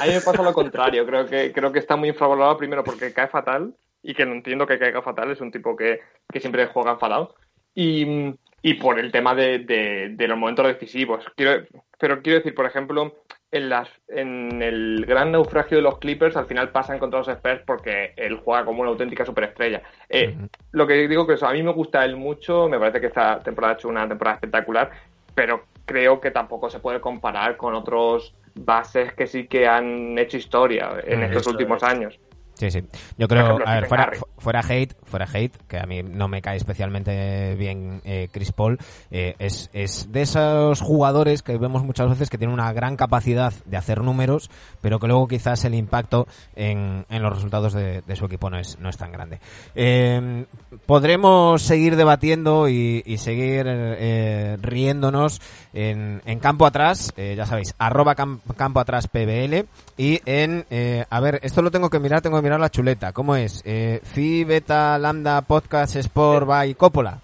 A 0.00 0.06
mí 0.06 0.12
me 0.12 0.20
pasa 0.20 0.42
lo 0.42 0.52
contrario. 0.52 1.06
Creo 1.06 1.26
que, 1.26 1.52
creo 1.52 1.72
que 1.72 1.78
está 1.78 1.96
muy 1.96 2.08
infravalorado 2.08 2.56
primero 2.56 2.82
porque 2.82 3.12
cae 3.12 3.28
fatal 3.28 3.74
y 4.02 4.14
que 4.14 4.26
no 4.26 4.32
entiendo 4.32 4.66
que 4.66 4.78
caiga 4.78 5.02
fatal. 5.02 5.30
Es 5.30 5.40
un 5.40 5.52
tipo 5.52 5.76
que, 5.76 6.00
que 6.32 6.40
siempre 6.40 6.66
juega 6.66 6.92
enfadado. 6.92 7.34
Y, 7.74 8.34
y 8.62 8.74
por 8.74 8.98
el 8.98 9.12
tema 9.12 9.34
de, 9.34 9.58
de, 9.58 10.28
los 10.28 10.38
momentos 10.38 10.66
decisivos. 10.66 11.24
Quiero, 11.36 11.66
pero 11.98 12.22
quiero 12.22 12.38
decir, 12.38 12.54
por 12.54 12.66
ejemplo, 12.66 13.14
en, 13.54 13.68
las, 13.68 13.88
en 14.08 14.60
el 14.62 15.04
gran 15.06 15.30
naufragio 15.30 15.76
de 15.76 15.82
los 15.82 15.98
Clippers 15.98 16.36
al 16.36 16.46
final 16.46 16.70
pasan 16.70 16.98
contra 16.98 17.20
los 17.20 17.28
Spurs 17.28 17.62
porque 17.64 18.12
él 18.16 18.40
juega 18.44 18.64
como 18.64 18.82
una 18.82 18.90
auténtica 18.90 19.24
superestrella. 19.24 19.80
Eh, 20.08 20.34
Lo 20.72 20.88
que 20.88 21.06
digo 21.06 21.24
que 21.24 21.34
eso, 21.34 21.46
a 21.46 21.52
mí 21.52 21.62
me 21.62 21.72
gusta 21.72 22.04
él 22.04 22.16
mucho, 22.16 22.68
me 22.68 22.80
parece 22.80 23.00
que 23.00 23.06
esta 23.06 23.38
temporada 23.38 23.74
ha 23.74 23.76
hecho 23.76 23.88
una 23.88 24.08
temporada 24.08 24.34
espectacular, 24.34 24.90
pero 25.36 25.66
creo 25.84 26.20
que 26.20 26.32
tampoco 26.32 26.68
se 26.68 26.80
puede 26.80 27.00
comparar 27.00 27.56
con 27.56 27.74
otros 27.74 28.34
bases 28.56 29.12
que 29.14 29.28
sí 29.28 29.46
que 29.46 29.68
han 29.68 30.18
hecho 30.18 30.36
historia 30.36 30.90
en 31.04 31.22
estos 31.22 31.46
últimos 31.46 31.84
años. 31.84 32.18
Sí, 32.54 32.70
sí. 32.70 32.84
Yo 33.18 33.26
creo, 33.26 33.58
a 33.66 33.74
ver, 33.74 33.86
fuera, 33.86 34.12
fuera 34.38 34.60
hate, 34.60 34.94
fuera 35.04 35.26
hate, 35.32 35.56
que 35.66 35.78
a 35.78 35.86
mí 35.86 36.02
no 36.04 36.28
me 36.28 36.40
cae 36.40 36.56
especialmente 36.56 37.56
bien 37.56 38.00
eh, 38.04 38.28
Chris 38.30 38.52
Paul, 38.52 38.78
eh, 39.10 39.34
es, 39.40 39.70
es 39.72 40.12
de 40.12 40.22
esos 40.22 40.80
jugadores 40.80 41.42
que 41.42 41.58
vemos 41.58 41.82
muchas 41.82 42.08
veces 42.08 42.30
que 42.30 42.38
tienen 42.38 42.54
una 42.54 42.72
gran 42.72 42.96
capacidad 42.96 43.52
de 43.64 43.76
hacer 43.76 44.02
números, 44.02 44.50
pero 44.80 45.00
que 45.00 45.08
luego 45.08 45.26
quizás 45.26 45.64
el 45.64 45.74
impacto 45.74 46.28
en, 46.54 47.06
en 47.10 47.22
los 47.22 47.34
resultados 47.34 47.72
de, 47.72 48.02
de, 48.02 48.16
su 48.16 48.26
equipo 48.26 48.50
no 48.50 48.58
es, 48.58 48.78
no 48.78 48.88
es 48.88 48.96
tan 48.96 49.10
grande. 49.10 49.40
Eh, 49.74 50.46
podremos 50.86 51.60
seguir 51.60 51.96
debatiendo 51.96 52.68
y, 52.68 53.02
y 53.04 53.18
seguir 53.18 53.66
eh, 53.66 54.58
riéndonos 54.60 55.40
en, 55.72 56.22
en 56.24 56.38
campo 56.38 56.66
atrás, 56.66 57.12
ya 57.16 57.46
sabéis, 57.46 57.74
arroba 57.78 58.14
campo 58.14 58.78
atrás 58.78 59.08
PBL 59.08 59.66
y 59.96 60.20
en, 60.24 60.66
a 61.10 61.20
ver, 61.20 61.40
esto 61.42 61.62
lo 61.62 61.72
tengo 61.72 61.90
que 61.90 61.98
mirar, 61.98 62.20
tengo 62.20 62.36
que 62.36 62.43
mirar 62.44 62.60
la 62.60 62.70
chuleta. 62.70 63.12
¿Cómo 63.12 63.34
es? 63.34 63.62
Eh, 63.64 64.00
Phi 64.04 64.44
Beta 64.44 64.98
Lambda 64.98 65.40
Podcast 65.40 65.96
Sport 65.96 66.46
by 66.46 66.74
Coppola. 66.74 67.18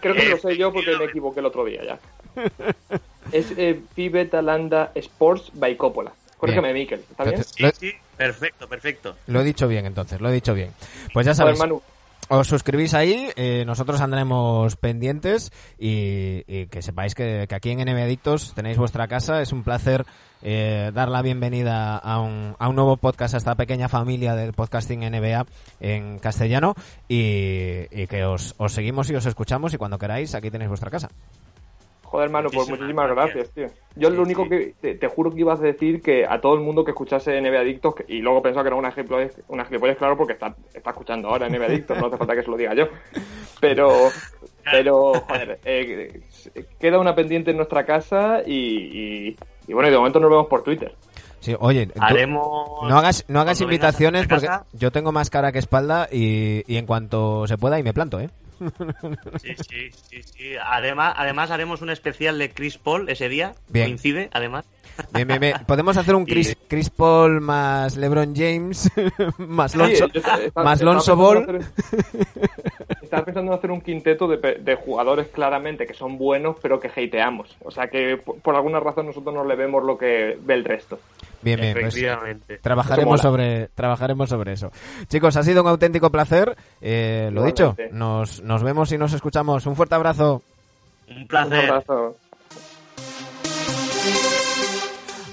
Creo 0.00 0.14
que 0.14 0.28
lo 0.28 0.38
sé 0.38 0.56
yo 0.56 0.72
porque 0.72 0.96
me 0.98 1.04
equivoqué 1.04 1.38
el 1.38 1.46
otro 1.46 1.64
día 1.64 1.82
ya. 1.84 1.98
Es 3.32 3.52
eh, 3.56 3.80
Phi 3.94 4.08
Beta 4.08 4.42
Lambda 4.42 4.92
Sports 4.94 5.50
by 5.54 5.76
Coppola. 5.76 6.12
Corrígeme, 6.36 6.72
Miquel. 6.72 7.00
¿Está 7.10 7.24
bien? 7.24 7.42
Sí, 7.42 7.64
sí, 7.78 7.92
perfecto, 8.16 8.68
perfecto. 8.68 9.16
Lo 9.26 9.40
he 9.40 9.44
dicho 9.44 9.66
bien 9.66 9.86
entonces, 9.86 10.20
lo 10.20 10.28
he 10.28 10.32
dicho 10.32 10.54
bien. 10.54 10.70
Pues 11.12 11.26
ya. 11.26 11.44
Manu, 11.56 11.82
os 12.28 12.48
suscribís 12.48 12.94
ahí, 12.94 13.28
eh, 13.36 13.64
nosotros 13.66 14.00
andaremos 14.00 14.76
pendientes 14.76 15.52
y, 15.78 16.66
que 16.66 16.82
sepáis 16.82 17.14
que, 17.14 17.46
que, 17.48 17.54
aquí 17.54 17.70
en 17.70 17.78
NBA 17.78 18.04
Adictos 18.04 18.52
tenéis 18.54 18.78
vuestra 18.78 19.06
casa. 19.06 19.40
Es 19.42 19.52
un 19.52 19.62
placer 19.62 20.04
eh, 20.42 20.90
dar 20.94 21.08
la 21.08 21.22
bienvenida 21.22 21.96
a 21.96 22.20
un, 22.20 22.56
a 22.58 22.68
un 22.68 22.76
nuevo 22.76 22.96
podcast, 22.96 23.34
a 23.34 23.38
esta 23.38 23.54
pequeña 23.54 23.88
familia 23.88 24.34
del 24.34 24.52
podcasting 24.52 25.00
NBA 25.00 25.46
en 25.80 26.18
castellano 26.18 26.74
y, 27.08 27.86
y 27.90 28.06
que 28.06 28.24
os, 28.24 28.54
os 28.58 28.72
seguimos 28.72 29.10
y 29.10 29.14
os 29.14 29.26
escuchamos 29.26 29.72
y 29.74 29.78
cuando 29.78 29.98
queráis 29.98 30.34
aquí 30.34 30.50
tenéis 30.50 30.68
vuestra 30.68 30.90
casa. 30.90 31.08
Joder, 32.06 32.26
hermano, 32.26 32.50
pues 32.52 32.68
muchísimas 32.68 33.10
gracias, 33.10 33.50
tío. 33.50 33.66
Yo 33.96 34.10
lo 34.10 34.22
único 34.22 34.48
que 34.48 34.74
te, 34.80 35.08
juro 35.08 35.32
que 35.32 35.40
ibas 35.40 35.58
a 35.58 35.64
decir 35.64 36.00
que 36.00 36.24
a 36.24 36.40
todo 36.40 36.54
el 36.54 36.60
mundo 36.60 36.84
que 36.84 36.92
escuchase 36.92 37.40
NBA 37.40 37.58
Adictos, 37.58 37.94
y 38.06 38.20
luego 38.20 38.42
pensaba 38.42 38.62
que 38.62 38.68
era 38.68 38.76
un 38.76 38.86
ejemplo, 38.86 39.18
un 39.48 39.60
ejemplo 39.60 39.96
claro, 39.96 40.16
porque 40.16 40.34
está, 40.34 40.54
está 40.72 40.90
escuchando 40.90 41.28
ahora 41.28 41.48
NBA 41.48 41.64
Adictos, 41.64 41.98
no 41.98 42.06
hace 42.06 42.16
falta 42.16 42.36
que 42.36 42.42
se 42.42 42.50
lo 42.50 42.56
diga 42.56 42.74
yo. 42.74 42.84
Pero, 43.60 44.10
pero 44.70 45.14
joder, 45.14 45.58
eh, 45.64 46.20
queda 46.78 47.00
una 47.00 47.14
pendiente 47.14 47.50
en 47.50 47.56
nuestra 47.56 47.84
casa 47.84 48.42
y, 48.46 49.36
y, 49.66 49.72
bueno, 49.72 49.90
de 49.90 49.96
momento 49.96 50.20
nos 50.20 50.30
vemos 50.30 50.46
por 50.46 50.62
Twitter. 50.62 50.94
Sí, 51.40 51.54
oye, 51.58 51.88
no 51.96 52.98
hagas, 52.98 53.24
no 53.28 53.40
hagas 53.40 53.60
invitaciones 53.60 54.28
porque 54.28 54.48
yo 54.74 54.92
tengo 54.92 55.10
más 55.10 55.30
cara 55.30 55.50
que 55.50 55.58
espalda 55.58 56.08
y, 56.10 56.62
y 56.72 56.76
en 56.76 56.86
cuanto 56.86 57.46
se 57.46 57.58
pueda 57.58 57.78
y 57.78 57.82
me 57.82 57.92
planto, 57.92 58.20
¿eh? 58.20 58.30
Sí, 59.42 59.54
sí, 59.68 59.90
sí, 59.90 60.22
sí. 60.22 60.52
Además, 60.62 61.14
además 61.16 61.50
haremos 61.50 61.82
un 61.82 61.90
especial 61.90 62.38
de 62.38 62.50
Chris 62.50 62.78
Paul 62.78 63.08
ese 63.08 63.28
día. 63.28 63.54
Coincide, 63.72 64.30
además. 64.32 64.64
Bien, 65.12 65.28
bien, 65.28 65.54
Podemos 65.66 65.96
hacer 65.96 66.14
un 66.14 66.24
Chris, 66.24 66.56
Chris 66.68 66.90
Paul 66.90 67.40
más 67.40 67.96
LeBron 67.96 68.34
James 68.34 68.90
más 69.38 69.74
Lonzo, 69.74 70.06
más 70.54 70.80
Lonzo 70.80 71.16
Ball. 71.16 71.60
Estaba 73.02 73.24
pensando 73.24 73.52
en 73.52 73.58
hacer 73.58 73.70
un 73.70 73.80
quinteto 73.80 74.26
de, 74.26 74.74
jugadores 74.76 75.28
claramente 75.28 75.86
que 75.86 75.94
son 75.94 76.18
buenos, 76.18 76.56
pero 76.62 76.80
que 76.80 76.88
hateamos. 76.88 77.56
O 77.62 77.70
sea 77.70 77.88
que 77.88 78.16
por, 78.16 78.54
alguna 78.54 78.80
razón 78.80 79.06
nosotros 79.06 79.34
no 79.34 79.44
le 79.44 79.54
vemos 79.54 79.84
lo 79.84 79.98
que 79.98 80.38
ve 80.40 80.54
el 80.54 80.64
resto. 80.64 80.98
Bien, 81.46 81.60
bien. 81.60 81.78
Pues 81.80 82.60
trabajaremos 82.60 83.20
sobre, 83.20 83.68
trabajaremos 83.68 84.28
sobre 84.28 84.52
eso. 84.54 84.72
Chicos, 85.06 85.36
ha 85.36 85.44
sido 85.44 85.62
un 85.62 85.68
auténtico 85.68 86.10
placer. 86.10 86.56
Eh, 86.80 87.30
lo 87.32 87.44
dicho, 87.44 87.76
nos, 87.92 88.42
nos 88.42 88.64
vemos 88.64 88.90
y 88.90 88.98
nos 88.98 89.12
escuchamos. 89.12 89.64
Un 89.66 89.76
fuerte 89.76 89.94
abrazo. 89.94 90.42
Un 91.08 91.28
placer. 91.28 91.64
Un 91.64 91.70
abrazo. 91.70 92.16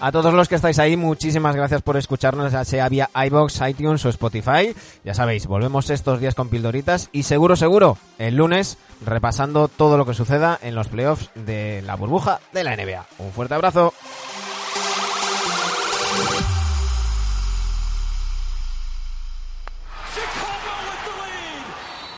A 0.02 0.12
todos 0.12 0.34
los 0.34 0.50
que 0.50 0.56
estáis 0.56 0.80
ahí, 0.80 0.98
muchísimas 0.98 1.56
gracias 1.56 1.82
por 1.82 1.96
escucharnos, 1.96 2.52
ya 2.52 2.66
sea 2.66 2.90
vía 2.90 3.10
iBox, 3.16 3.62
iTunes 3.70 4.06
o 4.06 4.10
Spotify. 4.10 4.76
Ya 5.06 5.14
sabéis, 5.14 5.48
volvemos 5.48 5.90
estos 5.90 6.20
días 6.20 6.36
con 6.36 6.50
pildoritas 6.50 7.10
y 7.14 7.24
seguro, 7.24 7.56
seguro, 7.56 7.98
el 8.20 8.36
lunes 8.36 8.78
repasando 9.06 9.70
todo 9.70 9.98
lo 9.98 10.06
que 10.06 10.14
suceda 10.14 10.60
en 10.62 10.76
los 10.76 10.90
playoffs 10.90 11.30
de 11.36 11.82
la 11.84 11.96
burbuja 11.96 12.42
de 12.52 12.66
la 12.66 12.76
NBA. 12.76 13.06
Un 13.20 13.32
fuerte 13.32 13.56
abrazo. 13.56 13.94